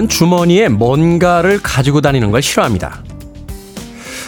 저는 0.00 0.08
주머니에 0.08 0.68
뭔가를 0.68 1.60
가지고 1.62 2.00
다니는 2.00 2.30
걸 2.30 2.40
싫어합니다. 2.40 3.02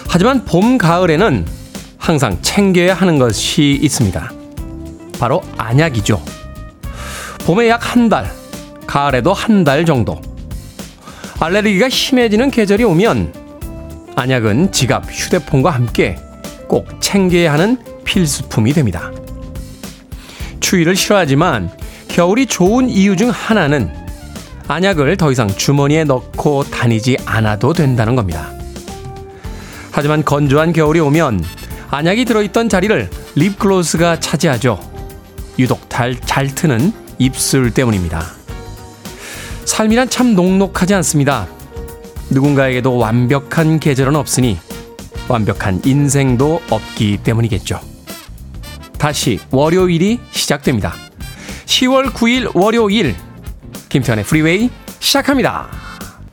하지만 0.06 0.44
봄, 0.44 0.76
가을에는 0.76 1.46
항상 1.96 2.36
챙겨야 2.42 2.92
하는 2.94 3.18
것이 3.18 3.78
있습니다. 3.80 4.32
바로 5.18 5.40
안약이죠. 5.56 6.22
봄에 7.46 7.68
약 7.70 7.80
한 7.86 8.08
달, 8.10 8.30
가을에도 8.86 9.32
한 9.32 9.64
달 9.64 9.86
정도. 9.86 10.20
알레르기가 11.40 11.88
심해지는 11.88 12.50
계절이 12.50 12.84
오면 12.84 13.32
안약은 14.14 14.72
지갑, 14.72 15.06
휴대폰과 15.10 15.70
함께 15.70 16.18
꼭 16.68 16.86
챙겨야 17.00 17.52
하는 17.52 17.78
필수품이 18.04 18.74
됩니다. 18.74 19.10
추위를 20.60 20.96
싫어하지만 20.96 21.70
겨울이 22.08 22.44
좋은 22.46 22.90
이유 22.90 23.16
중 23.16 23.30
하나는 23.30 24.01
안약을 24.72 25.18
더 25.18 25.30
이상 25.30 25.48
주머니에 25.48 26.04
넣고 26.04 26.64
다니지 26.64 27.18
않아도 27.26 27.74
된다는 27.74 28.16
겁니다. 28.16 28.50
하지만 29.90 30.24
건조한 30.24 30.72
겨울이 30.72 30.98
오면 30.98 31.44
안약이 31.90 32.24
들어있던 32.24 32.70
자리를 32.70 33.10
립글로스가 33.34 34.20
차지하죠. 34.20 34.80
유독 35.58 35.90
잘, 35.90 36.18
잘 36.18 36.46
트는 36.46 36.90
입술 37.18 37.70
때문입니다. 37.70 38.24
삶이란 39.66 40.08
참 40.08 40.34
녹록하지 40.34 40.94
않습니다. 40.94 41.46
누군가에게도 42.30 42.96
완벽한 42.96 43.78
계절은 43.78 44.16
없으니 44.16 44.58
완벽한 45.28 45.82
인생도 45.84 46.62
없기 46.70 47.18
때문이겠죠. 47.22 47.78
다시 48.96 49.38
월요일이 49.50 50.18
시작됩니다. 50.30 50.94
10월 51.66 52.06
9일 52.12 52.56
월요일 52.56 53.14
김태훈의 53.92 54.24
프리웨이 54.24 54.70
시작합니다. 55.00 55.68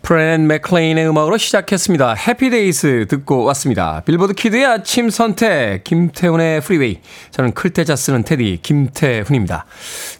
프렌 0.09 0.47
맥클레인의 0.47 1.07
음악으로 1.07 1.37
시작했습니다. 1.37 2.15
Happy 2.15 2.65
Days 2.65 3.05
듣고 3.09 3.43
왔습니다. 3.43 4.01
빌보드 4.07 4.33
kid의 4.33 4.65
아침 4.65 5.11
선택 5.11 5.83
김태훈의 5.83 6.61
프리웨이 6.61 6.97
저는 7.29 7.53
클 7.53 7.72
태 7.72 7.86
자 7.86 7.95
쓰는 7.95 8.23
테디 8.23 8.57
김태훈입니다. 8.63 9.67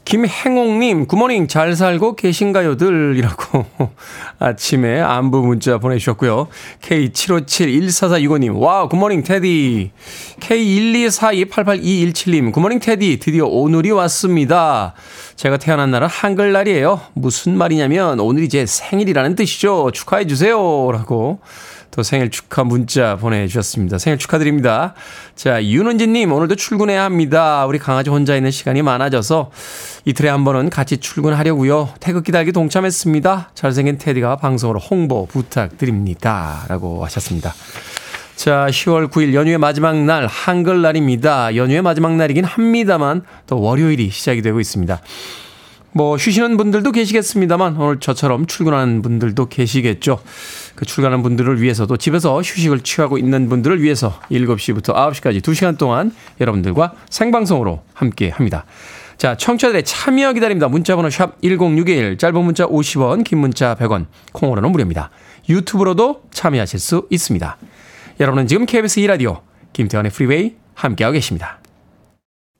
김행옥님 0.05 1.07
good 1.07 1.22
morning 1.22 1.47
잘 1.47 1.75
살고 1.75 2.17
계신가요들 2.17 3.15
이라고 3.17 3.65
아침에 4.37 5.01
안부 5.01 5.41
문자 5.41 5.79
보내주셨고요. 5.79 6.49
K75714465님 6.83 8.59
와 8.59 8.87
good 8.87 9.00
morning 9.00 9.23
테디 9.23 9.89
K124288217님 10.39 12.51
굿모닝 12.51 12.77
테디 12.77 13.17
드디어 13.17 13.47
오늘이 13.47 13.89
왔습니다. 13.89 14.93
제가 15.35 15.57
태어난 15.57 15.89
날은 15.89 16.07
한글날이에요. 16.07 17.01
무슨 17.13 17.57
말이냐면 17.57 18.19
오늘이 18.19 18.49
제 18.49 18.67
생일이라는 18.67 19.35
뜻이죠. 19.35 19.78
축하해 19.91 20.27
주세요. 20.27 20.91
라고 20.91 21.39
또 21.91 22.03
생일 22.03 22.29
축하 22.29 22.63
문자 22.63 23.15
보내주셨습니다. 23.15 23.97
생일 23.97 24.19
축하드립니다. 24.19 24.93
자, 25.35 25.63
윤은지님, 25.63 26.31
오늘도 26.31 26.55
출근해야 26.55 27.03
합니다. 27.03 27.65
우리 27.65 27.79
강아지 27.79 28.09
혼자 28.09 28.35
있는 28.35 28.51
시간이 28.51 28.81
많아져서 28.81 29.51
이틀에 30.05 30.29
한 30.29 30.45
번은 30.45 30.69
같이 30.69 30.97
출근하려고요. 30.97 31.89
태극기 31.99 32.31
달기 32.31 32.51
동참했습니다. 32.51 33.51
잘생긴 33.55 33.97
테디가 33.97 34.37
방송으로 34.37 34.79
홍보 34.79 35.25
부탁드립니다. 35.25 36.65
라고 36.67 37.03
하셨습니다. 37.05 37.53
자, 38.35 38.67
10월 38.69 39.11
9일 39.11 39.33
연휴의 39.33 39.57
마지막 39.57 39.97
날, 39.97 40.25
한글날입니다. 40.25 41.57
연휴의 41.57 41.81
마지막 41.81 42.15
날이긴 42.15 42.45
합니다만, 42.45 43.23
또 43.47 43.59
월요일이 43.59 44.11
시작이 44.11 44.41
되고 44.41 44.61
있습니다. 44.61 45.01
뭐, 45.91 46.17
쉬시는 46.17 46.57
분들도 46.57 46.91
계시겠습니다만, 46.91 47.77
오늘 47.77 47.99
저처럼 47.99 48.45
출근하는 48.45 49.01
분들도 49.01 49.49
계시겠죠. 49.49 50.19
그 50.75 50.85
출근하는 50.85 51.23
분들을 51.23 51.61
위해서도 51.61 51.97
집에서 51.97 52.37
휴식을 52.37 52.81
취하고 52.81 53.17
있는 53.17 53.49
분들을 53.49 53.81
위해서 53.81 54.19
7시부터 54.31 54.93
9시까지 54.93 55.41
2시간 55.41 55.77
동안 55.77 56.13
여러분들과 56.39 56.93
생방송으로 57.09 57.83
함께 57.93 58.29
합니다. 58.29 58.65
자, 59.17 59.35
청취자들의 59.35 59.83
참여 59.83 60.31
기다립니다. 60.33 60.69
문자번호 60.69 61.09
샵 61.09 61.41
1061, 61.41 62.17
짧은 62.17 62.41
문자 62.41 62.65
50원, 62.65 63.25
긴 63.25 63.39
문자 63.39 63.75
100원, 63.75 64.05
콩으로는 64.31 64.71
무료입니다. 64.71 65.09
유튜브로도 65.49 66.23
참여하실 66.31 66.79
수 66.79 67.07
있습니다. 67.09 67.57
여러분은 68.21 68.47
지금 68.47 68.65
KBS 68.65 69.01
2라디오 69.01 69.41
김태훈의 69.73 70.11
프리웨이 70.11 70.55
함께하고 70.73 71.13
계십니다. 71.13 71.58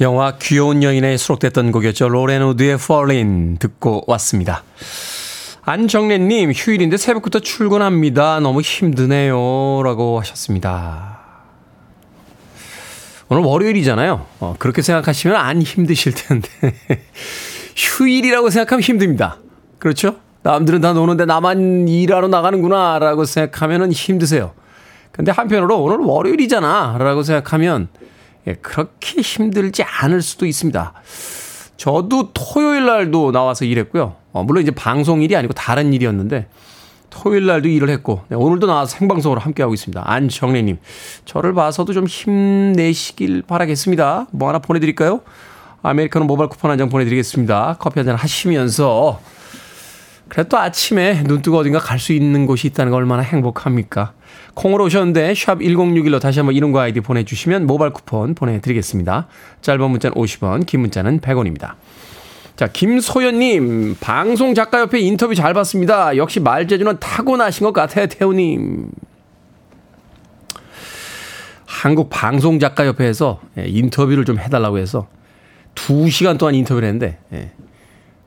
영화 0.00 0.36
귀여운 0.40 0.84
여인에 0.84 1.16
수록됐던 1.16 1.72
곡이었죠. 1.72 2.08
로렌 2.08 2.42
우드의 2.42 2.74
Fallin 2.74 3.56
듣고 3.58 4.04
왔습니다. 4.06 4.62
안정래님, 5.62 6.52
휴일인데 6.52 6.96
새벽부터 6.96 7.40
출근합니다. 7.40 8.38
너무 8.40 8.60
힘드네요. 8.60 9.82
라고 9.82 10.20
하셨습니다. 10.20 11.18
오늘 13.28 13.42
월요일이잖아요. 13.42 14.24
어, 14.40 14.54
그렇게 14.58 14.82
생각하시면 14.82 15.36
안 15.36 15.60
힘드실 15.60 16.14
텐데. 16.14 16.48
휴일이라고 17.76 18.50
생각하면 18.50 18.82
힘듭니다. 18.82 19.38
그렇죠? 19.78 20.16
남들은 20.42 20.80
다 20.80 20.92
노는데 20.92 21.26
나만 21.26 21.88
일하러 21.88 22.28
나가는구나. 22.28 23.00
라고 23.00 23.24
생각하면 23.24 23.90
힘드세요. 23.92 24.52
근데 25.10 25.32
한편으로 25.32 25.82
오늘 25.82 25.98
월요일이잖아. 25.98 26.96
라고 26.98 27.24
생각하면 27.24 27.88
예, 28.48 28.54
그렇게 28.54 29.20
힘들지 29.20 29.82
않을 29.82 30.22
수도 30.22 30.46
있습니다. 30.46 30.92
저도 31.76 32.30
토요일 32.32 32.86
날도 32.86 33.30
나와서 33.30 33.64
일했고요. 33.64 34.16
어, 34.32 34.42
물론 34.42 34.62
이제 34.62 34.70
방송 34.72 35.22
일이 35.22 35.36
아니고 35.36 35.52
다른 35.52 35.92
일이었는데 35.92 36.48
토요일 37.10 37.46
날도 37.46 37.68
일을 37.68 37.88
했고 37.90 38.22
네, 38.28 38.36
오늘도 38.36 38.66
나와서 38.66 38.96
생방송으로 38.96 39.40
함께하고 39.40 39.74
있습니다. 39.74 40.02
안정래님 40.04 40.78
저를 41.24 41.54
봐서도 41.54 41.92
좀 41.92 42.06
힘내시길 42.06 43.42
바라겠습니다. 43.42 44.26
뭐 44.32 44.48
하나 44.48 44.58
보내드릴까요? 44.58 45.20
아메리카노 45.82 46.24
모바일 46.26 46.48
쿠폰 46.48 46.70
한 46.72 46.78
장 46.78 46.88
보내드리겠습니다. 46.88 47.76
커피 47.78 48.00
한 48.00 48.06
잔 48.06 48.16
하시면서 48.16 49.20
그래도 50.28 50.58
아침에 50.58 51.22
눈 51.24 51.42
뜨고 51.42 51.58
어딘가 51.58 51.78
갈 51.78 51.98
수 51.98 52.12
있는 52.12 52.46
곳이 52.46 52.66
있다는 52.68 52.90
거 52.90 52.96
얼마나 52.96 53.22
행복합니까? 53.22 54.12
콩으로 54.54 54.84
오셨는데 54.84 55.34
샵 55.34 55.58
1061로 55.58 56.20
다시 56.20 56.38
한번 56.38 56.54
이름과 56.54 56.82
아이디 56.82 57.00
보내주시면 57.00 57.66
모바일 57.66 57.92
쿠폰 57.92 58.34
보내드리겠습니다. 58.34 59.26
짧은 59.62 59.90
문자는 59.90 60.14
50원, 60.14 60.66
긴 60.66 60.80
문자는 60.80 61.20
100원입니다. 61.20 61.74
자, 62.56 62.66
김소연님, 62.66 63.96
방송 64.00 64.54
작가 64.54 64.80
옆에 64.80 64.98
인터뷰 64.98 65.34
잘 65.34 65.54
봤습니다. 65.54 66.16
역시 66.16 66.40
말재주는 66.40 66.98
타고나신 66.98 67.64
것 67.64 67.72
같아요, 67.72 68.08
태우님. 68.08 68.90
한국 71.66 72.10
방송 72.10 72.58
작가 72.58 72.84
협회에서 72.84 73.40
예, 73.58 73.64
인터뷰를 73.66 74.24
좀 74.24 74.40
해달라고 74.40 74.78
해서 74.78 75.06
2시간 75.76 76.36
동안 76.36 76.56
인터뷰를 76.56 76.88
했는데, 76.88 77.18
예, 77.32 77.52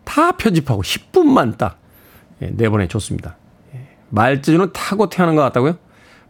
다 0.06 0.32
편집하고 0.32 0.82
10분만 0.82 1.58
딱 1.58 1.78
예, 1.78 1.81
내보내줬습니다. 2.52 3.38
말재주는 4.10 4.72
타고 4.74 5.10
태어난 5.10 5.36
것 5.36 5.42
같다고요? 5.42 5.78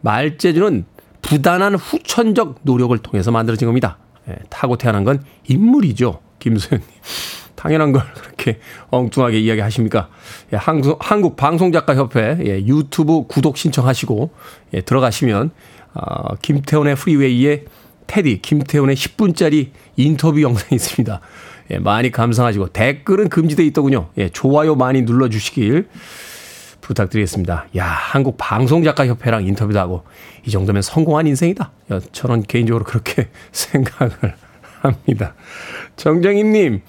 말재주는 0.01 0.85
부단한 1.21 1.75
후천적 1.75 2.59
노력을 2.63 2.97
통해서 2.99 3.31
만들어진 3.31 3.67
겁니다. 3.67 3.97
예, 4.27 4.35
타고 4.49 4.77
태어난 4.77 5.03
건 5.03 5.23
인물이죠. 5.47 6.19
김소연님. 6.39 6.87
당연한 7.55 7.91
걸 7.91 8.01
그렇게 8.15 8.59
엉뚱하게 8.89 9.39
이야기하십니까? 9.39 10.09
예, 10.53 10.57
한국, 10.57 10.97
한국 10.99 11.35
방송작가협회 11.35 12.39
예, 12.45 12.65
유튜브 12.65 13.27
구독 13.27 13.57
신청하시고 13.57 14.31
예, 14.73 14.81
들어가시면 14.81 15.51
어, 15.93 16.35
김태훈의 16.37 16.95
프리웨이의 16.95 17.65
테디 18.07 18.41
김태훈의 18.41 18.95
10분짜리 18.95 19.69
인터뷰 19.95 20.41
영상이 20.41 20.69
있습니다. 20.73 21.21
예, 21.71 21.79
많이 21.79 22.11
감상하시고 22.11 22.69
댓글은 22.69 23.29
금지돼 23.29 23.65
있더군요. 23.67 24.09
예, 24.17 24.29
좋아요 24.29 24.75
많이 24.75 25.03
눌러주시길 25.03 25.87
부탁드리겠습니다. 26.81 27.67
야, 27.77 27.85
한국 27.85 28.35
방송작가 28.37 29.05
협회랑 29.07 29.45
인터뷰도 29.45 29.79
하고 29.79 30.03
이 30.45 30.51
정도면 30.51 30.81
성공한 30.81 31.27
인생이다. 31.27 31.71
저는 32.11 32.43
개인적으로 32.43 32.83
그렇게 32.83 33.29
생각을 33.51 34.35
합니다. 34.81 35.35
정정희님, 35.95 36.81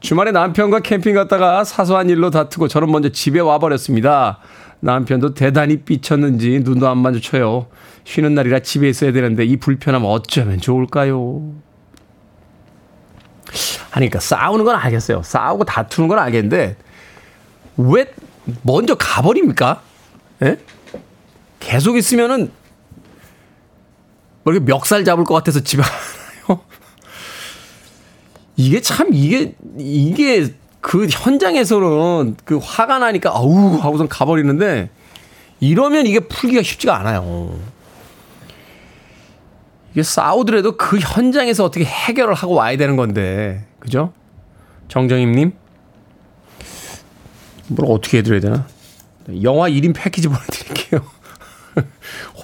주말에 0.00 0.32
남편과 0.32 0.80
캠핑 0.80 1.14
갔다가 1.14 1.64
사소한 1.64 2.10
일로 2.10 2.30
다투고 2.30 2.68
저는 2.68 2.90
먼저 2.90 3.08
집에 3.08 3.40
와버렸습니다. 3.40 4.40
남편도 4.80 5.34
대단히 5.34 5.78
삐쳤는지 5.78 6.60
눈도 6.62 6.88
안 6.88 6.98
마주쳐요. 6.98 7.68
쉬는 8.04 8.34
날이라 8.34 8.60
집에 8.60 8.88
있어야 8.88 9.12
되는데 9.12 9.44
이 9.44 9.56
불편함 9.56 10.04
어쩌면 10.04 10.60
좋을까요? 10.60 11.54
그러니까 13.90 14.20
싸우는 14.20 14.64
건 14.64 14.76
알겠어요. 14.76 15.22
싸우고 15.22 15.64
다투는 15.64 16.08
건 16.08 16.18
알겠는데 16.18 16.76
왜 17.76 18.06
먼저 18.62 18.94
가버립니까? 18.94 19.82
예? 20.42 20.58
계속 21.60 21.96
있으면은 21.96 22.50
뭐 24.44 24.52
이렇게 24.52 24.64
멱살 24.64 25.04
잡을 25.04 25.24
것 25.24 25.34
같아서 25.34 25.60
집에 25.60 25.82
가요. 25.82 26.60
이게 28.56 28.80
참 28.80 29.08
이게 29.12 29.54
이게 29.76 30.54
그 30.80 31.06
현장에서는 31.10 32.36
그 32.44 32.58
화가 32.62 32.98
나니까 33.00 33.30
아우 33.30 33.76
하고선 33.76 34.08
가버리는데 34.08 34.90
이러면 35.58 36.06
이게 36.06 36.20
풀기가 36.20 36.62
쉽지가 36.62 36.96
않아요. 36.98 37.58
이게 39.96 40.02
싸우더라도 40.02 40.76
그 40.76 40.98
현장에서 40.98 41.64
어떻게 41.64 41.86
해결을 41.86 42.34
하고 42.34 42.52
와야 42.52 42.76
되는 42.76 42.96
건데 42.96 43.64
그죠? 43.78 44.12
정정임님 44.88 45.52
뭘 47.68 47.90
어떻게 47.90 48.18
해드려야 48.18 48.40
되나? 48.40 48.66
영화 49.42 49.70
1인 49.70 49.94
패키지 49.94 50.28
보내드릴게요. 50.28 51.00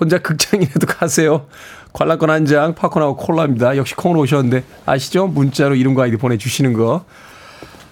혼자 0.00 0.16
극장이라도 0.16 0.86
가세요. 0.86 1.46
관람권 1.92 2.30
한 2.30 2.46
장, 2.46 2.74
팝콘하고 2.74 3.16
콜라입니다. 3.18 3.76
역시 3.76 3.94
콩으로 3.96 4.20
오셨는데 4.20 4.64
아시죠? 4.86 5.26
문자로 5.26 5.74
이름과 5.74 6.04
아이디 6.04 6.16
보내주시는 6.16 6.72
거. 6.72 7.04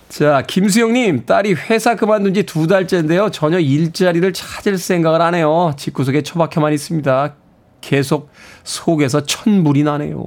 자, 0.09 0.43
김수영님, 0.47 1.27
딸이 1.27 1.53
회사 1.53 1.97
그만둔 1.97 2.33
지 2.33 2.45
두 2.45 2.67
달째인데요. 2.67 3.31
전혀 3.31 3.59
일자리를 3.59 4.33
찾을 4.33 4.79
생각을 4.79 5.21
안 5.21 5.35
해요. 5.35 5.75
집구석에 5.77 6.23
처박혀만 6.23 6.73
있습니다. 6.73 7.35
계속 7.81 8.31
속에서 8.65 9.25
천불이 9.25 9.83
나네요. 9.85 10.25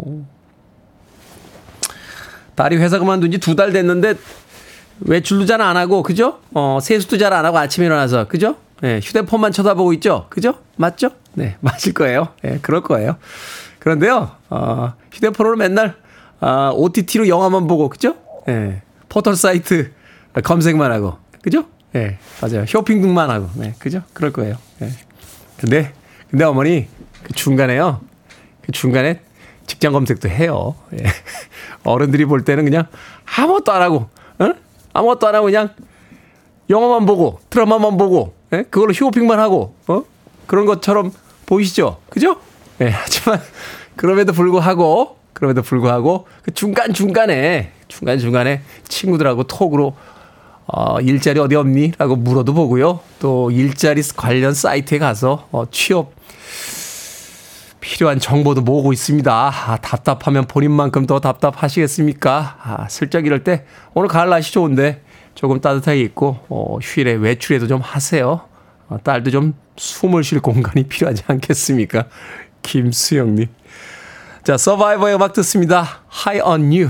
딸이 2.56 2.78
회사 2.78 3.00
그만둔 3.00 3.32
지 3.32 3.40
두 3.40 3.56
달 3.56 3.72
됐는데 3.74 4.16
외출도 5.02 5.46
잘 5.46 5.62
안 5.62 5.76
하고, 5.76 6.04
그죠? 6.04 6.40
어, 6.54 6.80
세수도 6.82 7.18
잘 7.18 7.34
안 7.34 7.46
하고 7.46 7.58
아침에 7.58 7.86
일어나서, 7.88 8.28
그죠? 8.28 8.58
네, 8.82 9.00
휴대폰만 9.04 9.52
쳐다보고 9.52 9.94
있죠? 9.94 10.28
그죠? 10.30 10.56
맞죠? 10.76 11.10
네, 11.34 11.58
맞을 11.62 11.94
거예요. 11.94 12.30
예, 12.44 12.50
네, 12.52 12.60
그럴 12.62 12.82
거예요. 12.84 13.18
그런데요, 13.80 14.32
어, 14.50 14.94
휴대폰으로 15.12 15.58
맨날, 15.58 15.96
어, 16.42 16.72
OTT로 16.76 17.28
영화만 17.28 17.66
보고, 17.68 17.90
그죠? 17.90 18.16
예, 18.48 18.52
네, 18.54 18.82
포털 19.10 19.36
사이트 19.36 19.92
검색만 20.44 20.92
하고, 20.92 21.18
그죠? 21.42 21.66
예, 21.96 22.00
네, 22.00 22.20
맞아요. 22.42 22.66
쇼핑 22.68 23.02
등만 23.02 23.30
하고, 23.32 23.50
네, 23.56 23.74
그죠? 23.80 24.02
그럴 24.14 24.32
거예요. 24.32 24.58
예. 24.82 24.86
네. 24.86 24.92
근데, 25.58 25.94
근데 26.30 26.46
어머니, 26.46 26.88
그 27.24 27.34
중간에요, 27.34 28.02
그 28.62 28.72
중간에 28.72 29.20
직장 29.68 29.94
검색도 29.94 30.30
해요. 30.30 30.76
예. 30.94 31.06
어른들이 31.84 32.26
볼 32.26 32.44
때는 32.44 32.64
그냥 32.66 32.88
아무것도 33.26 33.72
안 33.72 33.82
하고, 33.82 34.10
어? 34.40 34.54
아무것도 34.94 35.28
안 35.28 35.36
하고 35.36 35.46
그냥 35.46 35.70
영화만 36.70 37.06
보고 37.06 37.40
드라마만 37.50 37.98
보고 37.98 38.34
예? 38.54 38.64
그걸로 38.64 38.94
쇼핑만 38.94 39.40
하고 39.40 39.76
어? 39.88 40.04
그런 40.48 40.66
것처럼 40.66 41.12
보이시죠? 41.46 41.98
그죠? 42.10 42.38
예, 42.82 42.90
하지만 42.90 43.42
그럼에도 43.96 44.34
불구하고 44.34 45.18
그럼에도 45.34 45.62
불구하고 45.62 46.28
그 46.44 46.54
중간 46.54 46.94
중간에 46.94 47.72
중간 47.88 48.20
중간에 48.20 48.62
친구들하고 48.88 49.44
톡으로 49.44 49.96
어, 50.66 51.00
일자리 51.02 51.40
어디 51.40 51.56
없니? 51.56 51.92
라고 51.98 52.16
물어도 52.16 52.54
보고요. 52.54 53.02
또 53.20 53.52
일자리 53.52 54.02
관련 54.16 54.54
사이트에 54.54 54.98
가서 54.98 55.48
어, 55.52 55.66
취업 55.70 56.14
필요한 57.84 58.18
정보도 58.18 58.62
모으고 58.62 58.94
있습니다. 58.94 59.52
아, 59.54 59.78
답답하면 59.78 60.46
본인만큼 60.46 61.06
더 61.06 61.20
답답하시겠습니까? 61.20 62.58
아, 62.64 62.88
슬쩍 62.88 63.26
이럴 63.26 63.44
때 63.44 63.66
오늘 63.94 64.08
가을 64.08 64.30
날씨 64.30 64.54
좋은데 64.54 65.02
조금 65.36 65.60
따뜻하게 65.60 66.00
입고 66.00 66.40
어, 66.48 66.78
휴일에 66.82 67.12
외출해도 67.14 67.68
좀 67.68 67.82
하세요. 67.82 68.42
어, 68.88 68.98
딸도 69.04 69.32
좀 69.32 69.54
숨을 69.76 70.24
쉴 70.24 70.40
공간이 70.40 70.84
필요하지 70.88 71.24
않겠습니까? 71.28 72.06
김수영님. 72.62 73.48
자, 74.44 74.56
서바이버의 74.58 75.16
음악 75.16 75.34
듣습니다. 75.34 76.04
High 76.26 76.50
on 76.50 76.62
You. 76.72 76.90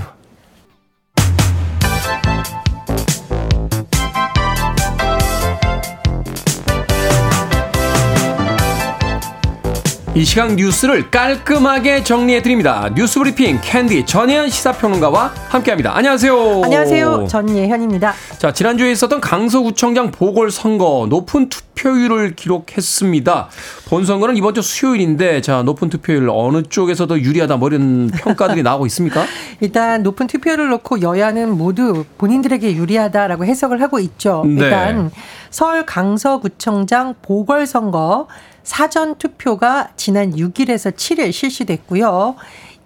이 10.16 10.24
시간 10.24 10.54
뉴스를 10.54 11.10
깔끔하게 11.10 12.04
정리해 12.04 12.40
드립니다. 12.40 12.88
뉴스 12.94 13.18
브리핑 13.18 13.58
캔디 13.60 14.06
전예현 14.06 14.48
시사평론가와 14.48 15.32
함께합니다. 15.48 15.96
안녕하세요. 15.96 16.62
안녕하세요. 16.62 17.26
전예현입니다. 17.26 18.14
자 18.38 18.52
지난주에 18.52 18.92
있었던 18.92 19.20
강서구청장 19.20 20.12
보궐선거 20.12 21.08
높은 21.10 21.48
투표율을 21.48 22.36
기록했습니다. 22.36 23.48
본선거는 23.88 24.36
이번 24.36 24.54
주 24.54 24.62
수요일인데 24.62 25.40
자 25.40 25.64
높은 25.64 25.90
투표율 25.90 26.28
어느 26.30 26.62
쪽에서 26.62 27.08
더 27.08 27.18
유리하다 27.18 27.56
뭐 27.56 27.68
이런 27.70 28.06
평가들이 28.14 28.62
나오고 28.64 28.86
있습니까? 28.86 29.24
일단 29.58 30.04
높은 30.04 30.28
투표율을 30.28 30.68
놓고 30.68 31.02
여야는 31.02 31.58
모두 31.58 32.04
본인들에게 32.18 32.76
유리하다라고 32.76 33.46
해석을 33.46 33.82
하고 33.82 33.98
있죠. 33.98 34.44
네. 34.46 34.62
일단 34.66 35.10
서울 35.50 35.84
강서구청장 35.84 37.16
보궐선거 37.20 38.28
사전 38.64 39.14
투표가 39.16 39.90
지난 39.96 40.34
6일에서 40.34 40.96
7일 40.96 41.32
실시됐고요. 41.32 42.34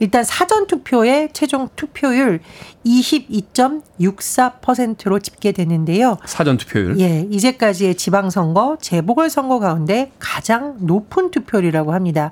일단 0.01 0.23
사전 0.23 0.69
투표의 0.69 1.31
최종 1.33 1.69
투표율 1.75 2.39
22.64%로 2.87 5.19
집계됐는데요. 5.19 6.19
사전 6.25 6.57
투표율. 6.57 7.01
예, 7.01 7.27
이제까지의 7.31 7.97
지방선거, 7.97 8.79
재보궐선거 8.81 9.59
가운데 9.59 10.13
가장 10.21 10.77
높은 10.81 11.33
투표율이라고 11.33 11.95
합니다. 11.95 12.31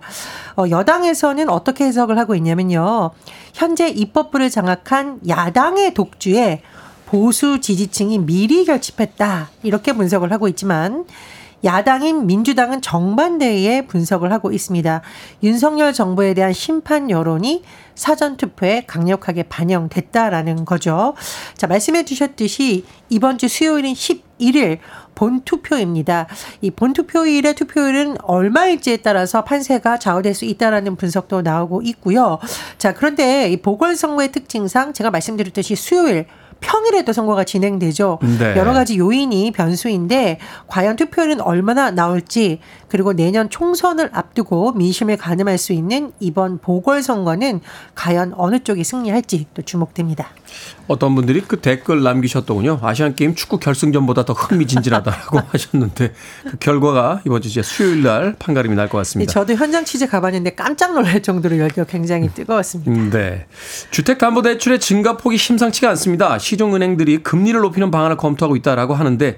어, 0.57 0.67
여당에서는 0.71 1.49
어떻게 1.49 1.83
해석을 1.85 2.17
하고 2.19 2.37
있냐면요. 2.37 3.11
현재 3.53 3.89
입법부를 3.89 4.49
장악한 4.51 5.23
야당의 5.27 5.95
독주에 5.95 6.63
보수 7.07 7.61
지지층이 7.61 8.21
미리 8.21 8.65
결집했다. 8.65 9.51
이렇게 9.63 9.93
분석을 9.93 10.33
하고 10.33 10.49
있지만 10.49 11.05
야당인 11.65 12.27
민주당은 12.27 12.83
정반대의 12.83 13.87
분석을 13.87 14.33
하고 14.33 14.53
있습니다. 14.53 15.03
윤석열 15.43 15.93
정부에 15.93 16.35
대한 16.35 16.53
심판 16.53 17.11
여론이 17.11 17.63
사전투표에 17.95 18.85
강력하게 18.87 19.45
반영됐다라는 19.45 20.65
거죠. 20.65 21.15
자, 21.57 21.67
말씀해 21.67 22.05
주셨듯이 22.05 22.85
이번 23.09 23.39
주 23.39 23.49
수요일인 23.49 23.95
11일 23.95 24.79
본투표입니다. 25.15 26.27
이 26.61 26.71
본투표일의 26.71 27.55
투표율은 27.55 28.19
얼마일지에 28.23 28.99
따라서 28.99 29.43
판세가 29.43 29.99
좌우될 29.99 30.35
수 30.35 30.45
있다라는 30.45 30.97
분석도 30.97 31.41
나오고 31.43 31.83
있고요. 31.83 32.39
자, 32.79 32.93
그런데 32.93 33.51
이 33.51 33.57
보궐선거의 33.57 34.31
특징상 34.31 34.93
제가 34.93 35.11
말씀드렸듯이 35.11 35.75
수요일 35.75 36.27
평일에도 36.61 37.13
선거가 37.13 37.45
진행되죠. 37.45 38.19
네. 38.39 38.57
여러 38.57 38.73
가지 38.73 38.99
요인이 38.99 39.51
변수인데 39.53 40.39
과연 40.67 40.97
투표율은 40.97 41.41
얼마나 41.41 41.91
나올지 41.91 42.61
그리고 42.89 43.13
내년 43.13 43.51
총선을 43.51 44.11
앞두고 44.13 44.73
민심을 44.73 45.17
가늠할 45.17 45.59
수 45.59 45.73
있는 45.73 46.13
이번 46.21 46.59
보궐선거는 46.59 47.61
과연 47.95 48.33
어느 48.37 48.61
쪽이 48.61 48.85
승리할지 48.85 49.47
또 49.55 49.63
주목됩니다. 49.63 50.29
어떤 50.87 51.15
분들이 51.15 51.41
그 51.41 51.61
댓글 51.61 52.03
남기셨더군요. 52.03 52.79
아시안 52.83 53.15
게임 53.15 53.35
축구 53.35 53.59
결승전보다 53.59 54.25
더 54.25 54.33
흥미진진하다고 54.33 55.41
하셨는데 55.51 56.13
그 56.51 56.57
결과가 56.59 57.23
이번 57.27 57.43
주 57.43 57.63
수요일 57.63 58.03
날 58.03 58.35
판가름이 58.39 58.75
날 58.75 58.87
것 58.89 58.99
같습니다. 58.99 59.29
네, 59.29 59.33
저도 59.33 59.55
현장 59.55 59.85
취재 59.85 60.07
가봤는데 60.07 60.55
깜짝 60.55 60.93
놀랄 60.95 61.21
정도로 61.23 61.59
열기가 61.59 61.85
굉장히 61.85 62.29
뜨거웠습니다. 62.33 63.17
네. 63.19 63.47
주택담보대출의 63.91 64.79
증가폭이 64.79 65.37
심상치가 65.37 65.89
않습니다. 65.91 66.39
시중 66.47 66.77
은행들이 66.77 67.25
금리를 67.25 67.61
높이는 67.61 67.91
방안을 67.91 68.17
검토하고 68.17 68.55
있다라고 68.55 68.95
하는데 68.95 69.37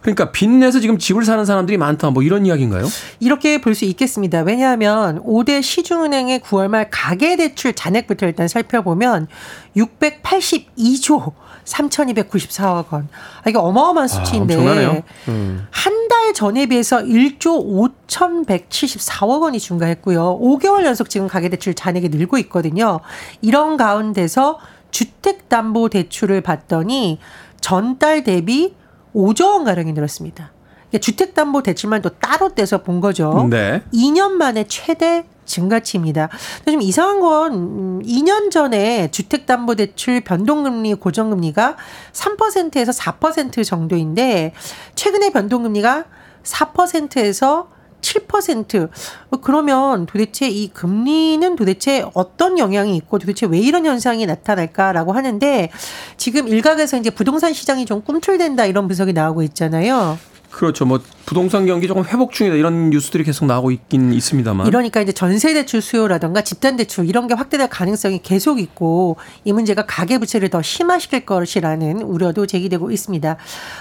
그러니까 0.00 0.32
빚내서 0.32 0.80
지금 0.80 0.96
집을 0.98 1.24
사는 1.24 1.44
사람들이 1.44 1.76
많다 1.76 2.10
뭐 2.10 2.22
이런 2.22 2.46
이야기인가요? 2.46 2.86
이렇게 3.20 3.60
볼 3.60 3.76
수 3.76 3.84
있겠습니다. 3.84 4.40
왜냐하면 4.40 5.22
5대 5.22 5.62
시중은행의 5.62 6.40
9월 6.40 6.68
말 6.68 6.88
가계대출 6.90 7.74
잔액부터 7.74 8.24
일단 8.26 8.48
살펴보면 8.48 9.28
682조 9.76 11.32
3,294억 11.66 12.92
원. 12.92 13.08
아, 13.42 13.48
이게 13.50 13.58
어마어마한 13.58 14.08
수치인데. 14.08 14.54
아, 14.54 15.02
음. 15.28 15.66
한달 15.70 16.32
전에 16.32 16.66
비해서 16.66 16.98
1조 17.02 17.98
5,174억 18.08 19.42
원이 19.42 19.58
증가했고요. 19.58 20.38
5개월 20.40 20.84
연속 20.84 21.10
지금 21.10 21.26
가계대출 21.26 21.74
잔액이 21.74 22.08
늘고 22.08 22.38
있거든요. 22.38 23.00
이런 23.42 23.76
가운데서 23.76 24.58
주택담보대출을 24.96 26.40
봤더니 26.40 27.18
전달 27.60 28.24
대비 28.24 28.74
5조 29.14 29.46
원 29.52 29.64
가량이 29.64 29.92
늘었습니다. 29.92 30.52
주택담보대출만 30.98 32.00
또 32.00 32.10
따로 32.10 32.54
떼서 32.54 32.82
본 32.82 33.00
거죠. 33.00 33.46
네. 33.50 33.82
2년 33.92 34.32
만에 34.32 34.64
최대 34.64 35.26
증가치입니다. 35.44 36.30
좀 36.66 36.80
이상한 36.80 37.20
건 37.20 38.02
2년 38.02 38.44
음, 38.44 38.50
전에 38.50 39.10
주택담보대출 39.10 40.22
변동금리 40.22 40.94
고정금리가 40.94 41.76
3%에서 42.12 42.92
4% 42.92 43.64
정도인데 43.64 44.54
최근에 44.94 45.30
변동금리가 45.30 46.04
4%에서 46.42 47.68
7% 48.00 48.88
그러면 49.42 50.06
도대체 50.06 50.48
이 50.48 50.68
금리는 50.68 51.56
도대체 51.56 52.04
어떤 52.14 52.58
영향이 52.58 52.96
있고 52.96 53.18
도대체 53.18 53.46
왜 53.46 53.58
이런 53.58 53.84
현상이 53.86 54.26
나타날까라고 54.26 55.12
하는데 55.12 55.70
지금 56.16 56.48
일각에서 56.48 56.96
이제 56.98 57.10
부동산 57.10 57.52
시장이 57.52 57.86
좀 57.86 58.02
꿈틀댄다 58.02 58.66
이런 58.66 58.86
분석이 58.86 59.12
나오고 59.12 59.42
있잖아요. 59.42 60.18
그렇죠. 60.56 60.86
뭐 60.86 61.00
부동산 61.26 61.66
경기 61.66 61.86
조금 61.86 62.02
회복 62.04 62.32
중이다 62.32 62.56
이런 62.56 62.88
뉴스들이 62.88 63.24
계속 63.24 63.44
나오고 63.44 63.72
있긴 63.72 64.14
있습니다만. 64.14 64.66
이러니까 64.66 65.02
이제 65.02 65.12
전세 65.12 65.52
대출 65.52 65.82
수요라든가 65.82 66.40
집단 66.40 66.76
대출 66.76 67.06
이런 67.06 67.26
게 67.26 67.34
확대될 67.34 67.68
가능성이 67.68 68.22
계속 68.22 68.58
있고 68.58 69.18
이 69.44 69.52
문제가 69.52 69.84
가계 69.84 70.16
부채를 70.16 70.48
더 70.48 70.62
심화시킬 70.62 71.26
것이라는 71.26 72.00
우려도 72.00 72.46
제기되고 72.46 72.90
있습니다. 72.90 73.36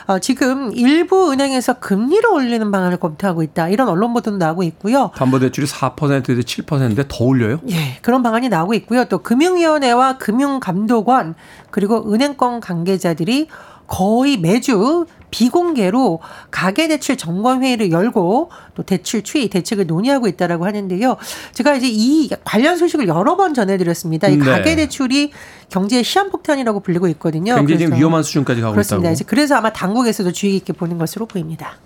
어, 0.08 0.20
지금 0.20 0.74
일부 0.75 1.32
은행에서 1.32 1.79
금리를 1.79 2.29
올리는 2.29 2.70
방안을 2.70 2.98
검토하고 2.98 3.41
있다 3.41 3.70
이런 3.70 3.88
언론 3.88 4.13
보도도 4.13 4.36
나오고 4.36 4.63
있고요. 4.63 5.12
담보 5.15 5.39
대출이 5.39 5.67
4%에서 5.67 6.41
7%인데 6.41 7.05
더 7.08 7.24
올려요? 7.24 7.62
예, 7.70 8.00
그런 8.01 8.22
방안이 8.22 8.50
나오고 8.50 8.74
있고요. 8.74 9.05
또 9.05 9.20
금융위원회와 9.20 10.17
금융감독원 10.17 11.36
그리고 11.72 12.12
은행권 12.12 12.60
관계자들이 12.60 13.48
거의 13.88 14.38
매주 14.38 15.05
비공개로 15.36 16.22
가계대출 16.50 17.18
점검회의를 17.18 17.92
열고 17.92 18.51
또 18.74 18.84
대출 18.84 19.22
추이 19.22 19.50
대책을 19.50 19.86
논의하고 19.86 20.30
있다라고 20.30 20.65
하는데요. 20.65 21.18
제가 21.51 21.75
이제 21.75 21.89
이 21.92 22.30
관련 22.46 22.77
소식을 22.77 23.10
여러 23.10 23.36
번 23.36 23.54
전해드렸습니다. 23.54 24.30
이 24.30 24.38
네. 24.38 24.46
가계대출이 24.46 25.32
경제의 25.68 26.06
시한폭탄이라고 26.06 26.80
불리고 26.80 27.10
있거든요. 27.10 27.56
굉장히 27.56 28.00
위험한 28.00 28.24
수준까지 28.24 28.62
가고 28.62 28.75
그렇습니다. 28.75 29.12
있다고. 29.12 29.25
그래서 29.27 29.56
아마 29.56 29.74
당국에서도 29.74 30.32
주의 30.32 30.54
깊게 30.54 30.72
보는 30.72 30.98
것으로 30.98 31.25
보입니다. 31.25 31.80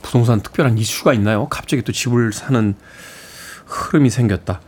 부동산 0.00 0.40
특별한 0.40 0.78
이슈가 0.78 1.14
있나요? 1.14 1.48
갑자기 1.48 1.82
또 1.82 1.90
집을 1.90 2.32
사는 2.32 2.76
흐름이 3.66 4.08
생겼다. 4.08 4.60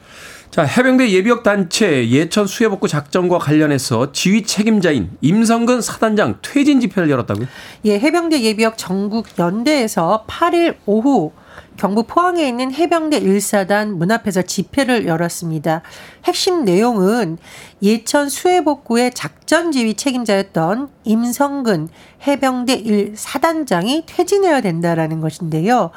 자, 0.50 0.64
해병대 0.64 1.10
예비역 1.10 1.44
단체 1.44 2.08
예천 2.08 2.48
수해복구 2.48 2.88
작전과 2.88 3.38
관련해서 3.38 4.10
지휘 4.10 4.42
책임자인 4.42 5.10
임성근 5.20 5.80
사단장 5.80 6.38
퇴진 6.42 6.80
집회를 6.80 7.08
열었다고요? 7.08 7.46
예, 7.84 8.00
해병대 8.00 8.42
예비역 8.42 8.76
전국 8.76 9.28
연대에서 9.38 10.24
8일 10.26 10.74
오후 10.86 11.30
경북 11.76 12.08
포항에 12.08 12.46
있는 12.46 12.74
해병대 12.74 13.20
1사단 13.20 13.94
문 13.94 14.10
앞에서 14.10 14.42
집회를 14.42 15.06
열었습니다. 15.06 15.82
핵심 16.24 16.64
내용은 16.64 17.38
예천 17.80 18.28
수해복구의 18.28 19.12
작전 19.14 19.70
지휘 19.70 19.94
책임자였던 19.94 20.88
임성근 21.04 21.88
해병대 22.26 22.82
1사단장이 22.82 24.02
퇴진해야 24.04 24.62
된다라는 24.62 25.20
것인데요. 25.20 25.90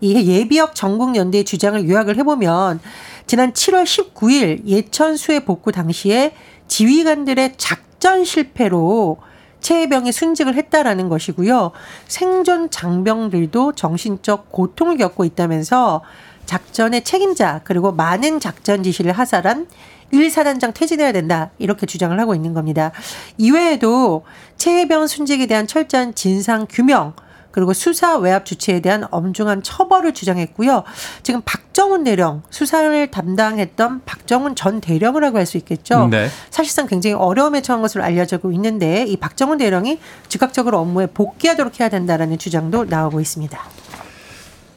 이 0.00 0.14
예비역 0.30 0.74
전국 0.74 1.16
연대의 1.16 1.44
주장을 1.44 1.88
요약을 1.88 2.16
해보면 2.18 2.80
지난 3.26 3.52
7월 3.52 3.84
19일 3.84 4.66
예천 4.66 5.16
수해 5.16 5.40
복구 5.40 5.72
당시에 5.72 6.34
지휘관들의 6.68 7.54
작전 7.56 8.24
실패로 8.24 9.18
최해병이 9.60 10.12
순직을 10.12 10.54
했다라는 10.54 11.08
것이고요. 11.08 11.72
생존 12.06 12.70
장병들도 12.70 13.72
정신적 13.72 14.52
고통을 14.52 14.96
겪고 14.96 15.24
있다면서 15.24 16.02
작전의 16.44 17.02
책임자 17.02 17.60
그리고 17.64 17.90
많은 17.90 18.38
작전 18.38 18.84
지시를 18.84 19.10
하사란 19.10 19.66
1사단장 20.12 20.72
퇴진해야 20.72 21.10
된다. 21.10 21.50
이렇게 21.58 21.84
주장을 21.84 22.16
하고 22.20 22.36
있는 22.36 22.54
겁니다. 22.54 22.92
이외에도 23.38 24.24
최해병 24.56 25.08
순직에 25.08 25.46
대한 25.46 25.66
철저한 25.66 26.14
진상 26.14 26.66
규명 26.70 27.14
그리고 27.56 27.72
수사 27.72 28.18
외압 28.18 28.44
주체에 28.44 28.80
대한 28.80 29.06
엄중한 29.10 29.62
처벌을 29.62 30.12
주장했고요. 30.12 30.84
지금 31.22 31.40
박정훈 31.42 32.04
대령 32.04 32.42
수사를 32.50 33.10
담당했던 33.10 34.02
박정훈 34.04 34.54
전 34.54 34.82
대령이라고 34.82 35.38
할 35.38 35.46
수 35.46 35.56
있겠죠. 35.56 36.08
네. 36.08 36.28
사실상 36.50 36.86
굉장히 36.86 37.14
어려움에 37.14 37.62
처한 37.62 37.80
것으로 37.80 38.04
알려지고 38.04 38.52
있는데 38.52 39.06
이 39.06 39.16
박정훈 39.16 39.56
대령이 39.56 40.00
즉각적으로 40.28 40.78
업무에 40.80 41.06
복귀하도록 41.06 41.80
해야 41.80 41.88
된다라는 41.88 42.36
주장도 42.36 42.86
나오고 42.86 43.20
있습니다. 43.20 43.58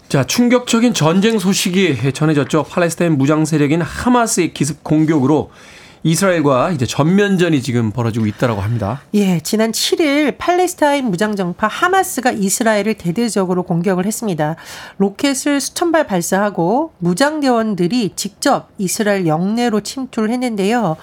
자, 0.08 0.24
충격적인 0.24 0.94
전쟁 0.94 1.38
소식이 1.38 2.14
전해졌죠. 2.14 2.64
팔레스타인 2.64 3.18
무장 3.18 3.44
세력인 3.44 3.82
하마스의 3.82 4.54
기습 4.54 4.84
공격으로 4.84 5.52
이스라엘과 6.04 6.72
이제 6.72 6.86
전면전이 6.86 7.62
지금 7.62 7.92
벌어지고 7.92 8.26
있다라고 8.26 8.62
합니다. 8.62 9.02
예, 9.14 9.40
지난 9.40 9.72
7일 9.72 10.38
팔레스타인 10.38 11.06
무장정파 11.06 11.68
하마스가 11.68 12.32
이스라엘을 12.32 12.94
대대적으로 12.96 13.64
공격을 13.64 14.06
했습니다. 14.06 14.56
로켓을 14.98 15.60
수천 15.60 15.92
발 15.92 16.08
발사하고 16.08 16.94
무장대원들이 17.00 18.14
직접 18.16 18.70
이스라엘 18.78 19.28
영내로 19.28 19.82
침투를 19.82 20.30
했는데요. 20.32 20.98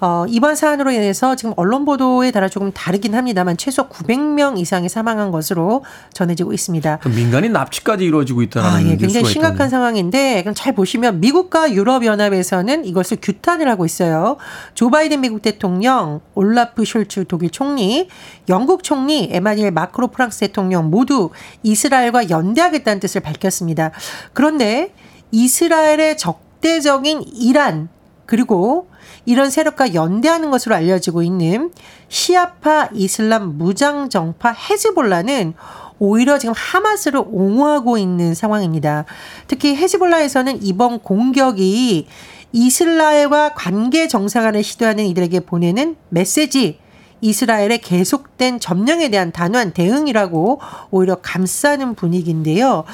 어, 0.00 0.24
이번 0.28 0.54
사안으로 0.54 0.90
인해서 0.90 1.34
지금 1.34 1.54
언론 1.56 1.84
보도에 1.84 2.30
따라 2.30 2.48
조금 2.48 2.70
다르긴 2.72 3.14
합니다만 3.14 3.56
최소 3.56 3.88
900명 3.88 4.58
이상이 4.58 4.88
사망한 4.88 5.30
것으로 5.30 5.84
전해지고 6.12 6.52
있습니다. 6.52 7.00
민간인 7.14 7.52
납치까지 7.52 8.04
이루어지고 8.04 8.42
있다는 8.42 8.68
아, 8.68 8.82
예, 8.82 8.96
굉장히 8.96 9.26
심각한 9.26 9.54
있던데. 9.54 9.70
상황인데 9.70 10.42
그럼 10.42 10.54
잘 10.54 10.72
보시면 10.72 11.20
미국과 11.20 11.72
유럽 11.72 12.04
연합에서는 12.04 12.84
이것을 12.84 13.18
규탄을 13.20 13.68
하고 13.68 13.84
있어요. 13.84 14.36
조 14.74 14.90
바이든 14.90 15.20
미국 15.20 15.42
대통령, 15.42 16.20
올라프 16.34 16.82
숄츠 16.82 17.26
독일 17.26 17.50
총리, 17.50 18.08
영국 18.48 18.84
총리, 18.84 19.28
에마니엘 19.32 19.72
마크로 19.72 20.08
프랑스 20.08 20.40
대통령 20.40 20.90
모두 20.90 21.30
이스라엘과 21.62 22.30
연대하겠다는 22.30 23.00
뜻을 23.00 23.20
밝혔습니다. 23.20 23.90
그런데 24.32 24.92
이스라엘의 25.32 26.16
적대적인 26.16 27.22
이란 27.34 27.88
그리고 28.26 28.88
이런 29.28 29.50
세력과 29.50 29.92
연대하는 29.92 30.50
것으로 30.50 30.74
알려지고 30.74 31.22
있는 31.22 31.70
시아파 32.08 32.88
이슬람 32.94 33.58
무장 33.58 34.08
정파 34.08 34.52
헤즈볼라는 34.52 35.52
오히려 35.98 36.38
지금 36.38 36.54
하마스를 36.56 37.22
옹호하고 37.26 37.98
있는 37.98 38.32
상황입니다. 38.32 39.04
특히 39.46 39.76
헤즈볼라에서는 39.76 40.62
이번 40.62 41.00
공격이 41.00 42.06
이스라엘과 42.52 43.52
관계 43.52 44.08
정상화를 44.08 44.62
시도하는 44.62 45.04
이들에게 45.04 45.40
보내는 45.40 45.96
메시지 46.08 46.78
이스라엘의 47.20 47.82
계속된 47.82 48.60
점령에 48.60 49.10
대한 49.10 49.30
단호한 49.30 49.74
대응이라고 49.74 50.62
오히려 50.90 51.16
감싸는 51.16 51.96
분위기인데요. 51.96 52.84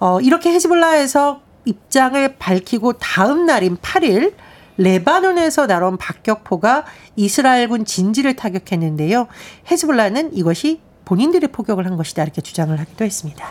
어, 0.00 0.20
이렇게 0.20 0.50
헤즈볼라에서 0.50 1.42
입장을 1.64 2.38
밝히고 2.38 2.94
다음 2.94 3.46
날인 3.46 3.76
8일 3.76 4.32
레바논에서 4.78 5.66
날아온 5.66 5.96
박격포가 5.96 6.84
이스라엘군 7.16 7.84
진지를 7.84 8.36
타격했는데요. 8.36 9.26
헤즈볼라는 9.70 10.36
이것이 10.36 10.80
본인들이 11.04 11.48
포격을 11.48 11.86
한 11.86 11.96
것이다 11.96 12.22
이렇게 12.22 12.40
주장을 12.42 12.78
하기도 12.78 13.04
했습니다. 13.04 13.46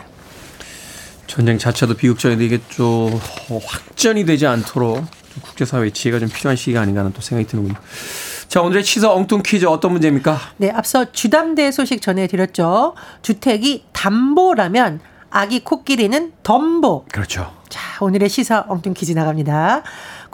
전쟁 1.26 1.58
자체도 1.58 1.94
비극적인데 1.94 2.44
이게 2.44 2.60
좀 2.68 3.18
확전이 3.66 4.24
되지 4.24 4.46
않도록 4.46 5.04
국제사회의 5.42 5.90
지혜가 5.90 6.18
좀 6.18 6.28
필요한 6.28 6.56
시기가 6.56 6.80
아닌가 6.80 7.00
하는 7.00 7.12
또 7.12 7.20
생각이 7.20 7.48
드는군요. 7.48 7.78
자, 8.48 8.62
오늘의 8.62 8.84
치사 8.84 9.12
엉뚱 9.12 9.42
퀴즈 9.44 9.66
어떤 9.66 9.92
문제입니까? 9.92 10.38
네, 10.58 10.70
앞서 10.70 11.10
주담대 11.10 11.72
소식 11.72 12.00
전해드렸죠. 12.00 12.94
주택이 13.22 13.84
담보라면 13.92 15.00
아기 15.30 15.64
코끼리는 15.64 16.32
덤보. 16.42 17.06
그렇죠. 17.12 17.52
자, 17.68 17.80
오늘의 18.00 18.28
시사 18.28 18.64
엉뚱 18.68 18.94
퀴즈 18.94 19.12
나갑니다. 19.12 19.82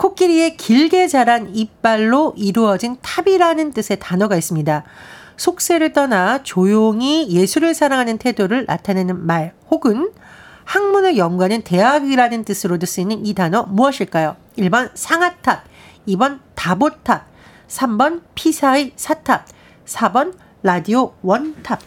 코끼리의 0.02 0.56
길게 0.56 1.06
자란 1.06 1.54
이빨로 1.54 2.34
이루어진 2.36 2.96
탑이라는 3.02 3.70
뜻의 3.70 3.98
단어가 4.00 4.36
있습니다. 4.36 4.82
속세를 5.36 5.92
떠나 5.92 6.42
조용히 6.42 7.30
예술을 7.30 7.72
사랑하는 7.72 8.18
태도를 8.18 8.64
나타내는 8.66 9.24
말 9.24 9.54
혹은 9.70 10.10
학문을 10.64 11.16
연구하는 11.16 11.62
대학이라는 11.62 12.44
뜻으로도 12.44 12.84
쓰이는 12.84 13.24
이 13.24 13.32
단어 13.32 13.62
무엇일까요? 13.62 14.34
1번 14.58 14.90
상아탑, 14.94 15.64
2번 16.08 16.40
다보탑, 16.56 17.24
3번 17.68 18.22
피사의 18.34 18.94
사탑, 18.96 19.46
4번 19.86 20.34
라디오 20.64 21.14
원탑. 21.22 21.78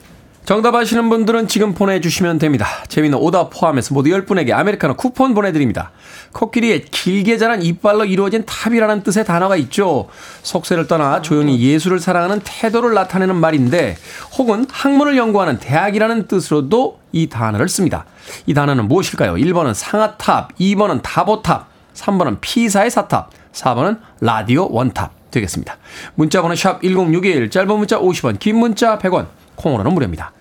정답 0.46 0.76
아시는 0.76 1.10
분들은 1.10 1.48
지금 1.48 1.74
보내주시면 1.74 2.38
됩니다. 2.38 2.68
재밌는 2.88 3.18
오답 3.18 3.50
포함해서 3.50 3.96
모두 3.96 4.12
10분에게 4.12 4.52
아메리카노 4.52 4.94
쿠폰 4.94 5.34
보내드립니다. 5.34 5.92
코끼리의 6.34 6.86
길게 6.86 7.40
자란 7.40 7.64
이빨로 7.64 8.06
이루어진 8.06 8.44
탑이라는 8.46 9.02
뜻의 9.02 9.26
단어가 9.26 9.56
있죠. 9.56 10.08
속세를 10.44 10.86
떠나 10.86 11.24
조용히 11.24 11.60
예술을 11.60 12.00
사랑하는 12.00 12.42
태도를 12.44 12.94
나타내는 12.94 13.36
말인데 13.36 13.98
혹은 14.38 14.68
학문을 14.70 15.18
연구하는 15.18 15.58
대학이라는 15.58 16.28
뜻으로도 16.28 17.00
이 17.12 17.28
단어를 17.28 17.68
씁니다. 17.68 18.06
이 18.46 18.54
단어는 18.54 18.88
무엇일까요? 18.88 19.34
1번은 19.34 19.74
상아탑, 19.74 20.56
2번은 20.60 21.00
다보탑, 21.02 21.68
3번은 21.96 22.38
피사의 22.42 22.92
사탑, 22.92 23.32
4번은 23.52 23.98
라디오 24.22 24.68
원탑 24.72 25.32
되겠습니다. 25.32 25.78
문자번호 26.14 26.54
샵 26.54 26.84
1061, 26.84 27.50
짧은 27.50 27.68
문자 27.76 27.98
50원, 27.98 28.38
긴 28.38 28.58
문자 28.58 29.00
100원, 29.00 29.26
콩으로는 29.56 29.92
무료입니다. 29.92 30.35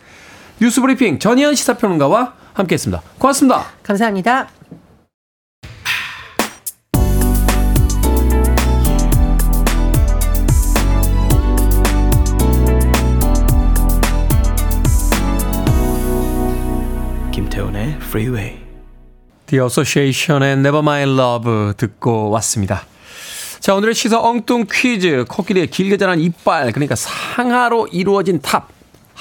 뉴스 0.60 0.80
브리핑 0.80 1.18
전희연 1.18 1.54
시사평론가와 1.56 2.34
함께했습니다. 2.54 3.02
고맙습니다. 3.18 3.66
감사합니다. 3.82 4.48
김태훈의 17.32 17.96
Freeway. 17.96 18.58
The 19.46 19.64
Association의 19.64 20.52
Never 20.52 20.78
My 20.78 21.02
Love 21.02 21.72
듣고 21.76 22.30
왔습니다. 22.30 22.86
자, 23.58 23.74
오늘의 23.74 23.94
시사 23.94 24.20
엉뚱 24.20 24.66
퀴즈. 24.70 25.24
코끼리의 25.28 25.66
길게 25.66 25.96
자란 25.96 26.20
이빨, 26.20 26.70
그러니까 26.70 26.94
상아로 26.94 27.88
이루어진 27.88 28.40
탑. 28.40 28.68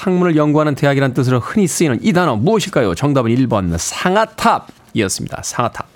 학문을 0.03 0.35
연구하는 0.35 0.75
대학이란 0.75 1.13
뜻으로 1.13 1.39
흔히 1.39 1.65
쓰이는 1.65 1.99
이 2.01 2.11
단어 2.11 2.35
무엇일까요? 2.35 2.93
정답은 2.93 3.33
1번 3.33 3.77
상아탑이었습니다. 3.77 5.41
상아탑. 5.43 5.87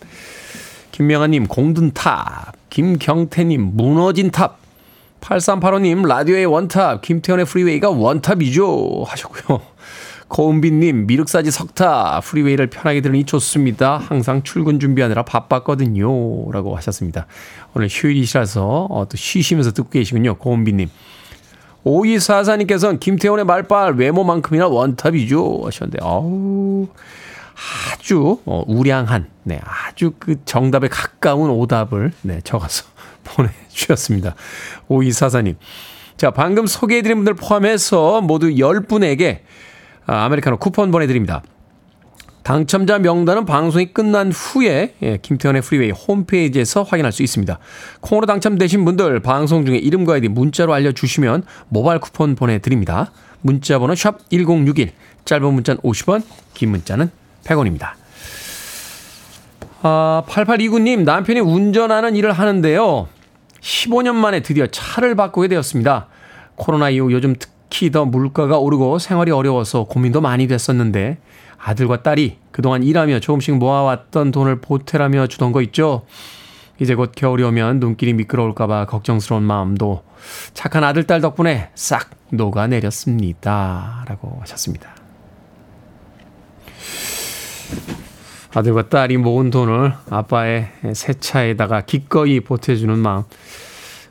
김명아님 0.93 1.47
공든탑. 1.47 2.53
김경태님 2.69 3.71
무너진 3.73 4.31
탑. 4.31 4.59
8385님 5.19 6.07
라디오의 6.07 6.45
원탑. 6.45 7.01
김태훈의 7.01 7.45
프리웨이가 7.45 7.89
원탑이죠. 7.89 9.03
하셨고요. 9.05 9.61
고은빈님 10.29 11.07
미륵사지 11.07 11.51
석탑. 11.51 12.23
프리웨이를 12.23 12.67
편하게 12.67 13.01
들으니 13.01 13.25
좋습니다. 13.25 13.97
항상 13.97 14.41
출근 14.43 14.79
준비하느라 14.79 15.23
바빴거든요. 15.23 16.51
라고 16.51 16.77
하셨습니다. 16.77 17.27
오늘 17.73 17.89
휴일이시라서 17.91 18.87
어, 18.89 19.05
또 19.09 19.17
쉬시면서 19.17 19.73
듣고 19.73 19.89
계시군요. 19.89 20.35
고은빈님. 20.35 20.87
5244님께서는 21.87 22.99
김태훈의 22.99 23.45
말빨 23.45 23.93
외모만큼이나 23.93 24.67
원탑이죠. 24.67 25.61
하셨는데, 25.65 25.99
어우, 26.03 26.87
아주 27.91 28.39
어, 28.45 28.63
우량한, 28.67 29.29
네, 29.43 29.59
아주 29.63 30.13
그 30.19 30.35
정답에 30.45 30.87
가까운 30.87 31.49
오답을, 31.49 32.11
네, 32.21 32.41
적어서 32.43 32.85
보내주셨습니다. 33.23 34.35
5244님. 34.89 35.55
자, 36.17 36.31
방금 36.31 36.65
소개해드린 36.65 37.17
분들 37.17 37.35
포함해서 37.35 38.21
모두 38.21 38.49
10분에게 38.49 39.39
아, 40.07 40.25
아메리카노 40.25 40.57
쿠폰 40.57 40.89
보내드립니다. 40.89 41.43
당첨자 42.47 42.97
명단은 42.97 43.43
방송이 43.43 43.87
끝난 43.87 44.31
후에 44.31 44.93
예, 45.01 45.17
김태훈의 45.21 45.61
프리웨이 45.63 45.91
홈페이지에서 45.91 46.83
확인할 46.83 47.11
수 47.11 47.21
있습니다. 47.21 47.59
콩으로 47.99 48.25
당첨되신 48.25 48.85
분들 48.85 49.19
방송 49.19 49.65
중에 49.65 49.75
이름과 49.75 50.13
아이디 50.13 50.29
문자로 50.29 50.73
알려주시면 50.73 51.43
모바일 51.67 51.99
쿠폰 51.99 52.35
보내드립니다. 52.35 53.11
문자 53.41 53.79
번호 53.79 53.95
샵 53.95 54.29
1061, 54.29 54.91
짧은 55.25 55.53
문자는 55.55 55.81
50원, 55.81 56.23
긴 56.53 56.69
문자는 56.69 57.11
100원입니다. 57.43 57.95
아, 59.81 60.23
8829님, 60.29 61.03
남편이 61.03 61.41
운전하는 61.41 62.15
일을 62.15 62.31
하는데요. 62.31 63.09
15년 63.59 64.15
만에 64.15 64.39
드디어 64.39 64.67
차를 64.67 65.15
바꾸게 65.15 65.49
되었습니다. 65.49 66.07
코로나 66.55 66.91
이후 66.91 67.11
요즘 67.11 67.35
특히 67.37 67.91
더 67.91 68.05
물가가 68.05 68.57
오르고 68.57 68.99
생활이 68.99 69.31
어려워서 69.31 69.83
고민도 69.83 70.21
많이 70.21 70.47
됐었는데 70.47 71.17
아들과 71.57 72.03
딸이 72.03 72.37
그동안 72.51 72.83
일하며 72.83 73.19
조금씩 73.19 73.57
모아왔던 73.57 74.31
돈을 74.31 74.61
보태라며 74.61 75.27
주던 75.27 75.51
거 75.51 75.61
있죠. 75.63 76.05
이제 76.79 76.95
곧 76.95 77.11
겨울이 77.15 77.43
오면 77.43 77.79
눈길이 77.79 78.13
미끄러울까봐 78.13 78.85
걱정스러운 78.85 79.43
마음도 79.43 80.03
착한 80.53 80.83
아들, 80.83 81.03
딸 81.03 81.21
덕분에 81.21 81.69
싹 81.75 82.11
녹아내렸습니다. 82.29 84.05
라고 84.07 84.37
하셨습니다. 84.41 84.95
아들과 88.53 88.89
딸이 88.89 89.17
모은 89.17 89.49
돈을 89.49 89.93
아빠의 90.09 90.69
새 90.93 91.13
차에다가 91.13 91.81
기꺼이 91.81 92.39
보태주는 92.39 92.97
마음. 92.97 93.23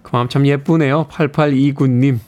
그 0.02 0.11
마음 0.12 0.28
참 0.28 0.46
예쁘네요. 0.46 1.09
8829님. 1.09 2.18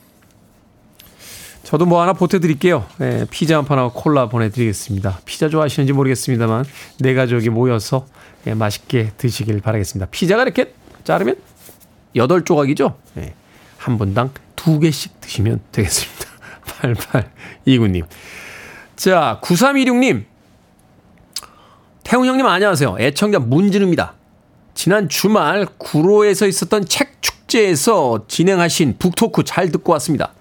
저도 1.68 1.84
뭐 1.84 2.00
하나 2.00 2.14
보태드릴게요. 2.14 2.86
예, 3.02 3.26
피자 3.30 3.58
한 3.58 3.66
판하고 3.66 3.92
콜라 3.92 4.30
보내드리겠습니다. 4.30 5.20
피자 5.26 5.50
좋아하시는지 5.50 5.92
모르겠습니다만 5.92 6.64
네 7.00 7.12
가족이 7.12 7.50
모여서 7.50 8.06
예, 8.46 8.54
맛있게 8.54 9.12
드시길 9.18 9.60
바라겠습니다. 9.60 10.08
피자가 10.10 10.44
이렇게 10.44 10.72
자르면 11.04 11.36
8조각이죠? 12.16 12.94
예, 13.18 13.34
한 13.76 13.98
분당 13.98 14.30
두 14.56 14.80
개씩 14.80 15.20
드시면 15.20 15.60
되겠습니다. 15.70 16.24
8829님. 17.66 18.06
자, 18.96 19.38
9326님. 19.42 20.24
태훈 22.02 22.28
형님 22.28 22.46
안녕하세요. 22.46 22.96
애청자 22.98 23.40
문진우입니다. 23.40 24.14
지난 24.72 25.10
주말 25.10 25.66
구로에서 25.76 26.46
있었던 26.46 26.86
책 26.86 27.20
축제에서 27.20 28.24
진행하신 28.26 28.96
북토크 28.98 29.44
잘 29.44 29.70
듣고 29.70 29.92
왔습니다. 29.92 30.32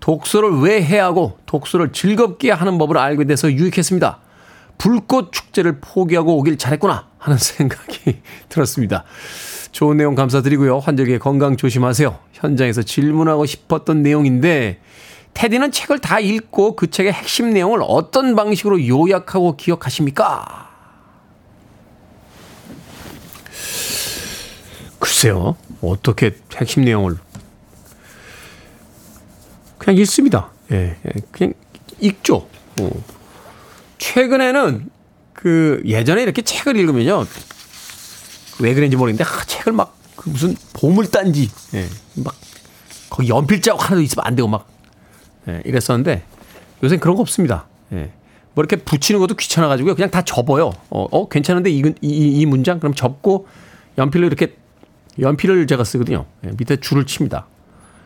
독서를 0.00 0.60
왜 0.60 0.82
해야 0.82 1.04
하고 1.04 1.38
독서를 1.46 1.92
즐겁게 1.92 2.50
하는 2.50 2.78
법을 2.78 2.98
알게 2.98 3.24
돼서 3.24 3.52
유익했습니다. 3.52 4.18
불꽃 4.78 5.30
축제를 5.32 5.78
포기하고 5.80 6.38
오길 6.38 6.56
잘했구나 6.56 7.06
하는 7.18 7.36
생각이 7.38 8.20
들었습니다. 8.48 9.04
좋은 9.72 9.98
내용 9.98 10.14
감사드리고요. 10.14 10.78
환절기에 10.78 11.18
건강 11.18 11.56
조심하세요. 11.56 12.18
현장에서 12.32 12.82
질문하고 12.82 13.46
싶었던 13.46 14.02
내용인데 14.02 14.80
테디는 15.34 15.70
책을 15.70 16.00
다 16.00 16.18
읽고 16.18 16.74
그 16.76 16.90
책의 16.90 17.12
핵심 17.12 17.50
내용을 17.50 17.80
어떤 17.82 18.34
방식으로 18.34 18.86
요약하고 18.86 19.56
기억하십니까? 19.56 20.70
글쎄요. 24.98 25.56
어떻게 25.82 26.36
핵심 26.56 26.84
내용을 26.84 27.16
그냥 29.80 29.98
읽습니다. 29.98 30.50
예, 30.70 30.96
예, 31.04 31.10
그냥 31.32 31.54
읽죠. 31.98 32.46
어. 32.80 32.90
최근에는 33.98 34.88
그 35.32 35.82
예전에 35.84 36.22
이렇게 36.22 36.42
책을 36.42 36.76
읽으면요. 36.76 37.26
왜 38.60 38.74
그런지 38.74 38.96
모르겠는데 38.96 39.24
아, 39.24 39.44
책을 39.44 39.72
막 39.72 40.00
그 40.20 40.28
무슨 40.28 40.54
보물단지 40.74 41.48
예, 41.72 41.86
막 42.22 42.34
거기 43.08 43.30
연필 43.30 43.62
자국 43.62 43.82
하나도 43.82 44.02
있으면 44.02 44.26
안 44.26 44.36
되고 44.36 44.46
막 44.46 44.68
예, 45.48 45.62
이랬었는데 45.64 46.22
요새 46.82 46.98
그런 46.98 47.16
거 47.16 47.22
없습니다. 47.22 47.66
예. 47.92 48.10
뭐 48.52 48.62
이렇게 48.62 48.76
붙이는 48.76 49.18
것도 49.18 49.34
귀찮아가지고 49.36 49.94
그냥 49.94 50.10
다 50.10 50.20
접어요. 50.20 50.72
어, 50.90 51.06
어 51.10 51.28
괜찮은데 51.30 51.70
이, 51.70 51.82
이, 52.02 52.40
이 52.40 52.46
문장 52.46 52.80
그럼 52.80 52.94
접고 52.94 53.46
연필로 53.96 54.26
이렇게 54.26 54.56
연필을 55.18 55.66
제가 55.66 55.84
쓰거든요. 55.84 56.26
예, 56.44 56.50
밑에 56.58 56.76
줄을 56.76 57.06
칩니다. 57.06 57.46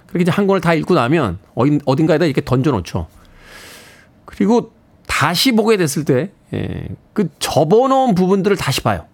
그렇게 0.07 0.23
이제 0.23 0.31
한 0.31 0.47
권을 0.47 0.61
다 0.61 0.75
읽고 0.75 0.95
나면 0.95 1.39
어딘가에다 1.85 2.25
이렇게 2.25 2.45
던져놓죠. 2.45 3.07
그리고 4.25 4.73
다시 5.07 5.53
보게 5.53 5.77
됐을 5.77 6.05
때, 6.05 6.31
예, 6.53 6.89
그 7.13 7.29
접어놓은 7.39 8.15
부분들을 8.15 8.57
다시 8.57 8.81
봐요. 8.81 9.07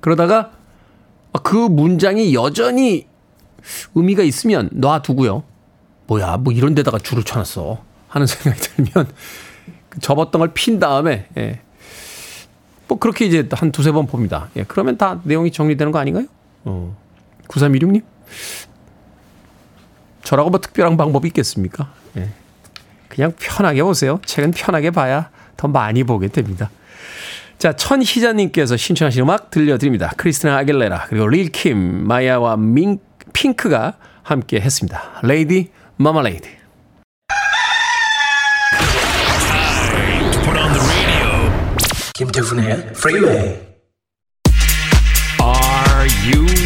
그러다가 0.00 0.52
그 1.42 1.54
문장이 1.56 2.34
여전히 2.34 3.06
의미가 3.94 4.22
있으면 4.22 4.68
놔두고요. 4.72 5.42
뭐야, 6.06 6.38
뭐 6.38 6.52
이런 6.52 6.74
데다가 6.74 6.98
줄을 6.98 7.22
쳐놨어. 7.22 7.78
하는 8.08 8.26
생각이 8.26 8.60
들면 8.60 9.08
그 9.88 10.00
접었던 10.00 10.40
걸 10.40 10.50
핀 10.54 10.78
다음에, 10.80 11.28
예, 11.38 11.60
뭐 12.88 12.98
그렇게 12.98 13.24
이제 13.26 13.48
한 13.52 13.70
두세 13.70 13.92
번 13.92 14.06
봅니다. 14.06 14.48
예, 14.56 14.64
그러면 14.64 14.96
다 14.98 15.20
내용이 15.24 15.52
정리되는 15.52 15.92
거 15.92 15.98
아닌가요? 15.98 16.26
어, 16.64 16.96
9316님? 17.48 18.02
저라고 20.22 20.50
뭐 20.50 20.60
특별한 20.60 20.96
방법이 20.96 21.28
있겠습니까? 21.28 21.92
예. 22.16 22.28
그냥 23.08 23.32
편하게 23.38 23.82
보세요. 23.82 24.20
책은 24.24 24.52
편하게 24.52 24.90
봐야 24.90 25.30
더 25.56 25.68
많이 25.68 26.04
보게 26.04 26.28
됩니다. 26.28 26.70
자, 27.58 27.74
천희자님께서 27.74 28.76
신청하신 28.76 29.22
음악 29.22 29.50
들려드립니다. 29.50 30.12
크리스티나 30.16 30.56
아길레라, 30.58 31.06
그리고 31.08 31.26
릴킴, 31.26 32.06
마야와 32.06 32.56
민, 32.56 32.98
핑크가 33.34 33.96
함께 34.22 34.60
했습니다. 34.60 35.20
레이디, 35.22 35.70
마마레이드. 35.96 36.48
김태훈의 42.14 42.92
Freeway. 42.96 43.58
Are 45.40 46.08
you 46.26 46.59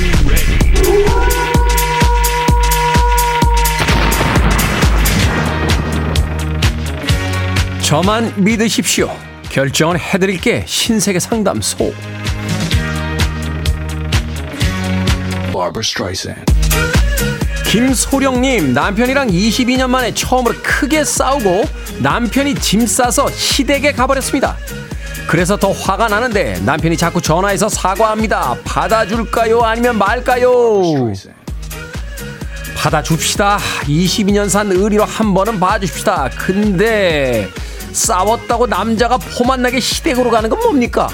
저만 7.85 8.33
믿으십시오. 8.43 9.15
결정은 9.51 9.99
해드릴게 9.99 10.65
신세계 10.67 11.21
상담소. 11.21 11.93
김소령님, 17.71 18.73
남편이랑 18.73 19.29
22년 19.29 19.91
만에 19.91 20.15
처음으로 20.15 20.55
크게 20.63 21.05
싸우고 21.05 21.65
남편이 22.01 22.55
짐 22.57 22.87
싸서 22.87 23.29
시댁에 23.31 23.93
가버렸습니다. 23.93 24.57
그래서 25.29 25.59
더 25.59 25.71
화가 25.71 26.09
나는데 26.09 26.61
남편이 26.65 26.97
자꾸 26.97 27.21
전화해서 27.21 27.69
사과합니다. 27.69 28.57
받아줄까요? 28.65 29.61
아니면 29.61 29.99
말까요? 29.99 30.51
받아줍시다. 32.77 33.59
22년 33.83 34.49
산 34.49 34.73
의리로 34.73 35.05
한 35.05 35.35
번은 35.35 35.61
봐주십시다. 35.61 36.31
근데 36.39 37.49
싸웠다고 37.95 38.67
남자가 38.67 39.17
포 39.19 39.45
만 39.45 39.63
나게 39.63 39.79
시댁으로 39.81 40.31
가는 40.31 40.49
건 40.51 40.59
뭡니까? 40.61 41.09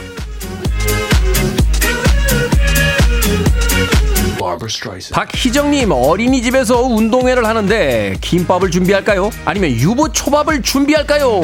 박희정님 5.12 5.90
어린이집에서 5.92 6.82
운동회를 6.82 7.44
하는데 7.46 8.16
김밥을 8.20 8.70
준비할까요? 8.70 9.30
아니면 9.44 9.70
유부 9.72 10.12
초밥을 10.12 10.62
준비할까요? 10.62 11.40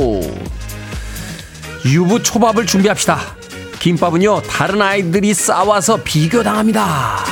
유부 1.85 2.22
초밥을 2.22 2.66
준비합시다. 2.66 3.20
김밥은요 3.79 4.42
다른 4.42 4.81
아이들이 4.81 5.35
싸와서 5.35 5.99
비교당합니다. 6.03 7.25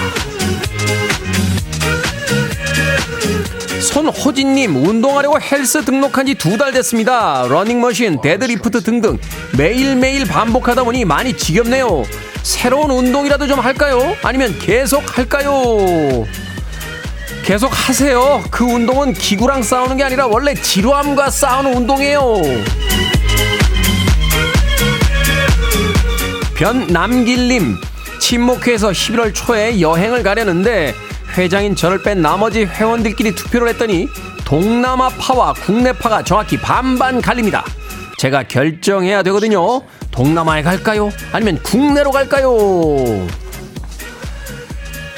손호진님 3.85 4.77
운동하려고 4.87 5.39
헬스 5.41 5.85
등록한 5.85 6.27
지 6.27 6.35
두 6.35 6.57
달 6.59 6.73
됐습니다. 6.73 7.47
러닝머신, 7.49 8.21
데드리프트 8.23 8.83
등등 8.83 9.19
매일매일 9.57 10.25
반복하다 10.27 10.85
보니 10.85 11.05
많이 11.05 11.37
지겹네요. 11.37 12.05
새로운 12.43 12.91
운동이라도 12.91 13.47
좀 13.47 13.61
할까요? 13.61 14.17
아니면 14.23 14.59
계속 14.59 15.17
할까요? 15.17 16.25
계속 17.45 17.69
하세요. 17.69 18.43
그 18.51 18.65
운동은 18.65 19.13
기구랑 19.13 19.63
싸우는 19.63 19.99
게 19.99 20.05
아니라 20.05 20.27
원래 20.27 20.55
지루함과 20.55 21.29
싸우는 21.31 21.75
운동이에요. 21.75 22.37
변남길님 26.57 27.77
친목회에서 28.19 28.91
11월 28.91 29.35
초에 29.35 29.81
여행을 29.81 30.23
가려는데 30.23 30.95
회장인 31.37 31.75
저를 31.75 32.03
뺀 32.03 32.23
나머지 32.23 32.65
회원들끼리 32.65 33.35
투표를 33.35 33.69
했더니 33.69 34.09
동남아파와 34.45 35.55
국내파가 35.55 36.23
정확히 36.23 36.59
반반 36.59 37.21
갈립니다. 37.21 37.65
제가 38.19 38.45
결정해야 38.45 39.23
되거든요. 39.25 39.83
동남아에 40.11 40.63
갈까요? 40.63 41.11
아니면 41.33 41.61
국내로 41.63 42.11
갈까요? 42.11 42.57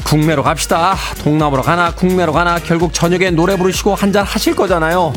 국내로 0.04 0.42
갑시다. 0.42 0.94
동남아로 1.22 1.62
가나 1.62 1.92
국내로 1.92 2.32
가나 2.32 2.58
결국 2.60 2.94
저녁에 2.94 3.30
노래 3.30 3.56
부르시고 3.56 3.94
한잔 3.94 4.24
하실 4.24 4.54
거잖아요. 4.54 5.12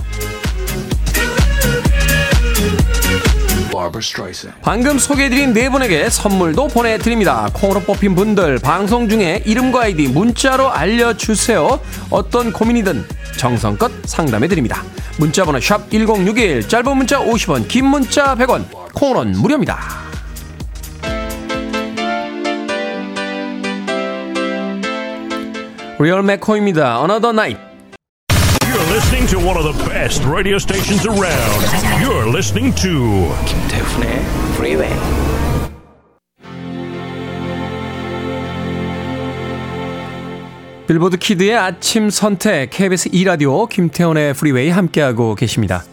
방금 4.62 5.00
소개해드린 5.00 5.54
네 5.54 5.70
분에게 5.70 6.10
선물도 6.10 6.68
보내드립니다. 6.70 7.50
콩으로 7.54 7.80
뽑힌 7.82 8.16
분들 8.16 8.60
방송 8.60 9.08
중에 9.08 9.44
이름과 9.46 9.84
아이디 9.84 10.08
문자로 10.08 10.70
알려주세요. 10.70 11.80
어떤 12.10 12.52
고민이든 12.52 13.06
정성껏 13.38 13.92
상담해드립니다. 14.06 14.84
문자번호 15.18 15.60
샵1061 15.60 16.68
짧은 16.68 16.98
문자 16.98 17.20
50원 17.20 17.68
긴 17.68 17.86
문자 17.86 18.36
100원 18.36 18.66
콩으로는 18.94 19.34
무료입니다. 19.40 19.80
Real 26.00 26.24
McCoy입니다. 26.24 27.02
Another 27.02 27.34
Night. 27.34 27.69
Listening 29.10 29.42
to 29.42 29.48
one 29.48 29.58
of 29.58 29.64
the 29.64 29.90
best 29.90 30.24
radio 30.24 30.60
stations 30.60 31.04
around. 31.04 31.62
You're 32.00 32.30
listening 32.30 32.76
to 32.76 33.34
김태훈의 33.48 34.22
Freeway. 34.54 34.94
빌보드 40.86 41.18
kid의 41.18 41.58
아침 41.58 42.12
선택 42.12 42.70
KBS 42.70 43.10
2 43.12 43.24
라디오 43.24 43.66
김태훈의 43.66 44.36
프리웨이 44.36 44.70
함께하고 44.70 45.34
계십니다. 45.34 45.84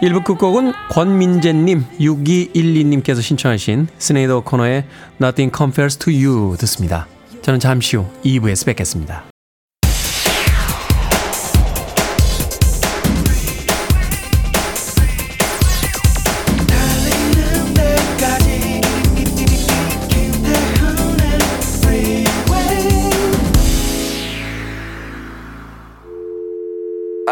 1부 0.00 0.24
끝곡은 0.24 0.72
권민재님 0.88 1.84
6212님께서 2.00 3.20
신청하신 3.20 3.88
시네이드 3.98 4.40
오코너의 4.40 4.84
Nothing 5.20 5.54
Compares 5.54 5.98
to 5.98 6.10
You 6.10 6.56
듣습니다. 6.60 7.08
저는 7.42 7.60
잠시 7.60 7.96
후 7.96 8.06
2부에서 8.24 8.64
뵙겠습니다. 8.64 9.24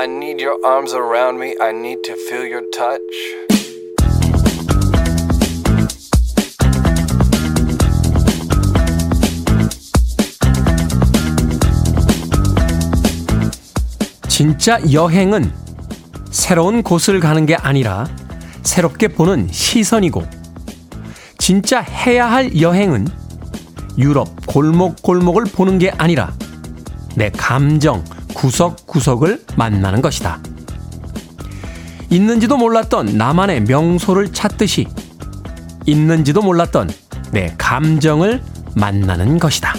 I 0.06 0.08
need 0.08 0.40
your 0.40 0.64
arms 0.64 0.94
around 0.94 1.40
me. 1.40 1.56
I 1.60 1.72
need 1.72 2.04
to 2.04 2.14
feel 2.14 2.46
your 2.46 2.62
touch. 2.70 3.00
진짜 14.28 14.78
여행은 14.92 15.52
새로운 16.30 16.84
곳을 16.84 17.18
가는 17.18 17.44
게 17.44 17.56
아니라 17.56 18.06
새롭게 18.62 19.08
보는 19.08 19.48
시선이고 19.50 20.22
진짜 21.38 21.80
해야 21.80 22.30
할 22.30 22.60
여행은 22.60 23.08
유럽 23.98 24.28
골목골목을 24.46 25.46
보는 25.46 25.80
게 25.80 25.90
아니라 25.90 26.32
내 27.16 27.28
감정 27.30 28.04
구석구석을 28.36 29.44
만나는 29.56 30.02
것이다. 30.02 30.38
있는지도 32.10 32.58
몰랐던 32.58 33.16
나만의 33.16 33.62
명소를 33.62 34.32
찾듯이 34.32 34.86
있는지도 35.86 36.42
몰랐던 36.42 36.90
내 37.32 37.54
감정을 37.56 38.42
만나는 38.74 39.38
것이다. 39.38 39.74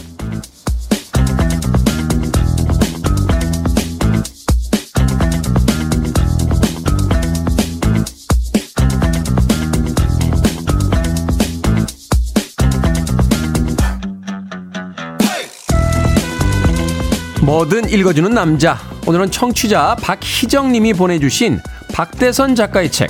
뭐든 17.48 17.88
읽어주는 17.88 18.30
남자. 18.32 18.78
오늘은 19.06 19.32
청취자 19.32 19.96
박희정님이 20.02 20.92
보내주신 20.92 21.62
박대선 21.94 22.56
작가의 22.56 22.92
책 22.92 23.10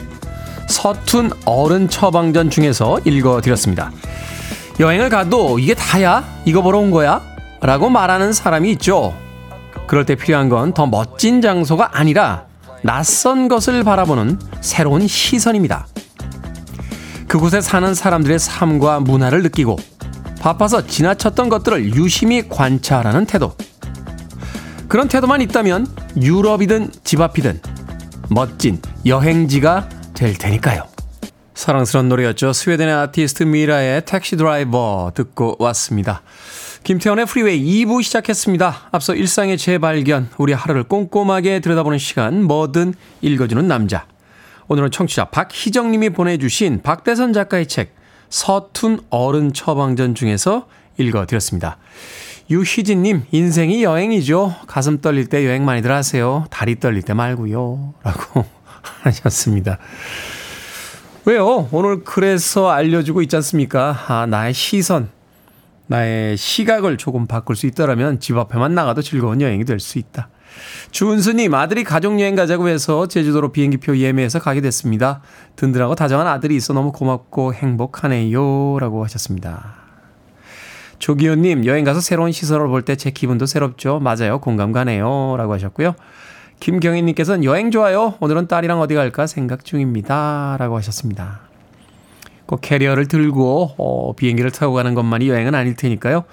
서툰 0.69 1.31
어른 1.43 1.89
처방전 1.89 2.51
중에서 2.51 2.99
읽어드렸습니다. 3.03 3.91
여행을 4.79 5.09
가도 5.09 5.57
이게 5.57 5.73
다야? 5.73 6.23
이거 6.45 6.61
보러 6.61 6.77
온 6.77 6.91
거야? 6.91 7.19
라고 7.61 7.89
말하는 7.89 8.31
사람이 8.31 8.69
있죠. 8.73 9.17
그럴 9.87 10.05
때 10.05 10.13
필요한 10.13 10.49
건 10.49 10.71
더 10.71 10.85
멋진 10.85 11.41
장소가 11.41 11.97
아니라 11.97 12.45
낯선 12.83 13.47
것을 13.47 13.83
바라보는 13.83 14.37
새로운 14.61 15.07
시선입니다. 15.07 15.87
그곳에 17.27 17.59
사는 17.59 17.91
사람들의 17.91 18.37
삶과 18.37 18.99
문화를 18.99 19.41
느끼고 19.41 19.77
바빠서 20.39 20.85
지나쳤던 20.85 21.49
것들을 21.49 21.95
유심히 21.95 22.47
관찰하는 22.47 23.25
태도. 23.25 23.55
그런 24.87 25.07
태도만 25.07 25.41
있다면 25.41 25.85
유럽이든 26.21 26.91
집 27.03 27.19
앞이든 27.21 27.59
멋진 28.29 28.81
여행지가 29.05 29.89
될 30.13 30.33
테니까요. 30.37 30.83
사랑스러운 31.53 32.07
노래였죠. 32.07 32.53
스웨덴의 32.53 32.93
아티스트 32.93 33.43
미라의 33.43 34.05
Taxi 34.05 34.37
Driver 34.37 35.11
듣고 35.15 35.55
왔습니다. 35.59 36.21
김태훈의 36.83 37.25
프리웨이 37.25 37.85
2부 37.85 38.01
시작했습니다. 38.03 38.89
앞서 38.91 39.13
일상의 39.13 39.57
재발견, 39.57 40.29
우리 40.37 40.53
하루를 40.53 40.83
꼼꼼하게 40.83 41.59
들여다보는 41.59 41.97
시간, 41.97 42.43
뭐든 42.43 42.93
읽어주는 43.21 43.67
남자. 43.67 44.05
오늘은 44.67 44.91
청취자 44.91 45.25
박희정님이 45.25 46.11
보내주신 46.11 46.81
박대선 46.83 47.33
작가의 47.33 47.67
책, 47.67 47.95
서툰 48.29 49.01
어른 49.09 49.51
처방전 49.51 50.15
중에서 50.15 50.67
읽어드렸습니다. 50.97 51.77
유희진님, 52.49 53.23
인생이 53.31 53.83
여행이죠. 53.83 54.55
가슴 54.67 55.01
떨릴 55.01 55.27
때 55.27 55.45
여행 55.45 55.65
많이들 55.65 55.91
하세요. 55.91 56.45
다리 56.49 56.79
떨릴 56.79 57.01
때 57.01 57.13
말고요. 57.13 57.93
라고 58.03 58.45
하셨습니다. 59.03 59.77
왜요? 61.25 61.67
오늘 61.71 62.03
그래서 62.05 62.69
알려주고 62.69 63.21
있지 63.23 63.35
않습니까? 63.35 63.97
아, 64.07 64.25
나의 64.25 64.53
시선, 64.53 65.09
나의 65.87 66.37
시각을 66.37 66.97
조금 66.97 67.27
바꿀 67.27 67.57
수 67.57 67.65
있더라면 67.67 68.21
집 68.21 68.37
앞에만 68.37 68.73
나가도 68.73 69.01
즐거운 69.01 69.41
여행이 69.41 69.65
될 69.65 69.81
수 69.81 69.99
있다. 69.99 70.29
주은수님, 70.91 71.53
아들이 71.53 71.83
가족여행 71.83 72.35
가자고 72.35 72.69
해서 72.69 73.07
제주도로 73.07 73.51
비행기표 73.51 73.97
예매해서 73.97 74.39
가게 74.39 74.61
됐습니다. 74.61 75.21
든든하고 75.57 75.95
다정한 75.95 76.27
아들이 76.27 76.55
있어 76.55 76.73
너무 76.73 76.93
고맙고 76.93 77.53
행복하네요. 77.53 78.79
라고 78.79 79.03
하셨습니다. 79.03 79.86
조기호님, 81.07 81.65
여행 81.65 81.85
가서 81.85 82.01
새로운 82.01 82.33
시설을 82.33 82.67
볼 82.67 82.81
때 82.83 82.97
제 82.97 83.11
기분도 83.11 83.45
새롭죠. 83.45 83.99
맞아요. 84.01 84.41
공감 84.41 84.73
가네요. 84.73 85.35
라고 85.37 85.53
하셨고요. 85.53 85.95
김경희님께서는 86.59 87.45
여행 87.45 87.71
좋아요. 87.71 88.15
오늘은 88.19 88.47
딸이랑 88.49 88.81
어디 88.81 88.93
갈까 88.93 89.25
생각 89.25 89.63
중입니다. 89.63 90.57
라고 90.59 90.75
하셨습니다. 90.75 91.39
꼭 92.45 92.59
캐리어를 92.59 93.07
들고 93.07 93.75
어, 93.77 94.15
비행기를 94.17 94.51
타고 94.51 94.73
가는 94.73 94.93
것만이 94.95 95.29
여행은 95.29 95.55
아닐 95.55 95.77
테니까요. 95.77 96.25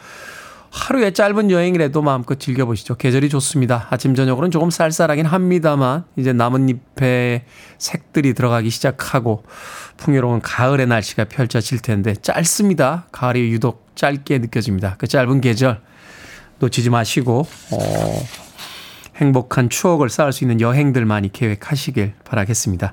하루의 0.75 1.15
짧은 1.15 1.53
여행이라도 1.53 2.03
마음껏 2.03 2.39
즐겨보시죠. 2.39 2.97
계절이 2.97 3.29
좋습니다. 3.29 3.87
아침, 3.91 4.17
저녁으로는 4.17 4.51
조금 4.51 4.71
쌀쌀하긴 4.71 5.25
합니다만, 5.25 6.05
이제 6.17 6.33
나뭇잎에 6.33 7.45
색들이 7.79 8.35
들어가기 8.35 8.71
시작하고, 8.71 9.45
풍요로운 9.97 10.41
가을의 10.41 10.89
날씨가 10.89 11.27
펼쳐질 11.27 11.79
텐데, 11.79 12.15
짧습니다. 12.15 13.07
가을이 13.13 13.53
유독 13.53 13.87
짧게 13.95 14.39
느껴집니다. 14.39 14.97
그 14.99 15.07
짧은 15.07 15.41
계절 15.43 15.81
놓치지 16.59 16.91
마시고, 16.91 17.47
어, 17.71 18.27
행복한 19.15 19.71
추억을 19.71 20.11
쌓을 20.11 20.33
수 20.33 20.43
있는 20.43 20.61
여행들 20.61 21.05
많이 21.05 21.31
계획하시길 21.31 22.15
바라겠습니다. 22.25 22.93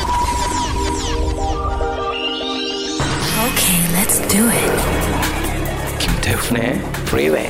Do 4.31 4.47
it. 4.47 4.71
김태훈의 5.99 6.79
Freeway. 7.01 7.49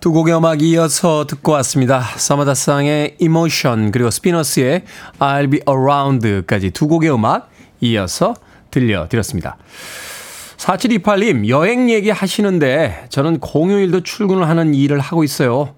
두 0.00 0.12
곡의 0.12 0.34
음악 0.34 0.62
이어서 0.62 1.26
듣고 1.26 1.52
왔습니다. 1.52 2.00
서머다상의 2.00 3.16
Emotion 3.20 3.92
그리고 3.92 4.10
스피너스의 4.10 4.84
I'll 5.18 5.50
Be 5.50 5.60
Around까지 5.68 6.70
두 6.70 6.88
곡의 6.88 7.12
음악 7.12 7.50
이어서 7.82 8.32
들려드렸습니다. 8.70 9.58
4728님 10.56 11.48
여행 11.48 11.90
얘기 11.90 12.08
하시는데 12.08 13.06
저는 13.10 13.40
공휴일도 13.40 14.04
출근을 14.04 14.48
하는 14.48 14.74
일을 14.74 15.00
하고 15.00 15.22
있어요. 15.22 15.74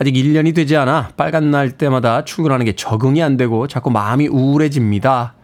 아직 0.00 0.14
1년이 0.14 0.54
되지 0.54 0.74
않아 0.78 1.10
빨간 1.18 1.50
날 1.50 1.72
때마다 1.72 2.24
출근하는 2.24 2.64
게 2.64 2.74
적응이 2.74 3.22
안 3.22 3.36
되고 3.36 3.68
자꾸 3.68 3.90
마음이 3.90 4.28
우울해집니다. 4.28 5.34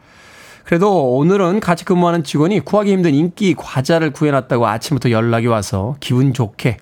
그래도 0.65 1.17
오늘은 1.17 1.61
같이 1.61 1.85
근무하는 1.85 2.25
직원이 2.25 2.61
구하기 2.61 2.91
힘든 2.91 3.15
인기 3.15 3.55
과자를 3.55 4.13
구해놨다고 4.13 4.67
아침부터 4.67 5.11
연락이 5.11 5.47
와서 5.47 5.97
기분 6.01 6.33
좋게 6.33 6.79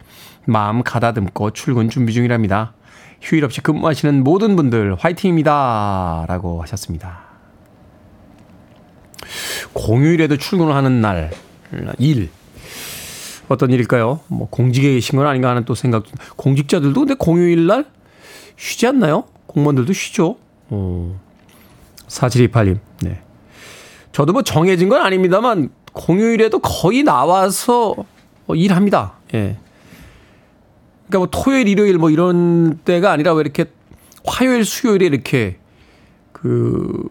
마음 0.46 0.82
가다듬고 0.82 1.50
출근 1.50 1.88
준비 1.88 2.12
중이랍니다. 2.12 2.74
휴일 3.20 3.44
없이 3.44 3.60
근무하시는 3.60 4.22
모든 4.22 4.56
분들 4.56 4.96
화이팅입니다. 4.98 6.26
라고 6.28 6.62
하셨습니다. 6.62 7.20
공휴일에도 9.72 10.36
출근을 10.36 10.74
하는 10.74 11.00
날, 11.00 11.30
일. 11.98 12.30
어떤 13.48 13.70
일일까요? 13.70 14.20
뭐 14.28 14.48
공직에 14.48 14.92
계신 14.94 15.16
건 15.16 15.26
아닌가 15.26 15.50
하는 15.50 15.64
또 15.64 15.74
생각. 15.74 16.04
공직자들도 16.36 17.00
근데 17.00 17.14
공휴일 17.14 17.66
날 17.66 17.86
쉬지 18.56 18.86
않나요? 18.86 19.24
공무원들도 19.46 19.92
쉬죠. 19.92 20.36
어. 20.68 21.20
4728님. 22.08 22.78
네. 23.02 23.22
저도 24.12 24.32
뭐 24.32 24.42
정해진 24.42 24.88
건 24.88 25.02
아닙니다만 25.02 25.70
공휴일에도 25.92 26.58
거의 26.60 27.02
나와서 27.02 27.94
어, 28.46 28.54
일합니다. 28.54 29.14
예. 29.34 29.56
그러니까 31.08 31.18
뭐 31.18 31.28
토요일, 31.30 31.68
일요일 31.68 31.98
뭐 31.98 32.10
이런 32.10 32.78
때가 32.84 33.10
아니라 33.10 33.32
왜 33.34 33.40
이렇게 33.40 33.66
화요일, 34.24 34.64
수요일에 34.64 35.06
이렇게 35.06 35.58
그 36.32 37.08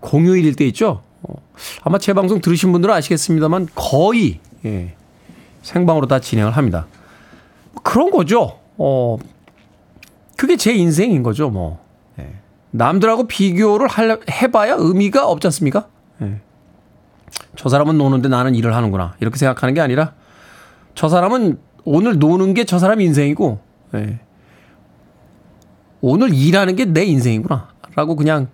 공휴일일 0.00 0.54
때 0.54 0.64
있죠. 0.66 1.02
어, 1.22 1.34
아마 1.82 1.98
제 1.98 2.12
방송 2.12 2.40
들으신 2.40 2.72
분들은 2.72 2.94
아시겠습니다만 2.94 3.68
거의 3.74 4.40
예, 4.64 4.94
생방으로 5.62 6.06
다 6.06 6.20
진행을 6.20 6.52
합니다. 6.52 6.86
뭐 7.72 7.82
그런 7.82 8.10
거죠. 8.10 8.58
어, 8.76 9.16
그게 10.36 10.56
제 10.56 10.74
인생인 10.74 11.22
거죠. 11.22 11.50
뭐 11.50 11.84
예. 12.18 12.34
남들하고 12.70 13.26
비교를 13.26 13.88
할, 13.88 14.20
해봐야 14.30 14.74
의미가 14.78 15.26
없지 15.26 15.46
않습니까? 15.48 15.88
예. 16.22 16.40
저 17.56 17.68
사람은 17.68 17.98
노는데 17.98 18.28
나는 18.28 18.54
일을 18.54 18.74
하는구나 18.74 19.14
이렇게 19.20 19.36
생각하는 19.38 19.74
게 19.74 19.80
아니라 19.80 20.14
저 20.94 21.08
사람은 21.08 21.58
오늘 21.84 22.18
노는 22.18 22.54
게 22.54 22.64
저 22.64 22.78
사람 22.78 23.00
인생이고 23.00 23.60
예. 23.94 24.20
오늘 26.00 26.32
일하는 26.34 26.76
게 26.76 26.84
내 26.84 27.04
인생이구나 27.04 27.68
라고 27.94 28.16
그냥 28.16 28.48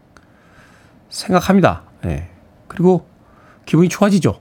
생각합니다. 1.10 1.82
예. 2.06 2.28
그리고 2.68 3.06
기분이 3.66 3.88
좋아지죠. 3.88 4.40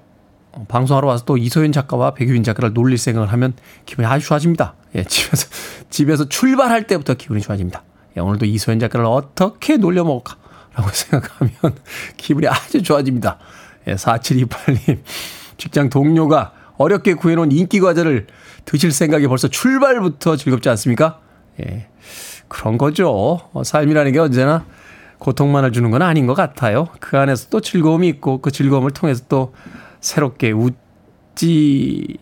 어, 0.54 0.66
방송하러 0.68 1.08
와서 1.08 1.26
또 1.26 1.38
이소연 1.38 1.72
작가와 1.72 2.14
백유인 2.14 2.44
작가를 2.44 2.74
놀릴 2.74 2.98
생각을 2.98 3.32
하면 3.32 3.54
기분이 3.86 4.06
아주 4.08 4.26
좋아집니다. 4.28 4.76
예, 4.96 5.04
집에서 5.06 5.48
집에서 5.90 6.30
출발할 6.30 6.88
때부터 6.88 7.14
기분이 7.16 7.42
좋아집니다. 7.42 7.84
예, 8.18 8.22
오늘도 8.22 8.46
이소연 8.46 8.80
작가를 8.80 9.06
어떻게 9.06 9.78
놀려 9.78 10.04
먹을까 10.04 10.38
라고 10.74 10.90
생각하면 10.94 11.54
기분이 12.18 12.48
아주 12.48 12.82
좋아집니다. 12.82 13.38
예, 13.88 13.96
4728님 13.96 15.02
직장 15.58 15.90
동료가 15.90 16.54
어렵게 16.78 17.14
구해놓은 17.16 17.52
인기 17.52 17.80
과자를 17.80 18.28
드실 18.66 18.92
생각이 18.92 19.28
벌써 19.28 19.48
출발부터 19.48 20.36
즐겁지 20.38 20.70
않습니까? 20.70 21.20
예. 21.62 21.88
그런 22.48 22.78
거죠. 22.78 23.40
어, 23.54 23.64
삶이라는 23.64 24.12
게 24.12 24.20
언제나 24.20 24.66
고통만을 25.20 25.72
주는 25.72 25.92
건 25.92 26.02
아닌 26.02 26.26
것 26.26 26.34
같아요. 26.34 26.88
그 27.00 27.18
안에서 27.18 27.50
또 27.50 27.62
즐거움이 27.62 28.08
있고 28.10 28.42
그 28.42 28.52
즐거움을 28.52 28.92
통해서 28.92 29.24
또 29.30 29.54
새롭게 30.00 30.52
웃지 30.52 32.18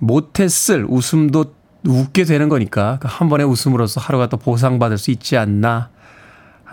못했을 0.00 0.84
웃음도 0.88 1.54
웃게 1.86 2.24
되는 2.24 2.48
거니까 2.48 2.98
그 3.00 3.08
한 3.08 3.28
번의 3.28 3.46
웃음으로써 3.46 4.00
하루가 4.00 4.28
또 4.28 4.36
보상받을 4.36 4.98
수 4.98 5.10
있지 5.12 5.36
않나 5.36 5.90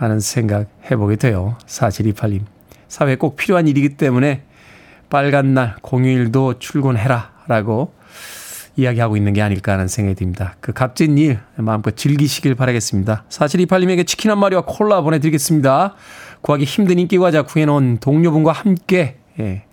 하는 0.00 0.18
생각 0.18 0.66
해보게 0.90 1.16
돼요. 1.16 1.56
4728님. 1.66 2.44
사회에 2.88 3.16
꼭 3.16 3.36
필요한 3.36 3.68
일이기 3.68 3.90
때문에 3.96 4.42
빨간 5.10 5.52
날 5.52 5.76
공휴일도 5.82 6.58
출근해라 6.58 7.32
라고 7.48 7.92
이야기하고 8.76 9.18
있는 9.18 9.34
게 9.34 9.42
아닐까 9.42 9.72
하는 9.72 9.88
생각이 9.88 10.14
듭니다. 10.16 10.56
그 10.60 10.72
값진 10.72 11.18
일 11.18 11.40
마음껏 11.56 11.94
즐기시길 11.94 12.54
바라겠습니다. 12.54 13.24
4728님에게 13.28 14.06
치킨 14.06 14.30
한 14.30 14.38
마리와 14.38 14.62
콜라 14.66 15.02
보내드리겠습니다. 15.02 15.94
구하기 16.40 16.64
힘든 16.64 16.98
인기과자 16.98 17.42
구해놓은 17.42 17.98
동료분과 17.98 18.52
함께 18.52 19.18
예, 19.38 19.64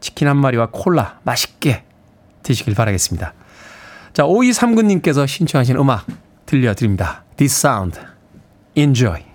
치킨 0.00 0.26
한 0.26 0.38
마리와 0.38 0.70
콜라 0.72 1.20
맛있게 1.22 1.84
드시길 2.42 2.74
바라겠습니다. 2.74 3.32
자, 4.12 4.24
5239님께서 4.24 5.28
신청하신 5.28 5.76
음악 5.76 6.04
들려드립니다. 6.46 7.22
This 7.36 7.64
Sound, 7.64 8.00
Enjoy. 8.74 9.27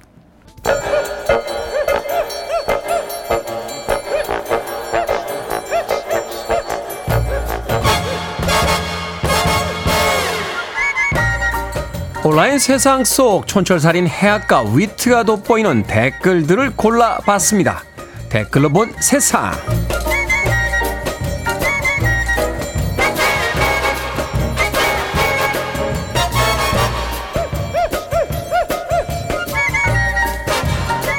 온라인 12.26 12.58
세상 12.58 13.04
속 13.04 13.48
촌철살인 13.48 14.08
해악과 14.08 14.62
위트가 14.74 15.24
돋보이는 15.24 15.84
댓글들을 15.84 16.72
골라봤습니다. 16.78 17.84
댓글로 18.30 18.70
본 18.70 18.94
세상. 19.02 19.52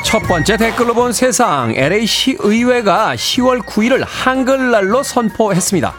첫 0.02 0.20
번째 0.20 0.56
댓글로 0.56 0.94
본 0.94 1.12
세상 1.12 1.74
LA시 1.76 2.38
의회가 2.38 3.14
10월 3.14 3.60
9일을 3.60 4.04
한글날로 4.06 5.02
선포했습니다. 5.02 5.94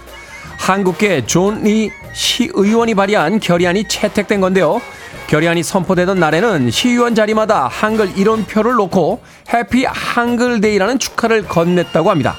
한국계 0.58 1.28
존리 1.28 1.92
시의원이 2.16 2.96
발의한 2.96 3.40
결의안이 3.40 3.88
채택된 3.88 4.40
건데요. 4.42 4.82
결의안이 5.28 5.64
선포되던 5.64 6.20
날에는 6.20 6.72
시의원 6.72 7.14
자리마다 7.14 7.68
한글 7.68 8.18
이론표를 8.18 8.74
놓고 8.76 9.22
해피 9.54 9.86
한글데이라는 9.86 10.98
축하를 10.98 11.44
건넸다고 11.44 12.08
합니다. 12.08 12.38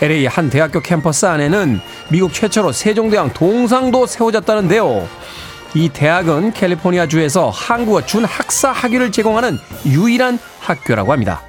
LA 0.00 0.26
한 0.26 0.50
대학교 0.50 0.80
캠퍼스 0.80 1.26
안에는 1.26 1.80
미국 2.08 2.32
최초로 2.32 2.72
세종대왕 2.72 3.32
동상도 3.34 4.06
세워졌다는데요. 4.06 5.06
이 5.74 5.88
대학은 5.88 6.52
캘리포니아주에서 6.52 7.50
한국어 7.50 8.04
준학사 8.06 8.70
학위를 8.70 9.12
제공하는 9.12 9.58
유일한 9.86 10.38
학교라고 10.60 11.12
합니다. 11.12 11.42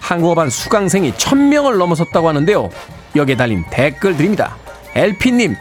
한국어반 0.00 0.50
수강생이 0.50 1.12
1000명을 1.12 1.78
넘어섰다고 1.78 2.28
하는데요. 2.28 2.70
여기에 3.16 3.36
달린 3.36 3.64
댓글들입니다. 3.70 4.56
LP님, 4.94 5.56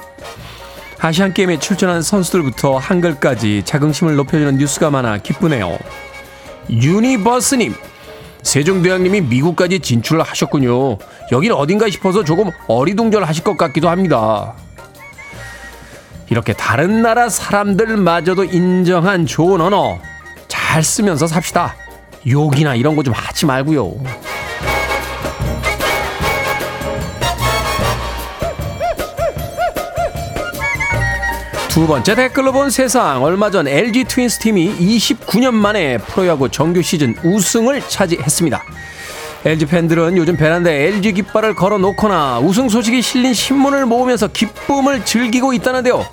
아시안게임에 0.99 1.60
출전한 1.60 2.01
선수들부터 2.01 2.77
한글까지 2.77 3.63
자긍심을 3.65 4.15
높여주는 4.15 4.57
뉴스가 4.57 4.89
많아 4.89 5.19
기쁘네요. 5.19 5.77
유니버스님, 6.69 7.73
세종대왕님이 8.41 9.21
미국까지 9.21 9.79
진출을 9.79 10.23
하셨군요. 10.23 10.97
여긴 11.31 11.51
어딘가 11.51 11.89
싶어서 11.89 12.23
조금 12.23 12.49
어리둥절하실 12.67 13.43
것 13.43 13.57
같기도 13.57 13.89
합니다. 13.89 14.53
이렇게 16.29 16.53
다른 16.53 17.01
나라 17.01 17.29
사람들마저도 17.29 18.45
인정한 18.45 19.25
좋은 19.25 19.62
언어 19.62 19.99
잘 20.47 20.83
쓰면서 20.83 21.27
삽시다. 21.27 21.75
욕이나 22.27 22.75
이런 22.75 22.95
거 22.95 23.03
좀 23.03 23.13
하지 23.13 23.45
말고요. 23.45 23.93
두 31.77 31.85
번째 31.85 32.15
댓글로 32.15 32.53
본 32.53 32.71
세상 32.71 33.23
얼마 33.23 33.51
전 33.51 33.67
LG 33.67 34.05
트윈스 34.05 34.39
팀이 34.39 34.77
29년 34.79 35.51
만에 35.51 35.99
프로야구 35.99 36.49
정규 36.49 36.81
시즌 36.81 37.13
우승을 37.23 37.83
차지했습니다. 37.87 38.63
LG 39.45 39.67
팬들은 39.67 40.17
요즘 40.17 40.35
베란다에 40.37 40.87
LG 40.87 41.13
깃발을 41.13 41.53
걸어 41.53 41.77
놓거나 41.77 42.39
우승 42.39 42.67
소식이 42.67 43.03
실린 43.03 43.35
신문을 43.35 43.85
모으면서 43.85 44.27
기쁨을 44.27 45.05
즐기고 45.05 45.53
있다는데요. 45.53 46.03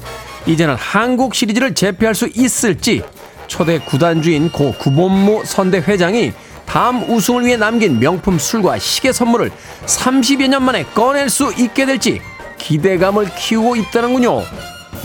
이제는 0.45 0.75
한국 0.75 1.35
시리즈를 1.35 1.75
재패할 1.75 2.15
수 2.15 2.29
있을지 2.35 3.03
초대 3.47 3.79
구단주인 3.79 4.53
고 4.53 4.75
구본무 4.79 5.45
선대 5.47 5.79
회장이 5.79 6.35
다음 6.67 7.11
우승을 7.11 7.47
위해 7.47 7.57
남긴 7.57 7.99
명품 7.99 8.39
술과 8.39 8.79
시계 8.79 9.13
선물을 9.13 9.51
30여 9.87 10.47
년 10.47 10.63
만에 10.63 10.85
꺼낼 10.95 11.31
수 11.31 11.55
있게 11.57 11.87
될지 11.87 12.21
기대감을 12.59 13.31
키우고 13.35 13.77
있다는군요. 13.77 14.43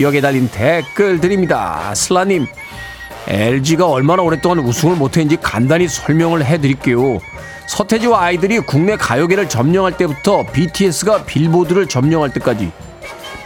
여기에 0.00 0.20
달린 0.20 0.48
댓글들입니다. 0.48 1.94
슬라님, 1.94 2.46
LG가 3.28 3.86
얼마나 3.86 4.22
오랫동안 4.22 4.60
우승을 4.60 4.96
못했는지 4.96 5.36
간단히 5.40 5.88
설명을 5.88 6.44
해드릴게요. 6.44 7.18
서태지와 7.66 8.20
아이들이 8.22 8.58
국내 8.60 8.96
가요계를 8.96 9.48
점령할 9.48 9.96
때부터 9.96 10.44
BTS가 10.52 11.24
빌보드를 11.24 11.86
점령할 11.86 12.32
때까지 12.32 12.72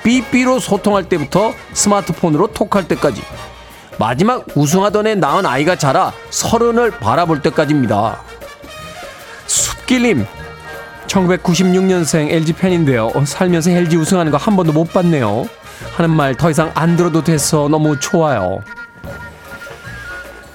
삐삐로 0.02 0.60
소통할 0.60 1.08
때부터 1.08 1.52
스마트폰으로 1.72 2.48
톡할 2.48 2.88
때까지 2.88 3.22
마지막 3.98 4.44
우승하던 4.54 5.06
애 5.06 5.14
낳은 5.14 5.44
아이가 5.46 5.76
자라 5.76 6.12
서른을 6.30 6.92
바라볼 6.92 7.42
때까지입니다. 7.42 8.22
숲길님 9.46 10.26
1996년생 11.06 12.30
LG 12.30 12.54
팬인데요. 12.54 13.10
어, 13.14 13.24
살면서 13.24 13.70
LG 13.70 13.96
우승하는 13.96 14.32
거 14.32 14.38
한 14.38 14.56
번도 14.56 14.72
못 14.72 14.92
봤네요. 14.92 15.46
하는 15.96 16.10
말 16.10 16.34
더 16.36 16.50
이상 16.50 16.70
안 16.74 16.96
들어도 16.96 17.22
돼서 17.22 17.68
너무 17.68 17.98
좋아요. 17.98 18.60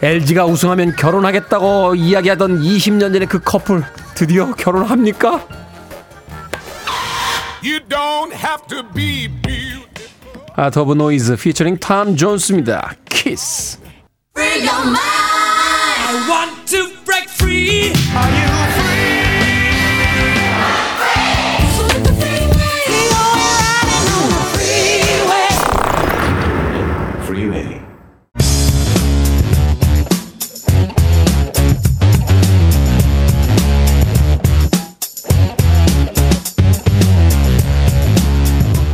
LG가 0.01 0.45
우승하면 0.45 0.95
결혼하겠다고 0.95 1.95
이야기하던 1.95 2.61
20년 2.61 3.11
전의 3.13 3.27
그 3.27 3.39
커플 3.39 3.83
드디어 4.15 4.53
결혼합니까? 4.53 5.45
You 7.61 7.79
don't 7.89 8.31
have 8.33 8.65
to 8.69 8.83
be 8.93 9.27
beautiful. 9.27 9.89
아더브 10.55 10.93
노이즈 10.93 11.35
피처링 11.35 11.77
탐 11.79 12.15
존스입니다. 12.15 12.93
키스. 13.09 13.77
Free 14.37 14.65
your 14.65 14.81
mind. 14.87 14.99
I 16.07 16.29
want 16.29 16.65
to 16.71 16.87
break 17.05 17.29
free. 17.29 17.91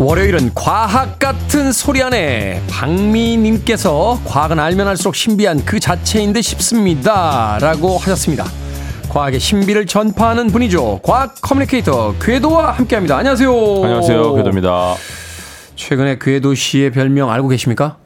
월요일은 0.06 0.52
과학 0.54 1.18
같은 1.18 1.72
소리 1.72 2.04
안에 2.04 2.62
박미님께서 2.70 4.22
과학은 4.24 4.60
알면 4.60 4.88
알수록 4.88 5.16
신비한 5.16 5.66
그 5.66 5.80
자체인 5.80 6.32
듯 6.32 6.44
싶습니다. 6.44 7.58
라고 7.60 7.98
하셨습니다. 7.98 8.46
과학의 9.10 9.40
신비를 9.40 9.88
전파하는 9.88 10.52
분이죠. 10.52 11.00
과학 11.02 11.42
커뮤니케이터 11.42 12.14
궤도와 12.22 12.74
함께 12.74 12.96
합니다. 12.96 13.18
안녕하세요. 13.18 13.50
안녕하세요. 13.50 14.36
궤도입니다. 14.36 14.94
최근에 15.76 16.20
궤도 16.22 16.54
씨의 16.54 16.92
별명 16.92 17.32
알고 17.32 17.48
계십니까? 17.48 17.98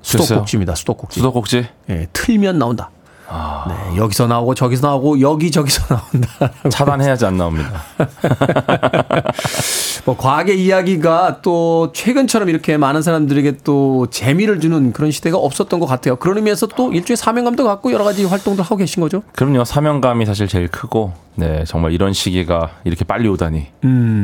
수도꼭지입니다. 0.00 0.76
수도꼭지. 0.76 1.20
수도꼭지? 1.20 1.66
예, 1.90 2.06
틀면 2.14 2.58
나온다. 2.58 2.88
아. 3.28 3.64
네, 3.68 3.96
여기서 3.96 4.26
나오고 4.26 4.54
저기서 4.54 4.86
나오고 4.86 5.20
여기 5.20 5.50
저기서 5.50 5.94
나온다. 5.94 6.28
차단해야지 6.70 7.26
안 7.26 7.36
나옵니다. 7.36 7.82
뭐 10.04 10.16
과학의 10.16 10.62
이야기가 10.62 11.40
또 11.42 11.90
최근처럼 11.92 12.48
이렇게 12.48 12.76
많은 12.76 13.02
사람들에게 13.02 13.58
또 13.64 14.06
재미를 14.10 14.60
주는 14.60 14.92
그런 14.92 15.10
시대가 15.10 15.38
없었던 15.38 15.80
것 15.80 15.86
같아요. 15.86 16.16
그런 16.16 16.36
의미에서 16.36 16.68
또 16.68 16.92
일종의 16.92 17.16
사명감도 17.16 17.64
갖고 17.64 17.92
여러 17.92 18.04
가지 18.04 18.24
활동들 18.24 18.64
하고 18.64 18.76
계신 18.76 19.00
거죠. 19.00 19.22
그럼요. 19.32 19.64
사명감이 19.64 20.24
사실 20.24 20.46
제일 20.46 20.68
크고, 20.68 21.12
네, 21.34 21.64
정말 21.66 21.92
이런 21.92 22.12
시기가 22.12 22.70
이렇게 22.84 23.04
빨리 23.04 23.28
오다니 23.28 23.66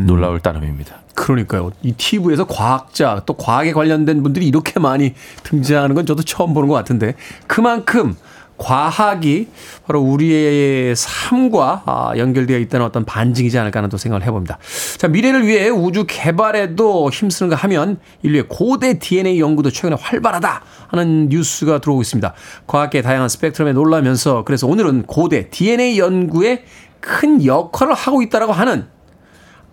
놀라울 0.07 0.39
따름입니다. 0.39 0.97
그러니까요. 1.15 1.73
이 1.83 1.93
TV에서 1.93 2.47
과학자 2.47 3.23
또 3.27 3.35
과학에 3.35 3.73
관련된 3.73 4.23
분들이 4.23 4.47
이렇게 4.47 4.81
많이 4.81 5.15
등장하는 5.43 5.95
건 5.95 6.07
저도 6.07 6.23
처음 6.23 6.55
보는 6.55 6.69
것 6.69 6.75
같은데 6.75 7.15
그만큼 7.47 8.17
과학이 8.63 9.49
바로 9.87 10.01
우리의 10.01 10.95
삶과 10.95 11.83
아, 11.85 12.13
연결되어 12.17 12.59
있다는 12.59 12.87
어떤 12.87 13.05
반증이지 13.05 13.59
않을까 13.59 13.79
하는 13.79 13.89
또 13.91 13.97
생각을 13.97 14.25
해봅니다. 14.25 14.59
자, 14.99 15.09
미래를 15.09 15.47
위해 15.49 15.69
우주 15.69 16.05
개발에도 16.07 17.11
힘쓰는가 17.11 17.57
하면 17.57 17.99
인류의 18.23 18.45
고대 18.49 19.01
DNA 19.01 19.41
연구도 19.41 19.71
최근에 19.71 19.97
활발하다 20.01 20.63
하는 20.87 21.29
뉴스가 21.29 21.81
들어오고 21.81 22.03
있습니다. 22.03 22.35
과학계 22.69 23.03
다양한 23.03 23.29
스펙트럼에 23.29 23.73
놀라면서 23.73 24.45
그래서 24.45 24.69
오늘은 24.69 25.07
고대 25.07 25.51
DNA 25.51 25.99
연구에 25.99 26.65
큰 27.01 27.45
역할을 27.45 27.95
하고 27.95 28.23
있다라고 28.23 28.53
하는 28.53 28.87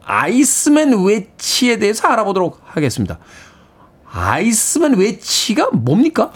아이스맨 0.03 1.05
외치에 1.05 1.77
대해서 1.77 2.07
알아보도록 2.07 2.59
하겠습니다. 2.65 3.19
아이스맨 4.11 4.95
외치가 4.95 5.69
뭡니까? 5.71 6.31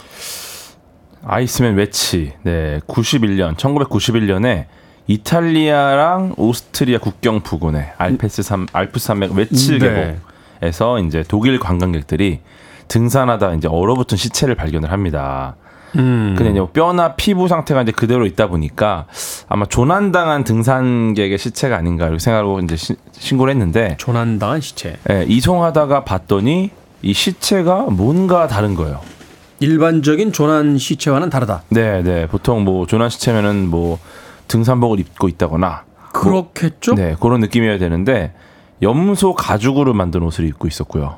아이스맨 1.25 1.75
웨치, 1.75 2.33
네, 2.43 2.79
91년, 2.87 3.55
1991년에 3.55 4.65
이탈리아랑 5.07 6.33
오스트리아 6.37 6.99
국경 6.99 7.41
부근에 7.41 7.93
알페스 7.97 8.41
산 8.43 8.67
알프 8.71 8.99
산맥 8.99 9.33
네. 9.79 10.17
계곡에서 10.61 10.99
이제 10.99 11.23
독일 11.27 11.59
관광객들이 11.59 12.39
등산하다 12.87 13.53
이제 13.55 13.67
얼어붙은 13.67 14.17
시체를 14.17 14.55
발견을 14.55 14.91
합니다. 14.91 15.55
음. 15.95 16.33
근데 16.37 16.51
이제 16.51 16.59
뭐 16.59 16.69
뼈나 16.71 17.15
피부 17.15 17.47
상태가 17.47 17.81
이제 17.83 17.91
그대로 17.91 18.25
있다 18.25 18.47
보니까 18.47 19.05
아마 19.47 19.65
조난당한 19.65 20.43
등산객의 20.43 21.37
시체가 21.37 21.75
아닌가 21.77 22.05
이렇게 22.07 22.19
생각하고 22.19 22.59
이제 22.61 22.75
시- 22.75 22.95
신고를 23.11 23.51
했는데 23.51 23.95
조난당한 23.99 24.59
시체. 24.61 24.97
예, 25.09 25.25
이송하다가 25.27 26.03
봤더니 26.03 26.71
이 27.01 27.13
시체가 27.13 27.87
뭔가 27.91 28.47
다른 28.47 28.73
거예요. 28.75 29.01
일반적인 29.63 30.33
조난 30.33 30.77
시체와는 30.77 31.29
다르다. 31.29 31.63
네, 31.69 32.03
네. 32.03 32.27
보통 32.27 32.63
뭐 32.65 32.85
조난 32.85 33.09
시체면은 33.09 33.69
뭐 33.69 33.97
등산복을 34.49 34.99
입고 34.99 35.29
있다거나 35.29 35.85
그렇겠죠? 36.11 36.95
네, 36.95 37.15
그런 37.19 37.39
느낌이어야 37.39 37.77
되는데 37.77 38.33
염소 38.81 39.33
가죽으로 39.33 39.93
만든 39.93 40.21
옷을 40.23 40.45
입고 40.45 40.67
있었고요. 40.67 41.15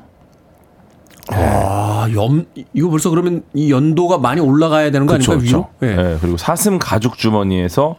아, 1.32 2.08
염 2.14 2.46
이거 2.72 2.88
벌써 2.88 3.10
그러면 3.10 3.42
이 3.52 3.72
연도가 3.72 4.18
많이 4.18 4.40
올라가야 4.40 4.92
되는 4.92 5.08
거 5.08 5.14
그쵸, 5.14 5.32
위로? 5.32 5.40
그쵸. 5.40 5.68
예. 5.82 5.96
네, 5.96 6.18
그리고 6.20 6.36
사슴 6.36 6.78
가죽 6.78 7.18
주머니에서 7.18 7.96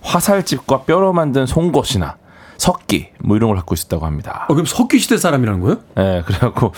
화살집과 0.00 0.84
뼈로 0.84 1.12
만든 1.12 1.44
송곳이나 1.44 2.16
석기 2.56 3.08
뭐 3.22 3.36
이런 3.36 3.48
걸 3.48 3.56
갖고 3.56 3.74
있었다고 3.74 4.06
합니다. 4.06 4.46
어, 4.48 4.54
그럼 4.54 4.64
석기 4.64 4.98
시대 4.98 5.18
사람이라는 5.18 5.60
거예요? 5.60 5.78
네, 5.94 6.22
그래갖고 6.24 6.72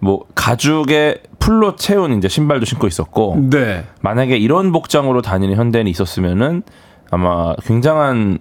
뭐 0.00 0.24
가죽에 0.34 1.22
풀로 1.38 1.76
채운 1.76 2.16
이제 2.16 2.28
신발도 2.28 2.66
신고 2.66 2.86
있었고 2.86 3.36
네. 3.50 3.84
만약에 4.00 4.36
이런 4.36 4.72
복장으로 4.72 5.22
다니는 5.22 5.56
현대인이 5.56 5.90
있었으면은 5.90 6.62
아마 7.10 7.54
굉장한 7.64 8.38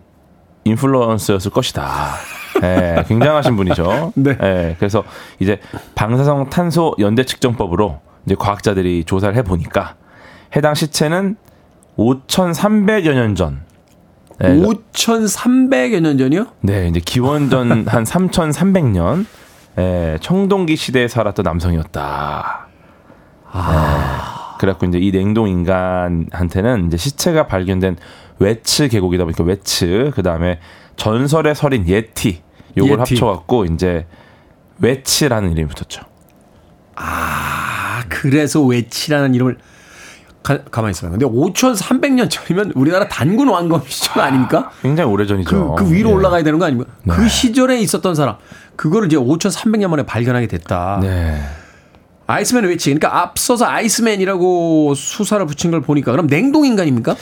인플루언서였을 0.64 1.51
것이다. 1.51 2.16
예, 2.64 3.03
굉장하신 3.07 3.55
분이죠. 3.55 4.14
네. 4.16 4.38
예, 4.41 4.76
그래서 4.78 5.03
이제 5.39 5.60
방사성 5.95 6.49
탄소 6.49 6.95
연대 6.99 7.24
측정법으로 7.24 7.99
이제 8.26 8.36
과학자들이 8.38 9.05
조사를 9.05 9.36
해 9.36 9.43
보니까 9.43 9.95
해당 10.55 10.74
시체는 10.74 11.38
5,300여 11.97 13.14
년 13.14 13.36
전. 13.36 13.62
예, 14.43 14.47
5,300여 14.47 15.99
년 16.01 16.18
전이요? 16.18 16.47
네, 16.62 16.88
이제 16.88 16.99
기원전 16.99 17.88
한 17.88 18.03
3,300년 18.03 19.26
예, 19.78 20.17
청동기 20.22 20.76
시대에 20.76 21.07
살았던 21.07 21.43
남성이었다. 21.43 22.67
아. 23.51 24.55
그래갖고 24.59 24.86
이제 24.88 24.97
이 24.99 25.11
냉동 25.11 25.47
인간한테는 25.47 26.88
이제 26.88 26.97
시체가 26.97 27.47
발견된 27.47 27.95
웨츠 28.39 28.89
계곡이다 28.89 29.24
보니까 29.24 29.43
웨츠 29.43 30.11
그 30.13 30.22
다음에 30.22 30.59
전설의 30.97 31.55
설인 31.55 31.88
예티 31.88 32.41
요걸 32.78 32.99
예티. 32.99 33.13
합쳐갖고 33.15 33.65
이제 33.65 34.05
웨치라는 34.80 35.51
이름이 35.51 35.67
붙었죠. 35.70 36.01
아, 36.95 38.03
그래서 38.09 38.61
외치라는 38.61 39.34
이름을 39.34 39.57
가, 40.43 40.63
가만히 40.63 40.91
있어요. 40.91 41.11
근데 41.11 41.26
5,300년 41.26 42.30
전이면 42.30 42.74
우리나라 42.76 43.07
단군 43.07 43.49
왕검 43.49 43.82
시절 43.88 44.22
아닙니까? 44.22 44.72
굉장히 44.82 45.09
오래 45.11 45.26
전이죠. 45.26 45.76
그, 45.76 45.86
그 45.86 45.93
위로 45.93 46.09
예. 46.09 46.13
올라가야 46.13 46.43
되는 46.43 46.59
거 46.59 46.65
아닙니까? 46.65 46.91
네. 47.03 47.13
그 47.13 47.28
시절에 47.28 47.80
있었던 47.80 48.15
사람. 48.15 48.36
그거를 48.80 49.07
이제 49.07 49.17
5,300년 49.17 49.89
만에 49.89 50.03
발견하게 50.03 50.47
됐다. 50.47 50.99
네. 51.01 51.38
아이스맨 52.27 52.63
외치. 52.63 52.93
그러니까 52.93 53.21
앞서서 53.21 53.65
아이스맨이라고 53.65 54.93
수사를 54.95 55.45
붙인 55.45 55.71
걸 55.71 55.82
보니까 55.82 56.13
그럼 56.13 56.27
냉동 56.27 56.65
인간입니까? 56.65 57.17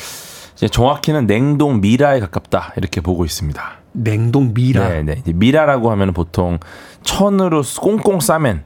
이제 0.55 0.68
정확히는 0.68 1.26
냉동 1.26 1.82
미라에 1.82 2.20
가깝다 2.20 2.74
이렇게 2.78 3.01
보고 3.01 3.26
있습니다. 3.26 3.72
냉동 3.93 4.53
미라. 4.53 4.88
네, 4.88 5.03
네. 5.03 5.24
미라라고 5.34 5.89
하면 5.89 6.14
보통 6.14 6.60
천으로 7.01 7.64
꽁꽁 7.82 8.20
싸맨 8.20 8.64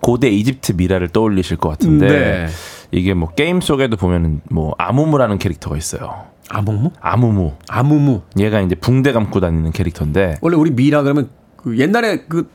고대 0.00 0.28
이집트 0.28 0.72
미라를 0.72 1.10
떠올리실 1.10 1.58
것 1.58 1.68
같은데 1.68 2.08
네. 2.08 2.46
이게 2.90 3.14
뭐 3.14 3.28
게임 3.28 3.60
속에도 3.60 3.96
보면은 3.96 4.40
뭐 4.50 4.74
아무무라는 4.78 5.38
캐릭터가 5.38 5.76
있어요. 5.76 6.24
아무무? 6.48 6.90
아무무. 7.00 7.52
아무무. 7.68 8.22
얘가 8.36 8.60
이제 8.62 8.74
붕대 8.74 9.12
감고 9.12 9.38
다니는 9.38 9.70
캐릭터인데 9.70 10.38
원래 10.40 10.56
우리 10.56 10.72
미라 10.72 11.02
그러면 11.04 11.30
그 11.62 11.78
옛날에 11.78 12.24
그 12.28 12.48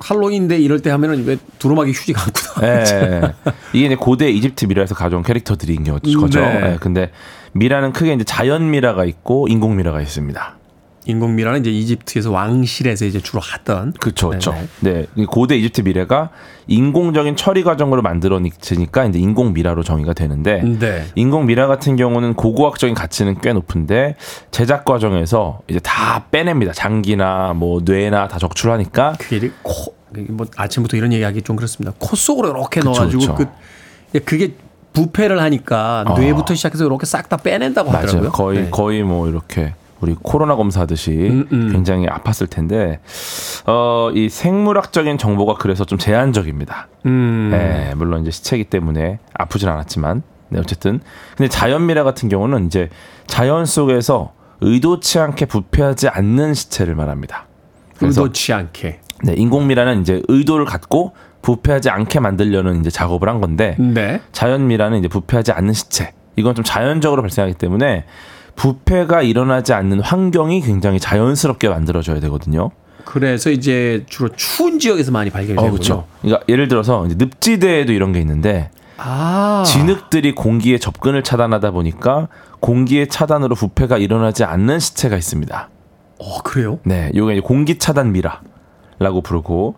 할로윈데이 0.00 0.58
이럴 0.58 0.80
때 0.80 0.90
하면은 0.90 1.24
왜 1.26 1.36
두루마리 1.58 1.92
휴지 1.92 2.12
감고 2.12 2.32
예, 2.62 2.66
다니죠? 2.84 2.94
예. 2.96 3.20
이게 3.72 3.86
이제 3.86 3.94
고대 3.94 4.30
이집트 4.30 4.64
미라에서 4.64 4.94
가져온 4.94 5.22
캐릭터들인 5.22 5.84
거- 5.84 5.98
거죠. 6.20 6.40
네. 6.40 6.72
예, 6.72 6.76
근데 6.80 7.10
미라는 7.52 7.92
크게 7.92 8.12
이제 8.14 8.24
자연 8.24 8.70
미라가 8.70 9.04
있고 9.04 9.46
인공 9.48 9.76
미라가 9.76 10.00
있습니다. 10.00 10.56
인공 11.04 11.34
미라는 11.34 11.60
이제 11.60 11.70
이집트에서 11.70 12.30
왕실에서 12.30 13.04
이제 13.06 13.20
주로 13.20 13.40
하던 13.40 13.94
그렇죠, 13.94 14.28
그렇죠. 14.28 14.54
네, 14.80 15.06
이 15.16 15.24
고대 15.26 15.56
이집트 15.56 15.80
미래가 15.80 16.30
인공적인 16.68 17.36
처리 17.36 17.64
과정으로 17.64 18.02
만들어지니까 18.02 19.06
이제 19.06 19.18
인공 19.18 19.52
미라로 19.52 19.82
정의가 19.82 20.12
되는데 20.12 20.62
네. 20.62 21.06
인공 21.16 21.46
미라 21.46 21.66
같은 21.66 21.96
경우는 21.96 22.34
고고학적인 22.34 22.94
가치는 22.94 23.40
꽤 23.40 23.52
높은데 23.52 24.14
제작 24.52 24.84
과정에서 24.84 25.60
이제 25.68 25.80
다 25.80 26.26
빼냅니다. 26.30 26.72
장기나 26.72 27.54
뭐 27.54 27.80
뇌나 27.84 28.28
다 28.28 28.38
적출하니까 28.38 29.16
그게 29.18 29.50
코, 29.62 29.94
뭐 30.28 30.46
아침부터 30.56 30.96
이런 30.96 31.12
얘기하기 31.12 31.42
좀 31.42 31.56
그렇습니다. 31.56 31.92
코 31.98 32.14
속으로 32.14 32.50
이렇게 32.50 32.80
넣어가지고 32.80 33.34
그쵸. 33.34 33.34
그 34.12 34.20
그게 34.20 34.54
부패를 34.92 35.40
하니까 35.40 36.04
어. 36.06 36.18
뇌부터 36.18 36.54
시작해서 36.54 36.84
이렇게 36.84 37.06
싹 37.06 37.28
다 37.28 37.38
빼낸다고 37.38 37.90
하더라고요. 37.90 38.20
맞아요. 38.20 38.32
거의 38.32 38.62
네. 38.64 38.70
거의 38.70 39.02
뭐 39.02 39.28
이렇게 39.28 39.74
우리 40.02 40.14
코로나 40.20 40.56
검사하듯이 40.56 41.12
음, 41.12 41.48
음. 41.52 41.72
굉장히 41.72 42.06
아팠을 42.06 42.50
텐데 42.50 43.00
어 43.66 44.10
이 44.14 44.28
생물학적인 44.28 45.16
정보가 45.16 45.54
그래서 45.54 45.84
좀 45.84 45.96
제한적입니다. 45.96 46.88
음. 47.06 47.48
네, 47.50 47.94
물론 47.96 48.22
이제 48.22 48.30
시체이기 48.30 48.64
때문에 48.64 49.20
아프진 49.32 49.68
않았지만 49.68 50.22
네, 50.50 50.58
어쨌든 50.58 51.00
근데 51.36 51.48
자연 51.48 51.86
미라 51.86 52.04
같은 52.04 52.28
경우는 52.28 52.66
이제 52.66 52.90
자연 53.26 53.64
속에서 53.64 54.32
의도치 54.60 55.18
않게 55.18 55.46
부패하지 55.46 56.08
않는 56.08 56.52
시체를 56.54 56.94
말합니다. 56.94 57.46
그래서 57.96 58.22
의도치 58.22 58.52
않게. 58.52 59.00
네, 59.24 59.34
인공 59.34 59.66
미라는 59.68 60.02
이제 60.02 60.20
의도를 60.28 60.66
갖고 60.66 61.12
부패하지 61.42 61.90
않게 61.90 62.20
만들려는 62.20 62.80
이제 62.80 62.90
작업을 62.90 63.28
한 63.28 63.40
건데 63.40 63.76
네. 63.78 64.20
자연 64.32 64.66
미라는 64.66 64.98
이제 64.98 65.08
부패하지 65.08 65.52
않는 65.52 65.72
시체. 65.72 66.12
이건 66.36 66.54
좀 66.54 66.64
자연적으로 66.64 67.22
발생하기 67.22 67.54
때문에 67.54 68.04
부패가 68.56 69.22
일어나지 69.22 69.72
않는 69.72 70.00
환경이 70.00 70.60
굉장히 70.60 71.00
자연스럽게 71.00 71.68
만들어져야 71.68 72.20
되거든요. 72.20 72.70
그래서 73.04 73.50
이제 73.50 74.04
주로 74.08 74.28
추운 74.36 74.78
지역에서 74.78 75.10
많이 75.10 75.30
발견이 75.30 75.58
어, 75.58 75.62
되고요. 75.62 75.72
그렇죠. 75.72 76.04
그러니까 76.20 76.44
예를 76.48 76.68
들어서 76.68 77.04
이제 77.06 77.16
늪지대에도 77.18 77.92
이런 77.92 78.12
게 78.12 78.20
있는데 78.20 78.70
아. 78.96 79.64
진흙들이 79.66 80.34
공기의 80.34 80.78
접근을 80.78 81.22
차단하다 81.22 81.72
보니까 81.72 82.28
공기의 82.60 83.08
차단으로 83.08 83.54
부패가 83.56 83.98
일어나지 83.98 84.44
않는 84.44 84.78
시체가 84.78 85.16
있습니다. 85.16 85.68
어, 86.18 86.42
그래요? 86.42 86.78
네, 86.84 87.10
요게 87.14 87.32
이제 87.34 87.40
공기 87.40 87.78
차단 87.78 88.12
미라라고 88.12 89.22
부르고 89.22 89.76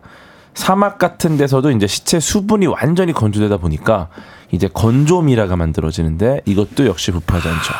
사막 0.52 0.98
같은 0.98 1.36
데서도 1.36 1.70
이제 1.70 1.86
시체 1.86 2.20
수분이 2.20 2.66
완전히 2.66 3.12
건조되다 3.12 3.56
보니까 3.56 4.08
이제 4.50 4.68
건조 4.72 5.22
미라가 5.22 5.56
만들어지는데 5.56 6.42
이것도 6.44 6.86
역시 6.86 7.10
부패하지 7.10 7.48
않죠. 7.48 7.72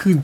그 0.00 0.22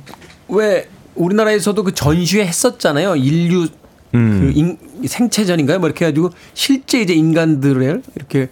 왜 0.48 0.88
우리나라에서도 1.14 1.82
그 1.82 1.94
전시회 1.94 2.44
했었잖아요. 2.46 3.16
인류 3.16 3.68
음. 4.14 4.40
그 4.40 4.58
인, 4.58 4.78
생체전인가요? 5.06 5.78
뭐 5.78 5.88
이렇게 5.88 6.06
해가지고 6.06 6.30
실제 6.54 7.00
이제 7.00 7.14
인간들을 7.14 8.02
이렇게 8.14 8.48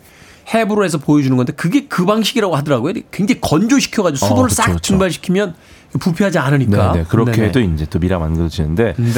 해부를 0.52 0.84
해서 0.84 0.98
보여주는 0.98 1.34
건데 1.36 1.52
그게 1.54 1.86
그 1.86 2.04
방식이라고 2.04 2.54
하더라고요. 2.56 2.94
굉장히 3.10 3.40
건조시켜가지고 3.40 4.24
어, 4.24 4.28
수분을 4.28 4.48
그쵸, 4.48 4.54
싹 4.54 4.66
그쵸. 4.66 4.80
증발시키면 4.80 5.54
부패하지 6.00 6.38
않으니까. 6.38 6.92
네, 6.92 6.98
네. 6.98 7.04
그렇게 7.08 7.32
네네. 7.32 7.48
해도 7.48 7.60
이제 7.60 7.86
또 7.88 7.98
미라 8.00 8.18
만들어지는데 8.18 8.94
네. 8.96 9.12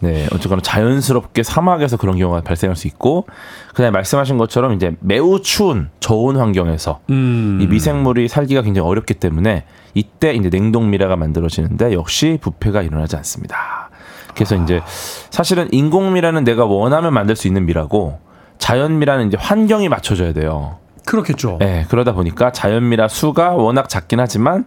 네, 0.00 0.26
어쨌거나 0.32 0.62
자연스럽게 0.62 1.42
사막에서 1.42 1.98
그런 1.98 2.16
경우가 2.16 2.40
발생할 2.40 2.76
수 2.76 2.88
있고, 2.88 3.26
그다음에 3.68 3.90
말씀하신 3.90 4.38
것처럼 4.38 4.72
이제 4.72 4.96
매우 5.00 5.42
추운 5.42 5.90
저온 6.00 6.36
환경에서 6.36 7.00
음. 7.10 7.58
이 7.60 7.66
미생물이 7.66 8.28
살기가 8.28 8.62
굉장히 8.62 8.88
어렵기 8.88 9.14
때문에 9.14 9.64
이때 9.94 10.34
이제 10.34 10.50
냉동 10.50 10.90
미라가 10.90 11.16
만들어지는데 11.16 11.92
역시 11.92 12.38
부패가 12.40 12.82
일어나지 12.82 13.16
않습니다. 13.16 13.90
그래서 14.34 14.56
이제 14.56 14.82
사실은 15.30 15.68
인공 15.72 16.12
미라는 16.12 16.44
내가 16.44 16.64
원하면 16.64 17.14
만들 17.14 17.36
수 17.36 17.46
있는 17.46 17.66
미라고 17.66 18.18
자연 18.58 18.98
미라는 18.98 19.28
이제 19.28 19.36
환경이 19.38 19.88
맞춰져야 19.88 20.32
돼요. 20.32 20.78
그렇겠죠. 21.06 21.58
네, 21.60 21.86
그러다 21.88 22.12
보니까 22.12 22.50
자연 22.50 22.88
미라 22.88 23.08
수가 23.08 23.50
워낙 23.52 23.88
작긴 23.88 24.20
하지만 24.20 24.64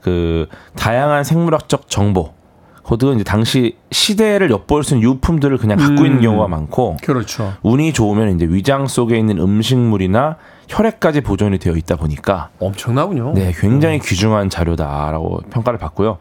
그 0.00 0.46
다양한 0.76 1.24
생물학적 1.24 1.90
정보, 1.90 2.32
그것도 2.82 3.12
이제 3.14 3.24
당시 3.24 3.76
시대를 3.90 4.50
엿볼 4.50 4.84
수 4.84 4.94
있는 4.94 5.08
유품들을 5.10 5.58
그냥 5.58 5.78
갖고 5.78 6.02
음. 6.02 6.06
있는 6.06 6.20
경우가 6.22 6.48
많고 6.48 6.96
그렇죠. 7.02 7.52
운이 7.62 7.92
좋으면 7.92 8.34
이제 8.34 8.46
위장 8.46 8.86
속에 8.86 9.18
있는 9.18 9.38
음식물이나 9.38 10.36
혈액까지 10.68 11.20
보존이 11.22 11.58
되어 11.58 11.74
있다 11.74 11.96
보니까 11.96 12.50
엄청나군요. 12.58 13.32
네, 13.34 13.52
굉장히 13.58 13.98
귀중한 13.98 14.48
자료다라고 14.50 15.40
평가를 15.50 15.78
받고요. 15.78 16.18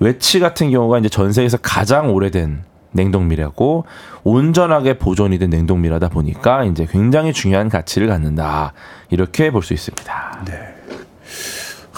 외치 0.00 0.40
같은 0.40 0.70
경우가 0.70 0.98
이제 0.98 1.08
전 1.08 1.32
세계에서 1.32 1.58
가장 1.58 2.12
오래된 2.14 2.62
냉동미라고 2.92 3.84
온전하게 4.24 4.98
보존이 4.98 5.38
된 5.38 5.50
냉동미라다 5.50 6.08
보니까 6.08 6.64
이제 6.64 6.86
굉장히 6.90 7.32
중요한 7.32 7.68
가치를 7.68 8.08
갖는다. 8.08 8.72
이렇게 9.10 9.50
볼 9.50 9.62
수 9.62 9.74
있습니다. 9.74 10.44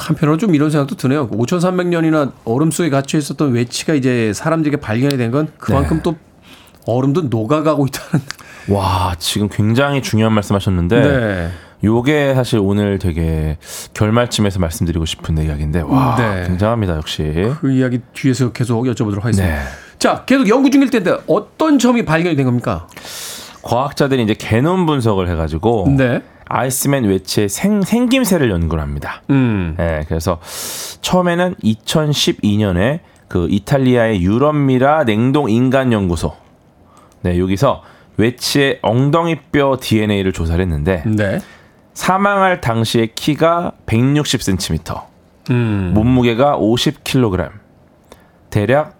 한편으로 0.01 0.37
좀 0.39 0.55
이런 0.55 0.71
생각도 0.71 0.97
드네요. 0.97 1.29
5,300년이나 1.31 2.33
얼음 2.45 2.71
속에 2.71 2.91
갇혀 2.91 3.19
있었던 3.19 3.53
외치가 3.53 3.95
이제 3.95 4.33
사람들에게 4.35 4.79
발견이 4.79 5.17
된 5.17 5.31
건 5.31 5.49
그만큼 5.59 5.99
네. 5.99 6.03
또 6.03 6.17
얼음도 6.87 7.23
녹아가고 7.23 7.87
있다는. 7.87 8.25
와, 8.71 9.15
지금 9.19 9.49
굉장히 9.49 10.03
중요한 10.03 10.33
말씀하셨는데 10.35 11.01
네. 11.01 11.51
요게 11.85 12.35
사실 12.35 12.59
오늘 12.59 12.99
되게 12.99 13.57
결말쯤에서 13.95 14.59
말씀드리고 14.59 15.05
싶은 15.07 15.39
이야기인데 15.39 15.83
와, 15.83 16.17
네. 16.19 16.47
굉장합니다, 16.49 16.97
역시. 16.97 17.23
그 17.61 17.71
이야기 17.73 18.01
뒤에서 18.13 18.53
계속 18.53 18.83
여쭤보도록 18.85 19.23
하겠습니다. 19.23 19.55
네. 19.55 19.61
자, 19.99 20.25
계속 20.27 20.49
연구 20.49 20.71
중일 20.71 20.91
텐데 20.91 21.15
어떤 21.27 21.79
점이 21.79 22.05
발견이 22.05 22.35
된 22.37 22.45
겁니까? 22.47 22.87
과학자들이 23.63 24.23
이제 24.23 24.35
개놈 24.35 24.87
분석을 24.87 25.29
해 25.29 25.35
가지고 25.37 25.87
네. 25.97 26.23
아이스맨 26.51 27.05
외치의 27.05 27.49
생, 27.49 27.81
생김새를 27.83 28.51
연구를 28.51 28.83
합니다. 28.83 29.23
음. 29.31 29.77
네, 29.79 30.05
그래서 30.09 30.41
처음에는 31.01 31.55
2012년에 31.63 33.01
그 33.29 33.47
이탈리아의 33.49 34.21
유럽미라 34.21 35.05
냉동 35.05 35.49
인간 35.49 35.93
연구소. 35.93 36.35
네, 37.23 37.39
여기서 37.39 37.83
외치의 38.17 38.81
엉덩이뼈 38.83 39.79
DNA를 39.81 40.33
조사를 40.33 40.61
했는데 40.61 41.05
네. 41.07 41.39
사망할 41.95 42.61
당시의 42.61 43.15
키가 43.15 43.73
160cm, 43.87 45.03
음. 45.51 45.93
몸무게가 45.95 46.59
50kg, 46.59 47.51
대략 48.51 48.97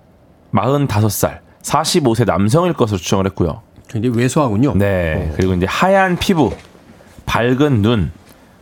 45살, 0.55 1.41
45세 1.63 2.27
남성일 2.27 2.75
것으로 2.75 2.99
추정을 2.99 3.27
했고요. 3.27 3.63
굉장히 3.89 4.17
왜소하군요. 4.17 4.75
네. 4.77 5.33
그리고 5.35 5.55
이제 5.55 5.67
하얀 5.69 6.17
피부, 6.17 6.53
밝은 7.31 7.83
눈, 7.83 8.11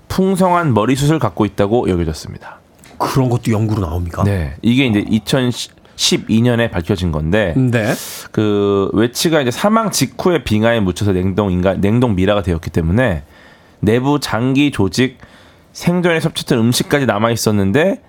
풍성한 0.08 0.74
머리숱을 0.74 1.18
갖고 1.18 1.46
있다고 1.46 1.88
여겨졌습니다. 1.88 2.58
그런 2.98 3.30
것도 3.30 3.50
연구로 3.50 3.80
나옵니까? 3.80 4.24
네. 4.24 4.56
이게 4.60 4.84
이제 4.84 5.02
2012년에 5.04 6.70
밝혀진 6.70 7.10
건데 7.10 7.54
네. 7.56 7.94
그 8.30 8.90
외치가 8.92 9.40
이제 9.40 9.50
사망 9.50 9.90
직후에 9.90 10.44
빙하에 10.44 10.80
묻혀서 10.80 11.12
냉동 11.12 11.50
인간 11.50 11.80
냉동 11.80 12.14
미라가 12.14 12.42
되었기 12.42 12.68
때문에 12.68 13.22
내부 13.80 14.20
장기 14.20 14.70
조직 14.70 15.16
생전에 15.72 16.20
섭취했던 16.20 16.58
음식까지 16.58 17.06
남아 17.06 17.30
있었는데 17.30 18.02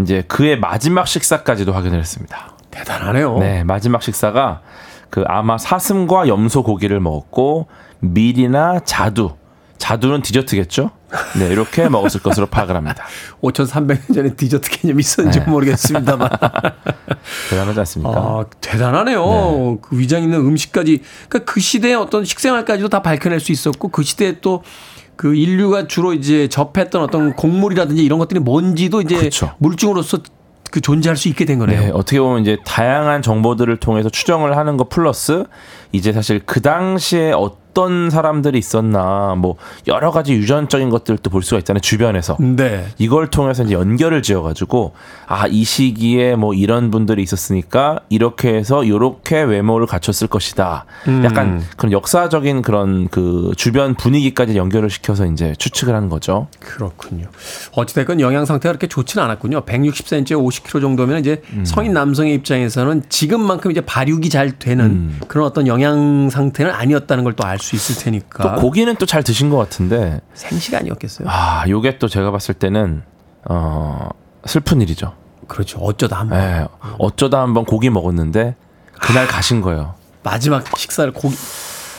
이제 0.00 0.22
그의 0.28 0.58
마지막 0.58 1.06
식사까지도 1.06 1.72
확인을 1.72 1.98
했습니다. 1.98 2.56
대단하네요. 2.70 3.38
네, 3.38 3.64
마지막 3.64 4.02
식사가 4.02 4.62
그 5.10 5.24
아마 5.26 5.58
사슴과 5.58 6.28
염소 6.28 6.62
고기를 6.62 7.00
먹었고 7.00 7.66
밀이나 8.00 8.80
자두, 8.80 9.32
자두는 9.78 10.22
디저트겠죠? 10.22 10.90
네, 11.38 11.48
이렇게 11.48 11.88
먹었을 11.90 12.20
것으로 12.20 12.46
파악을 12.46 12.74
합니다. 12.76 13.04
5,300년 13.42 14.14
전에 14.14 14.34
디저트 14.34 14.70
개념이 14.70 15.00
있었는지 15.00 15.40
네. 15.40 15.46
모르겠습니다만. 15.46 16.28
대단하지 17.50 17.78
않습니까? 17.80 18.18
아, 18.18 18.44
대단하네요. 18.60 19.78
그 19.80 19.98
위장 19.98 20.22
있는 20.22 20.38
음식까지. 20.40 21.02
그러니까 21.28 21.52
그 21.52 21.60
시대의 21.60 21.94
어떤 21.94 22.24
식생활까지도 22.24 22.88
다 22.88 23.02
밝혀낼 23.02 23.40
수 23.40 23.52
있었고 23.52 23.88
그 23.88 24.02
시대에 24.02 24.40
또 24.40 24.62
그 25.16 25.34
인류가 25.34 25.88
주로 25.88 26.12
이제 26.12 26.46
접했던 26.48 27.02
어떤 27.02 27.34
곡물이라든지 27.34 28.04
이런 28.04 28.18
것들이 28.18 28.38
뭔지도 28.38 29.00
이제 29.00 29.16
그렇죠. 29.16 29.54
물증으로서 29.58 30.18
그 30.70 30.80
존재할 30.80 31.16
수 31.16 31.28
있게 31.28 31.46
된 31.46 31.58
거네요. 31.58 31.80
네, 31.80 31.90
어떻게 31.92 32.20
보면 32.20 32.42
이제 32.42 32.58
다양한 32.64 33.22
정보들을 33.22 33.78
통해서 33.78 34.10
추정을 34.10 34.56
하는 34.56 34.76
것 34.76 34.90
플러스 34.90 35.44
이제 35.92 36.12
사실 36.12 36.40
그 36.44 36.60
당시에 36.60 37.32
어떤 37.32 37.65
사람들이 38.10 38.58
있었나 38.58 39.34
뭐 39.36 39.56
여러 39.86 40.10
가지 40.10 40.32
유전적인 40.32 40.90
것들도 40.90 41.28
볼 41.30 41.42
수가 41.42 41.58
있잖아요 41.58 41.80
주변에서 41.80 42.36
네. 42.40 42.86
이걸 42.98 43.28
통해서 43.28 43.64
이제 43.64 43.74
연결을 43.74 44.22
지어가지고 44.22 44.92
아 45.26 45.46
이 45.56 45.64
시기에 45.64 46.36
뭐 46.36 46.52
이런 46.54 46.90
분들이 46.90 47.22
있었으니까 47.22 48.00
이렇게 48.08 48.54
해서 48.54 48.86
요렇게 48.86 49.42
외모를 49.42 49.86
갖췄을 49.86 50.28
것이다. 50.28 50.84
음. 51.08 51.24
약간 51.24 51.62
그런 51.76 51.92
역사적인 51.92 52.62
그런 52.62 53.08
그 53.08 53.52
주변 53.56 53.94
분위기까지 53.94 54.56
연결을 54.56 54.90
시켜서 54.90 55.24
이제 55.26 55.54
추측을 55.56 55.94
하는 55.94 56.08
거죠. 56.08 56.48
그렇군요. 56.60 57.26
어찌됐건 57.72 58.20
영양 58.20 58.44
상태가 58.44 58.72
그렇게 58.72 58.86
좋지는 58.86 59.24
않았군요. 59.24 59.62
160cm에 59.62 60.32
50kg 60.32 60.80
정도면 60.80 61.20
이제 61.20 61.42
음. 61.52 61.64
성인 61.64 61.92
남성의 61.92 62.34
입장에서는 62.34 63.04
지금만큼 63.08 63.70
이제 63.70 63.80
발육이 63.80 64.28
잘 64.28 64.58
되는 64.58 64.84
음. 64.84 65.20
그런 65.28 65.46
어떤 65.46 65.66
영양 65.66 66.28
상태는 66.28 66.72
아니었다는 66.72 67.24
걸 67.24 67.36
또 67.36 67.44
알수 67.44 67.65
있을 67.74 67.96
테니까. 68.04 68.54
또 68.54 68.60
고기는 68.60 68.94
또 68.96 69.06
잘 69.06 69.22
드신 69.24 69.50
것 69.50 69.56
같은데 69.56 70.20
생시가 70.34 70.78
아니었겠어요. 70.78 71.26
아 71.28 71.64
요게 71.68 71.98
또 71.98 72.06
제가 72.08 72.30
봤을 72.30 72.54
때는 72.54 73.02
어 73.48 74.08
슬픈 74.44 74.80
일이죠. 74.80 75.14
그렇죠. 75.48 75.78
어쩌다 75.80 76.20
한번 76.20 76.38
예, 76.38 76.66
어쩌다 76.98 77.40
한 77.40 77.54
번 77.54 77.64
고기 77.64 77.88
먹었는데 77.90 78.54
그날 79.00 79.26
가신 79.26 79.60
거예요. 79.62 79.94
마지막 80.22 80.64
식사를 80.76 81.12
고기 81.12 81.36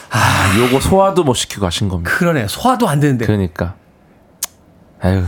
아, 0.10 0.54
요거 0.58 0.80
소화도 0.80 1.24
못 1.24 1.34
시키고 1.34 1.62
가신 1.62 1.90
겁니다. 1.90 2.10
그러네 2.12 2.48
소화도 2.48 2.88
안 2.88 3.00
되는데. 3.02 3.26
그러니까. 3.26 3.76
아유, 5.02 5.24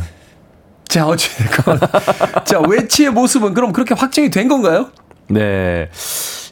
자 0.87 1.05
어찌됐건 1.05 1.79
자 2.45 2.59
외치의 2.59 3.11
모습은 3.11 3.53
그럼 3.53 3.71
그렇게 3.73 3.93
확정이 3.93 4.29
된 4.29 4.47
건가요? 4.47 4.89
네. 5.29 5.89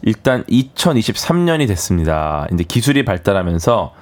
일단 0.03 0.43
2023년이 0.45 1.67
됐습니다. 1.67 2.47
이제 2.53 2.63
기술이 2.63 3.03
발달하면서 3.03 3.93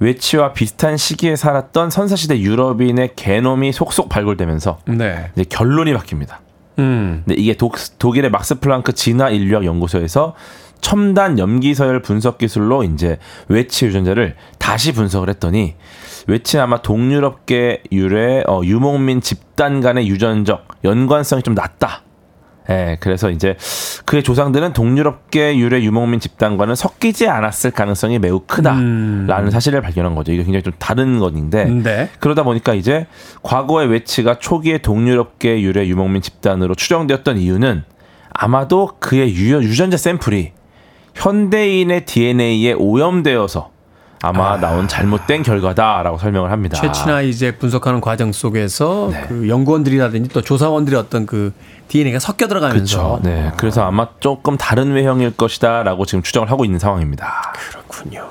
외치와 0.00 0.52
비슷한 0.52 0.96
시기에 0.96 1.36
살았던 1.36 1.90
선사시대 1.90 2.40
유럽인의 2.40 3.12
게놈이 3.14 3.72
속속 3.72 4.08
발굴되면서 4.08 4.78
네. 4.86 5.30
이제 5.34 5.44
결론이 5.48 5.92
바뀝니다. 5.94 6.38
음. 6.78 7.22
네, 7.26 7.34
이게 7.36 7.54
독, 7.56 7.76
독일의 7.98 8.30
막스 8.30 8.60
플랑크 8.60 8.94
진화 8.94 9.30
인류학 9.30 9.64
연구소에서 9.64 10.34
첨단 10.80 11.38
염기서열 11.38 12.02
분석 12.02 12.38
기술로 12.38 12.82
이제 12.82 13.18
외치 13.48 13.86
유전자를 13.86 14.34
다시 14.58 14.92
분석을 14.92 15.28
했더니 15.28 15.76
외치는 16.26 16.64
아마 16.64 16.82
동유럽계 16.82 17.84
유래 17.92 18.42
어, 18.48 18.62
유목민 18.64 19.20
집단 19.20 19.80
간의 19.80 20.08
유전적 20.08 20.66
연관성이 20.84 21.42
좀 21.42 21.54
낮다. 21.54 22.01
예, 22.70 22.96
그래서 23.00 23.30
이제 23.30 23.56
그의 24.04 24.22
조상들은 24.22 24.72
동유럽계 24.72 25.58
유래 25.58 25.82
유목민 25.82 26.20
집단과는 26.20 26.74
섞이지 26.74 27.28
않았을 27.28 27.72
가능성이 27.72 28.18
매우 28.18 28.40
크다라는 28.40 29.50
사실을 29.50 29.80
발견한 29.80 30.14
거죠. 30.14 30.32
이게 30.32 30.44
굉장히 30.44 30.62
좀 30.62 30.72
다른 30.78 31.18
건인데 31.18 31.64
네. 31.64 32.08
그러다 32.20 32.44
보니까 32.44 32.74
이제 32.74 33.06
과거의 33.42 33.88
외치가 33.88 34.38
초기에 34.38 34.78
동유럽계 34.78 35.60
유래 35.62 35.86
유목민 35.86 36.22
집단으로 36.22 36.74
추정되었던 36.74 37.38
이유는 37.38 37.84
아마도 38.30 38.90
그의 38.98 39.34
유, 39.34 39.56
유전자 39.62 39.96
샘플이 39.96 40.52
현대인의 41.14 42.06
DNA에 42.06 42.72
오염되어서 42.74 43.71
아마 44.22 44.56
나온 44.56 44.86
잘못된 44.86 45.42
결과다라고 45.42 46.16
설명을 46.18 46.50
합니다. 46.52 46.80
최치나 46.80 47.22
이제 47.22 47.56
분석하는 47.58 48.00
과정 48.00 48.32
속에서 48.32 49.08
네. 49.10 49.24
그 49.28 49.48
연구원들이라든지 49.48 50.30
또 50.30 50.40
조사원들의 50.42 50.98
어떤 50.98 51.26
그 51.26 51.52
DNA가 51.88 52.20
섞여 52.20 52.46
들어가면서 52.46 53.18
그렇죠. 53.18 53.20
네. 53.24 53.52
그래서 53.56 53.82
아마 53.82 54.06
조금 54.20 54.56
다른 54.56 54.92
외형일 54.92 55.36
것이다라고 55.36 56.06
지금 56.06 56.22
추정을 56.22 56.50
하고 56.50 56.64
있는 56.64 56.78
상황입니다. 56.78 57.52
그렇군요. 57.52 58.28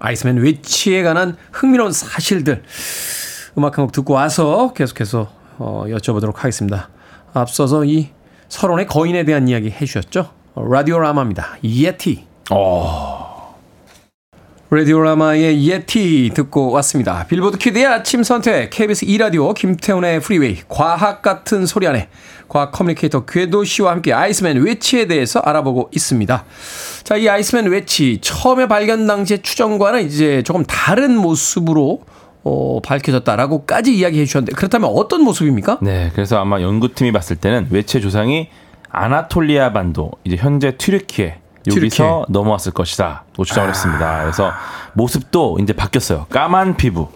아이스맨 0.00 0.42
외치에 0.42 1.02
관한 1.02 1.36
흥미로운 1.52 1.92
사실들 1.92 2.62
음악 3.56 3.78
한 3.78 3.84
곡 3.86 3.92
듣고 3.92 4.12
와서 4.14 4.72
계속해서 4.74 5.28
어, 5.58 5.84
여쭤보도록 5.88 6.36
하겠습니다. 6.36 6.88
앞서서 7.32 7.84
이 7.84 8.10
설원의 8.48 8.86
거인에 8.86 9.24
대한 9.24 9.48
이야기 9.48 9.70
해주셨죠? 9.70 10.28
어, 10.54 10.64
라디오라마입니다. 10.68 11.56
예티. 11.64 12.26
라디오라마의 14.76 15.66
예티 15.66 16.32
듣고 16.34 16.70
왔습니다. 16.72 17.24
빌보드 17.28 17.56
kid의 17.56 17.86
아침 17.86 18.22
선택, 18.22 18.68
KBS 18.68 19.06
2라디오, 19.06 19.54
김태훈의 19.54 20.20
프리웨이, 20.20 20.58
과학 20.68 21.22
같은 21.22 21.64
소리하네 21.64 22.10
과학 22.46 22.72
커뮤니케이터 22.72 23.24
궤도 23.24 23.64
씨와 23.64 23.92
함께 23.92 24.12
아이스맨 24.12 24.58
외치에 24.58 25.06
대해서 25.06 25.40
알아보고 25.40 25.88
있습니다. 25.94 26.44
자, 27.04 27.16
이 27.16 27.26
아이스맨 27.26 27.70
웨치 27.70 28.18
처음에 28.20 28.68
발견 28.68 29.06
당시의 29.06 29.40
추정과는 29.40 30.04
이제 30.04 30.42
조금 30.42 30.62
다른 30.66 31.16
모습으로 31.16 32.02
어, 32.44 32.80
밝혀졌다라고까지 32.82 33.96
이야기해 33.96 34.26
주셨는데 34.26 34.52
그렇다면 34.56 34.90
어떤 34.92 35.22
모습입니까? 35.22 35.78
네. 35.80 36.10
그래서 36.14 36.38
아마 36.38 36.60
연구팀이 36.60 37.12
봤을 37.12 37.36
때는 37.36 37.68
외체 37.70 37.98
조상이 37.98 38.50
아나톨리아 38.90 39.72
반도 39.72 40.12
이제 40.24 40.36
현재 40.36 40.76
튀르키예 40.76 41.45
여기서 41.66 41.80
튀르키예. 41.80 42.24
넘어왔을 42.28 42.72
것이다. 42.72 43.24
고 43.36 43.44
추정을 43.44 43.70
했습니다. 43.70 44.22
그래서 44.22 44.52
모습도 44.94 45.58
이제 45.60 45.72
바뀌었어요. 45.72 46.26
까만 46.30 46.76
피부. 46.76 47.08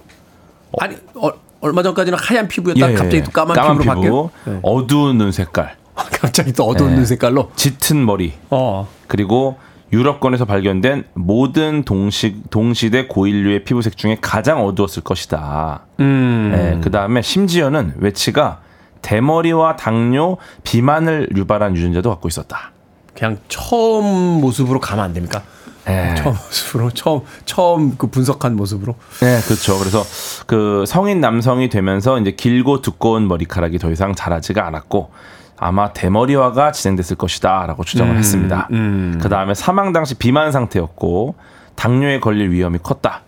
아니 0.78 0.96
어, 1.14 1.30
얼마 1.60 1.82
전까지는 1.82 2.18
하얀 2.18 2.48
피부였다 2.48 2.90
예, 2.90 2.94
갑자기 2.94 3.22
또 3.22 3.30
까만, 3.30 3.54
피부로 3.54 3.94
바뀌어. 3.94 4.30
네. 4.44 4.60
어두운 4.62 5.18
눈 5.18 5.32
색깔, 5.32 5.76
갑자기 5.94 6.52
또 6.52 6.64
어두운 6.64 6.90
네. 6.90 6.96
눈 6.96 7.06
색깔로. 7.06 7.50
짙은 7.56 8.04
머리, 8.04 8.32
어. 8.50 8.88
그리고 9.06 9.58
유럽권에서 9.92 10.44
발견된 10.44 11.04
모든 11.14 11.82
동시, 11.82 12.36
동시대 12.50 13.08
고인류의 13.08 13.64
피부색 13.64 13.96
중에 13.96 14.18
가장 14.20 14.64
어두웠을 14.64 15.02
것이다. 15.02 15.82
음. 15.98 16.52
네, 16.54 16.80
그 16.82 16.90
다음에 16.90 17.22
심지어는 17.22 17.94
외치가 17.98 18.60
대머리와 19.02 19.76
당뇨, 19.76 20.36
비만을 20.62 21.30
유발한 21.34 21.74
유전자도 21.74 22.08
갖고 22.10 22.28
있었다. 22.28 22.72
그냥 23.20 23.36
처음 23.48 24.40
모습으로 24.40 24.80
가면 24.80 25.04
안 25.04 25.12
됩니까? 25.12 25.42
예. 25.88 26.14
처음 26.16 26.34
모습으로 26.34 26.90
처음 26.90 27.20
처음 27.44 27.96
그 27.98 28.06
분석한 28.06 28.56
모습으로. 28.56 28.94
네, 29.20 29.40
그렇죠. 29.42 29.78
그래서 29.78 30.02
그 30.46 30.84
성인 30.86 31.20
남성이 31.20 31.68
되면서 31.68 32.18
이제 32.18 32.30
길고 32.30 32.80
두꺼운 32.80 33.28
머리카락이 33.28 33.78
더 33.78 33.90
이상 33.90 34.14
자라지가 34.14 34.66
않았고 34.66 35.10
아마 35.58 35.92
대머리화가 35.92 36.72
진행됐을 36.72 37.16
것이다라고 37.16 37.84
추정을 37.84 38.16
했습니다. 38.16 38.68
그 38.70 39.28
다음에 39.28 39.52
사망 39.52 39.92
당시 39.92 40.14
비만 40.14 40.50
상태였고 40.50 41.34
당뇨에 41.74 42.20
걸릴 42.20 42.50
위험이 42.50 42.78
컸다. 42.82 43.20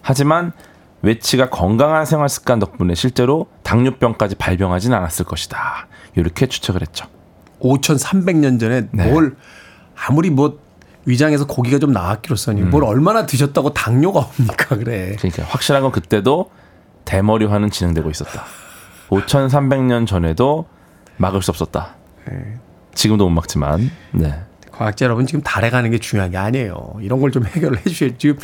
하지만 0.00 0.52
웨치가 1.02 1.50
건강한 1.50 2.04
생활 2.04 2.28
습관 2.28 2.60
덕분에 2.60 2.94
실제로 2.94 3.48
당뇨병까지 3.64 4.36
발병하진 4.36 4.94
않았을 4.94 5.24
것이다. 5.24 5.88
이렇게 6.14 6.46
추측을 6.46 6.82
했죠. 6.82 7.06
5,300년 7.60 8.58
전에 8.60 8.88
네. 8.90 9.10
뭘 9.10 9.36
아무리 9.94 10.30
뭐 10.30 10.58
위장에서 11.06 11.46
고기가 11.46 11.78
좀 11.78 11.92
나왔기로서니 11.92 12.62
뭘 12.62 12.84
얼마나 12.84 13.26
드셨다고 13.26 13.72
당뇨가 13.74 14.20
옵니까 14.20 14.76
그래. 14.76 15.16
그러니까 15.18 15.44
확실한 15.44 15.82
건 15.82 15.92
그때도 15.92 16.50
대머리화는 17.04 17.70
진행되고 17.70 18.10
있었다. 18.10 18.44
5,300년 19.08 20.06
전에도 20.06 20.66
막을 21.16 21.42
수 21.42 21.50
없었다. 21.50 21.96
지금도 22.94 23.24
못 23.24 23.30
막지만, 23.30 23.90
네. 24.12 24.40
과학자 24.70 25.04
여러분 25.06 25.26
지금 25.26 25.42
달에 25.42 25.70
가는 25.70 25.90
게 25.90 25.98
중요한 25.98 26.30
게 26.30 26.36
아니에요. 26.38 26.94
이런 27.00 27.20
걸 27.20 27.30
좀 27.30 27.44
해결을 27.46 27.78
해주셔야 27.78 28.10
지금 28.18 28.38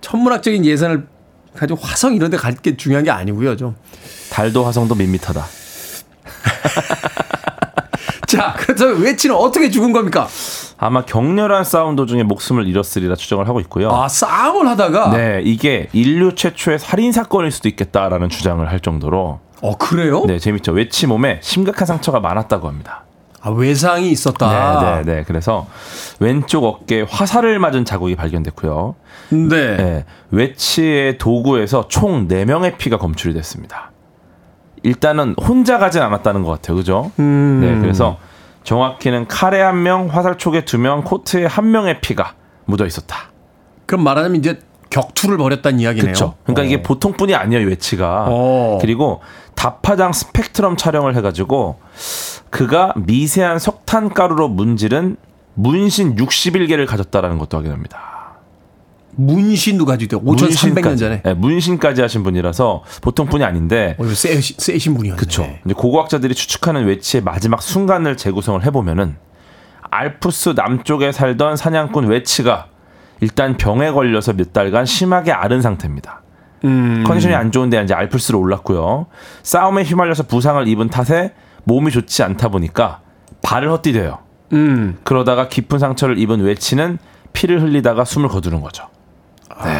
천문학적인 0.00 0.64
예산을 0.64 1.06
가지고 1.54 1.80
화성 1.80 2.14
이런 2.14 2.30
데 2.30 2.36
갈 2.36 2.54
게 2.56 2.76
중요한 2.76 3.04
게 3.04 3.10
아니고요. 3.10 3.56
좀. 3.56 3.74
달도 4.30 4.64
화성도 4.64 4.94
밋밋하다. 4.94 5.44
자, 8.32 8.54
그래서 8.56 8.86
외치는 8.86 9.36
어떻게 9.36 9.68
죽은 9.70 9.92
겁니까? 9.92 10.26
아마 10.78 11.04
격렬한 11.04 11.64
싸움 11.64 11.96
도중에 11.96 12.22
목숨을 12.22 12.66
잃었으리라 12.66 13.14
추정을 13.14 13.46
하고 13.46 13.60
있고요. 13.60 13.90
아, 13.90 14.08
싸움을 14.08 14.66
하다가. 14.68 15.10
네, 15.10 15.42
이게 15.44 15.88
인류 15.92 16.34
최초의 16.34 16.78
살인 16.78 17.12
사건일 17.12 17.50
수도 17.50 17.68
있겠다라는 17.68 18.30
주장을 18.30 18.66
할 18.66 18.80
정도로 18.80 19.40
어, 19.60 19.76
그래요? 19.76 20.24
네, 20.26 20.38
재밌죠. 20.38 20.72
외치 20.72 21.06
몸에 21.06 21.40
심각한 21.42 21.86
상처가 21.86 22.20
많았다고 22.20 22.68
합니다. 22.68 23.04
아, 23.42 23.50
외상이 23.50 24.10
있었다. 24.10 24.80
네, 24.80 25.02
네, 25.04 25.16
네. 25.16 25.24
그래서 25.26 25.66
왼쪽 26.18 26.64
어깨에 26.64 27.02
화살을 27.02 27.58
맞은 27.58 27.84
자국이 27.84 28.16
발견됐고요. 28.16 28.94
네. 29.28 29.76
네, 29.76 30.04
외치의 30.30 31.18
도구에서 31.18 31.86
총 31.88 32.28
4명의 32.28 32.78
피가 32.78 32.98
검출이 32.98 33.34
됐습니다. 33.34 33.91
일단은 34.82 35.34
혼자 35.40 35.78
가진 35.78 36.02
않았다는 36.02 36.42
것 36.42 36.50
같아요. 36.50 36.76
그죠? 36.76 37.12
음. 37.18 37.60
네, 37.60 37.80
그래서 37.80 38.18
정확히는 38.64 39.28
칼에 39.28 39.60
한 39.60 39.82
명, 39.82 40.08
화살촉에 40.08 40.64
두 40.64 40.78
명, 40.78 41.02
코트에 41.04 41.46
한 41.46 41.70
명의 41.70 42.00
피가 42.00 42.34
묻어 42.64 42.86
있었다. 42.86 43.30
그럼 43.86 44.04
말하자면 44.04 44.38
이제 44.38 44.60
격투를 44.90 45.38
벌였다는 45.38 45.80
이야기네요. 45.80 46.04
그렇죠. 46.04 46.34
그러니까 46.44 46.62
어. 46.62 46.64
이게 46.64 46.82
보통뿐이 46.82 47.34
아니에요, 47.34 47.66
외치가. 47.66 48.26
어. 48.28 48.78
그리고 48.80 49.20
다파장 49.54 50.12
스펙트럼 50.12 50.76
촬영을 50.76 51.16
해가지고 51.16 51.78
그가 52.50 52.92
미세한 52.96 53.58
석탄 53.58 54.10
가루로 54.12 54.48
문지른 54.48 55.16
문신 55.54 56.16
61개를 56.16 56.86
가졌다라는 56.86 57.38
것도 57.38 57.56
확인합니다. 57.56 58.21
문신도 59.14 59.84
가지고 59.84 60.16
있대요. 60.18 60.32
5,300년 60.32 60.98
전에. 60.98 61.22
네, 61.22 61.34
문신까지 61.34 62.00
하신 62.00 62.22
분이라서 62.22 62.84
보통뿐이 63.02 63.44
아닌데. 63.44 63.96
어, 63.98 64.06
세, 64.08 64.40
세신 64.40 64.94
분이었네. 64.94 65.16
그렇죠. 65.16 65.48
이제 65.64 65.74
고고학자들이 65.74 66.34
추측하는 66.34 66.86
외치의 66.86 67.22
마지막 67.22 67.62
순간을 67.62 68.16
재구성을 68.16 68.64
해보면은 68.64 69.16
알프스 69.90 70.54
남쪽에 70.56 71.12
살던 71.12 71.56
사냥꾼 71.56 72.06
외치가 72.06 72.68
일단 73.20 73.56
병에 73.56 73.90
걸려서 73.90 74.32
몇 74.32 74.52
달간 74.52 74.86
심하게 74.86 75.32
앓은 75.32 75.60
상태입니다. 75.60 76.22
음. 76.64 77.04
컨디션이 77.06 77.34
안 77.34 77.52
좋은데 77.52 77.82
이제 77.82 77.92
알프스로 77.94 78.38
올랐고요. 78.38 79.06
싸움에 79.42 79.82
휘말려서 79.82 80.24
부상을 80.24 80.66
입은 80.66 80.88
탓에 80.88 81.34
몸이 81.64 81.90
좋지 81.90 82.22
않다 82.22 82.48
보니까 82.48 83.00
발을 83.42 83.70
헛디뎌요. 83.70 84.18
음. 84.54 84.98
그러다가 85.04 85.48
깊은 85.48 85.78
상처를 85.78 86.18
입은 86.18 86.40
외치는 86.40 86.98
피를 87.32 87.62
흘리다가 87.62 88.04
숨을 88.04 88.28
거두는 88.28 88.60
거죠. 88.60 88.88
네. 89.64 89.70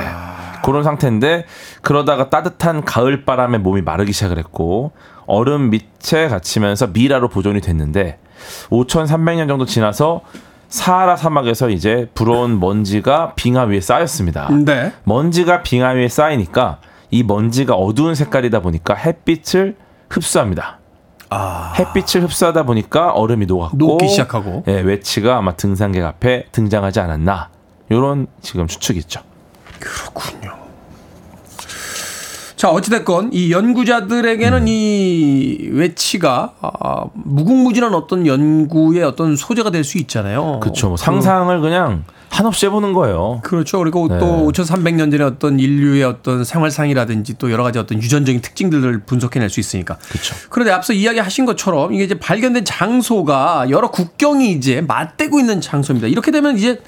그런 0.65 0.85
상태인데 0.85 1.45
그러다가 1.83 2.31
따뜻한 2.31 2.85
가을 2.85 3.25
바람에 3.25 3.59
몸이 3.59 3.83
마르기 3.83 4.13
시작을 4.13 4.39
했고 4.39 4.93
얼음 5.27 5.71
밑에 5.71 6.29
갇히면서 6.29 6.89
미라로 6.89 7.29
보존이 7.29 7.61
됐는데 7.61 8.19
5,300년 8.71 9.49
정도 9.49 9.67
지나서 9.67 10.23
사하라 10.69 11.17
사막에서 11.17 11.69
이제 11.69 12.09
불어온 12.15 12.59
먼지가 12.59 13.35
빙하 13.35 13.65
위에 13.65 13.81
쌓였습니다. 13.81 14.49
네. 14.65 14.93
먼지가 15.05 15.63
빙하 15.63 15.91
위에 15.91 16.09
쌓이니까 16.09 16.79
이 17.11 17.23
먼지가 17.23 17.75
어두운 17.75 18.15
색깔이다 18.15 18.61
보니까 18.61 18.95
햇빛을 18.95 19.77
흡수합니다. 20.09 20.79
햇빛을 21.79 22.23
흡수하다 22.23 22.65
보니까 22.65 23.11
얼음이 23.13 23.47
녹았고 23.47 23.77
녹기 23.77 24.09
시작하고. 24.09 24.65
예, 24.69 24.81
외치가 24.81 25.39
아마 25.39 25.55
등산객 25.55 26.05
앞에 26.05 26.47
등장하지 26.53 27.01
않았나. 27.01 27.51
요런 27.91 28.29
지금 28.41 28.67
추측이 28.67 28.99
있죠. 29.01 29.21
그렇군요. 29.83 30.53
자, 32.57 32.71
어찌됐건 32.71 33.31
이 33.33 33.51
연구자들에게는 33.51 34.69
이 34.69 35.69
외치가 35.73 36.53
아, 36.61 37.07
무궁무진한 37.15 37.93
어떤 37.93 38.25
연구의 38.25 39.03
어떤 39.03 39.35
소재가 39.35 39.71
될 39.71 39.83
수 39.83 39.99
있잖아요. 39.99 40.61
그렇죠. 40.61 40.87
뭐 40.89 40.97
상상을 40.97 41.61
그냥 41.61 42.05
한없이 42.29 42.67
해보는 42.67 42.93
거예요. 42.93 43.41
그렇죠. 43.43 43.79
그리고 43.81 44.07
네. 44.07 44.19
또 44.21 44.49
5,300년 44.53 45.11
전의 45.11 45.27
어떤 45.27 45.59
인류의 45.59 46.05
어떤 46.05 46.45
생활상이라든지 46.45 47.35
또 47.37 47.51
여러 47.51 47.65
가지 47.65 47.81
어떤 47.81 48.01
유전적인 48.01 48.41
특징들을 48.41 49.01
분석해낼 49.07 49.51
수 49.51 49.59
있으니까. 49.59 49.99
그렇죠. 50.09 50.37
그런데 50.49 50.71
앞서 50.73 50.93
이야기하신 50.93 51.45
것처럼 51.47 51.93
이게 51.93 52.05
이제 52.05 52.19
발견된 52.19 52.65
장소가 52.65 53.67
여러 53.71 53.91
국경이 53.91 54.53
이제 54.53 54.81
맞대고 54.83 55.41
있는 55.41 55.61
장소입니다. 55.61 56.07
이렇게 56.07 56.31
되면 56.31 56.57
이제 56.57 56.81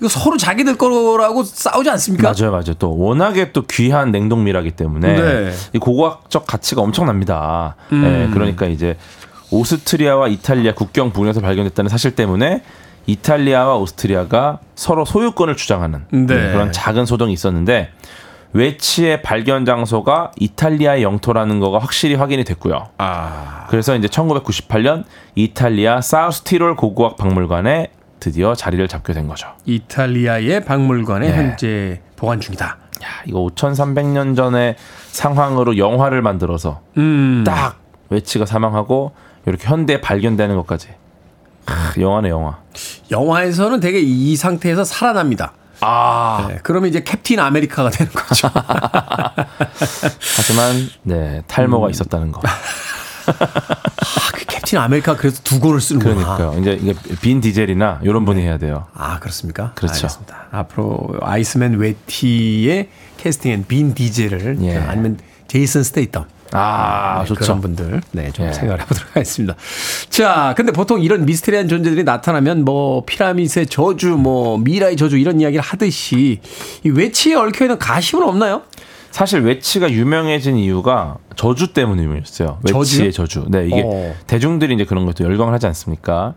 이거 0.00 0.08
서로 0.08 0.36
자기들 0.36 0.76
거라고 0.76 1.44
싸우지 1.44 1.88
않습니까? 1.90 2.32
맞아요, 2.32 2.50
맞아요. 2.50 2.74
또 2.78 2.96
워낙에 2.98 3.52
또 3.52 3.62
귀한 3.62 4.10
냉동미라기 4.10 4.72
때문에 4.72 5.14
네. 5.14 5.52
이 5.72 5.78
고고학적 5.78 6.46
가치가 6.46 6.82
엄청납니다. 6.82 7.76
음. 7.92 8.04
예, 8.04 8.34
그러니까 8.34 8.66
이제 8.66 8.96
오스트리아와 9.50 10.28
이탈리아 10.28 10.74
국경 10.74 11.12
부근에서 11.12 11.40
발견됐다는 11.40 11.88
사실 11.88 12.14
때문에 12.16 12.62
이탈리아와 13.06 13.76
오스트리아가 13.76 14.58
서로 14.74 15.04
소유권을 15.04 15.56
주장하는 15.56 16.06
네. 16.10 16.26
네, 16.26 16.52
그런 16.52 16.72
작은 16.72 17.06
소동이 17.06 17.32
있었는데 17.32 17.90
외치의 18.54 19.22
발견 19.22 19.64
장소가 19.64 20.30
이탈리아의 20.38 21.02
영토라는 21.02 21.60
거가 21.60 21.78
확실히 21.78 22.14
확인이 22.14 22.44
됐고요. 22.44 22.88
아. 22.98 23.66
그래서 23.68 23.96
이제 23.96 24.06
1998년 24.08 25.04
이탈리아 25.34 26.00
사우스티롤 26.00 26.76
고고학 26.76 27.16
박물관에 27.16 27.90
드디어 28.24 28.54
자리를 28.54 28.88
잡게 28.88 29.12
된 29.12 29.28
거죠. 29.28 29.48
이탈리아의 29.66 30.64
박물관에 30.64 31.28
네. 31.30 31.36
현재 31.36 32.00
보관 32.16 32.40
중이다. 32.40 32.64
야, 33.02 33.08
이거 33.26 33.40
5,300년 33.40 34.34
전의 34.34 34.76
상황으로 35.10 35.76
영화를 35.76 36.22
만들어서 36.22 36.80
음. 36.96 37.44
딱 37.46 37.76
외치가 38.08 38.46
사망하고 38.46 39.12
이렇게 39.44 39.68
현대에 39.68 40.00
발견되는 40.00 40.56
것까지. 40.56 40.88
크, 41.66 42.00
영화네 42.00 42.30
영화. 42.30 42.60
영화에서는 43.10 43.80
되게 43.80 44.00
이 44.00 44.36
상태에서 44.36 44.84
살아납니다. 44.84 45.52
아. 45.82 46.46
네, 46.48 46.60
그러면 46.62 46.88
이제 46.88 47.02
캡틴 47.02 47.40
아메리카가 47.40 47.90
되는 47.90 48.10
거죠. 48.10 48.48
하지만 50.38 50.88
네 51.02 51.42
탈모가 51.46 51.90
있었다는 51.90 52.32
거. 52.32 52.40
아, 53.26 54.30
그 54.34 54.44
캡틴 54.46 54.78
아메리카 54.78 55.16
그래서 55.16 55.40
두건을 55.42 55.80
쓰는구나. 55.80 56.36
그러니까요. 56.36 56.60
이제 56.60 56.78
이게 56.80 56.94
빈 57.20 57.40
디젤이나 57.40 58.00
이런 58.02 58.24
분이 58.24 58.42
해야 58.42 58.58
돼요. 58.58 58.86
아 58.94 59.18
그렇습니까? 59.18 59.72
그렇죠. 59.74 59.94
알겠습니다. 59.94 60.46
앞으로 60.50 61.14
아이스맨 61.22 61.78
외치의 61.78 62.88
캐스팅엔 63.16 63.66
빈 63.66 63.94
디젤을 63.94 64.58
예. 64.62 64.76
아니면 64.76 65.18
제이슨 65.48 65.82
스테이텀 65.82 66.24
아 66.52 67.20
네, 67.22 67.26
좋죠. 67.26 67.40
그런 67.40 67.60
분들 67.60 68.00
네, 68.12 68.30
좀 68.30 68.46
예. 68.46 68.52
생각을 68.52 68.80
해보도록 68.82 69.10
하겠습니다. 69.10 69.56
자, 70.08 70.54
근데 70.56 70.70
보통 70.72 71.00
이런 71.00 71.24
미스테리한 71.24 71.68
존재들이 71.68 72.04
나타나면 72.04 72.64
뭐 72.64 73.04
피라미드의 73.04 73.66
저주, 73.66 74.10
뭐 74.10 74.58
미라의 74.58 74.96
저주 74.96 75.16
이런 75.16 75.40
이야기를 75.40 75.62
하듯이 75.62 76.40
이 76.84 76.88
외치에 76.90 77.34
얽혀 77.34 77.64
있는 77.64 77.78
가십은 77.78 78.22
없나요? 78.22 78.62
사실 79.14 79.42
외치가 79.42 79.88
유명해진 79.88 80.56
이유가 80.56 81.18
저주 81.36 81.72
때문에 81.72 82.02
유명했어요. 82.02 82.58
저주요? 82.66 82.78
외치의 82.80 83.12
저주. 83.12 83.44
네, 83.48 83.66
이게 83.66 83.80
어. 83.86 84.12
대중들이 84.26 84.74
이제 84.74 84.84
그런 84.84 85.06
것도 85.06 85.22
열광을 85.22 85.54
하지 85.54 85.68
않습니까? 85.68 86.34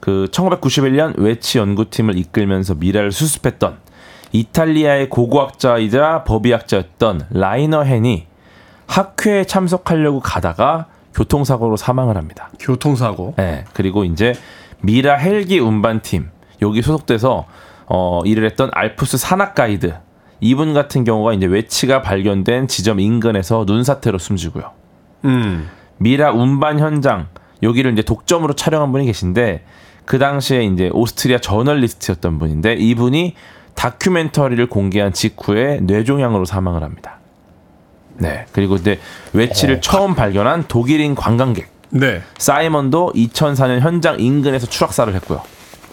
그 0.00 0.26
1991년 0.32 1.18
외치 1.18 1.58
연구팀을 1.58 2.16
이끌면서 2.16 2.74
미라를 2.74 3.12
수습했던 3.12 3.76
이탈리아의 4.32 5.10
고고학자이자 5.10 6.24
법의학자였던 6.24 7.26
라이너 7.32 7.84
헨이 7.84 8.26
학회에 8.86 9.44
참석하려고 9.44 10.20
가다가 10.20 10.86
교통사고로 11.12 11.76
사망을 11.76 12.16
합니다. 12.16 12.48
교통사고. 12.58 13.34
네, 13.36 13.66
그리고 13.74 14.04
이제 14.04 14.32
미라 14.80 15.16
헬기 15.16 15.58
운반팀 15.58 16.30
여기 16.62 16.80
소속돼서 16.80 17.44
어, 17.84 18.22
일을 18.24 18.46
했던 18.46 18.70
알프스 18.72 19.18
산악 19.18 19.54
가이드 19.54 20.05
이분 20.40 20.74
같은 20.74 21.04
경우가 21.04 21.32
이제 21.32 21.46
외치가 21.46 22.02
발견된 22.02 22.68
지점 22.68 23.00
인근에서 23.00 23.64
눈사태로 23.66 24.18
숨지고요. 24.18 24.70
음. 25.24 25.68
미라 25.98 26.32
운반 26.32 26.78
현장 26.78 27.28
여기를 27.62 27.92
이제 27.92 28.02
독점으로 28.02 28.54
촬영한 28.54 28.92
분이 28.92 29.06
계신데 29.06 29.64
그 30.04 30.18
당시에 30.18 30.64
이제 30.64 30.90
오스트리아 30.92 31.38
저널리스트였던 31.38 32.38
분인데 32.38 32.74
이분이 32.74 33.34
다큐멘터리를 33.74 34.66
공개한 34.68 35.12
직후에 35.12 35.80
뇌종양으로 35.82 36.44
사망을 36.44 36.82
합니다. 36.82 37.18
네. 38.18 38.46
그리고 38.52 38.76
이제 38.76 38.98
외치를 39.32 39.80
처음 39.80 40.14
발견한 40.14 40.64
독일인 40.68 41.14
관광객 41.14 41.68
네. 41.90 42.22
사이먼도 42.38 43.12
2004년 43.14 43.80
현장 43.80 44.18
인근에서 44.18 44.66
추락사를 44.66 45.12
했고요. 45.14 45.42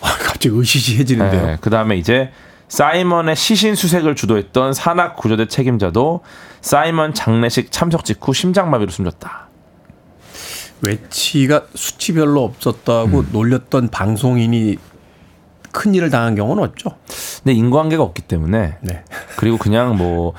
아, 0.02 0.08
갑자기 0.20 0.50
의시시해지는데요. 0.50 1.46
네, 1.46 1.58
그 1.62 1.70
다음에 1.70 1.98
이제 1.98 2.32
사이먼의 2.74 3.36
시신 3.36 3.76
수색을 3.76 4.16
주도했던 4.16 4.74
산악 4.74 5.16
구조대 5.16 5.48
책임자도 5.48 6.22
사이먼 6.62 7.14
장례식 7.14 7.72
참석 7.72 8.04
직후 8.04 8.34
심장마비로 8.34 8.90
숨졌다. 8.90 9.48
외치가 10.82 11.66
수치 11.76 12.14
별로 12.14 12.44
없었다고 12.44 13.20
음. 13.20 13.30
놀렸던 13.32 13.90
방송인이 13.90 14.78
큰 15.72 15.94
일을 15.94 16.10
당한 16.10 16.34
경우는 16.34 16.64
없죠. 16.64 16.98
근데 17.44 17.54
인과관계가 17.54 18.02
없기 18.02 18.24
때문에 18.24 18.78
네. 18.82 19.04
그리고 19.38 19.60
그냥 19.60 19.96
뭐 19.96 20.34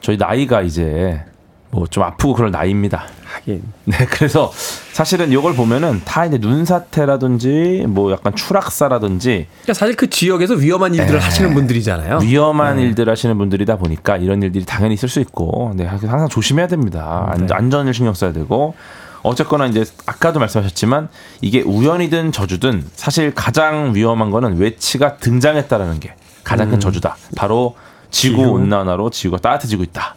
저희 0.00 0.16
나이가 0.16 0.62
이제 0.62 1.24
뭐 1.70 1.86
좀 1.90 2.04
아프고 2.04 2.34
그럴 2.34 2.52
나이입니다. 2.52 3.06
하긴. 3.42 3.62
네, 3.84 3.96
그래서 4.10 4.52
사실은 4.92 5.32
이걸 5.32 5.54
보면은 5.54 6.00
다 6.04 6.24
이제 6.24 6.38
눈사태라든지 6.38 7.84
뭐 7.88 8.12
약간 8.12 8.34
추락사라든지 8.34 9.46
그러니까 9.62 9.74
사실 9.74 9.96
그 9.96 10.08
지역에서 10.08 10.54
위험한 10.54 10.94
일들을 10.94 11.18
네. 11.18 11.24
하시는 11.24 11.54
분들이잖아요. 11.54 12.18
위험한 12.22 12.78
일들 12.78 13.08
하시는 13.08 13.36
분들이다 13.36 13.76
보니까 13.76 14.16
이런 14.16 14.42
일들이 14.42 14.64
당연히 14.64 14.94
있을 14.94 15.08
수 15.08 15.20
있고, 15.20 15.72
네, 15.76 15.84
항상 15.84 16.28
조심해야 16.28 16.66
됩니다. 16.66 17.28
안, 17.28 17.46
네. 17.46 17.54
안전을 17.54 17.94
신경 17.94 18.14
써야 18.14 18.32
되고, 18.32 18.74
어쨌거나 19.22 19.66
이제 19.66 19.84
아까도 20.06 20.40
말씀하셨지만 20.40 21.08
이게 21.40 21.60
우연이든 21.60 22.32
저주든 22.32 22.84
사실 22.94 23.32
가장 23.34 23.94
위험한 23.94 24.30
거는 24.30 24.58
외치가 24.58 25.16
등장했다라는 25.16 26.00
게 26.00 26.14
가장 26.42 26.70
큰 26.70 26.80
저주다. 26.80 27.16
바로 27.36 27.76
지구 28.10 28.38
지구. 28.38 28.50
온난화로 28.50 29.10
지구가 29.10 29.40
따뜻해지고 29.40 29.84
있다. 29.84 30.16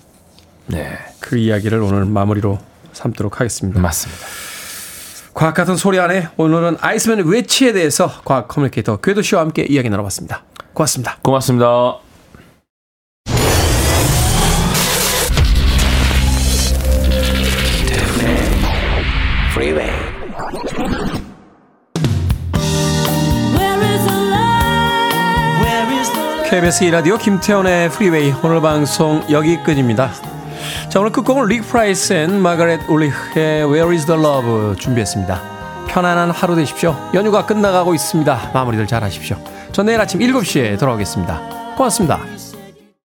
네, 0.68 0.98
그 1.20 1.38
이야기를 1.38 1.80
오늘 1.82 2.06
마무리로 2.06 2.58
삼도록 2.96 3.40
하겠습니다. 3.40 3.80
맞습니다. 3.80 4.26
과학 5.34 5.54
같은 5.54 5.76
소리 5.76 6.00
안에 6.00 6.30
오늘은 6.38 6.78
아이스맨의 6.80 7.30
외치에 7.30 7.74
대해서 7.74 8.10
과학 8.24 8.48
커뮤니케이터 8.48 8.98
궤도 8.98 9.22
씨와 9.22 9.42
함께 9.42 9.64
이야기 9.64 9.90
나눠봤습니다. 9.90 10.44
고맙습니다. 10.74 11.18
고맙습니다. 11.22 12.00
KBS 26.50 26.84
2라디오 26.86 27.18
김태훈의 27.18 27.90
프리웨이 27.90 28.34
오늘 28.42 28.62
방송 28.62 29.22
여기까지입니다. 29.30 30.35
자 30.90 31.00
오늘 31.00 31.12
끝곡은 31.12 31.48
Rick 31.48 31.64
Price 31.64 32.14
and 32.14 32.42
Margaret 32.42 32.90
Urlich의 32.90 33.66
Where 33.66 33.92
is 33.94 34.06
the 34.06 34.20
Love 34.20 34.76
준비했습니다. 34.78 35.42
편안한 35.88 36.32
하루 36.32 36.56
되십시오. 36.56 36.96
연휴가 37.14 37.46
끝나가고 37.46 37.94
있습니다. 37.94 38.52
마무리들 38.54 38.88
잘 38.88 39.04
하십시오. 39.04 39.38
전 39.72 39.86
내일 39.86 40.00
아침 40.00 40.20
7시에 40.20 40.80
돌아오겠습니다. 40.80 41.76
고맙습니다. 41.78 42.45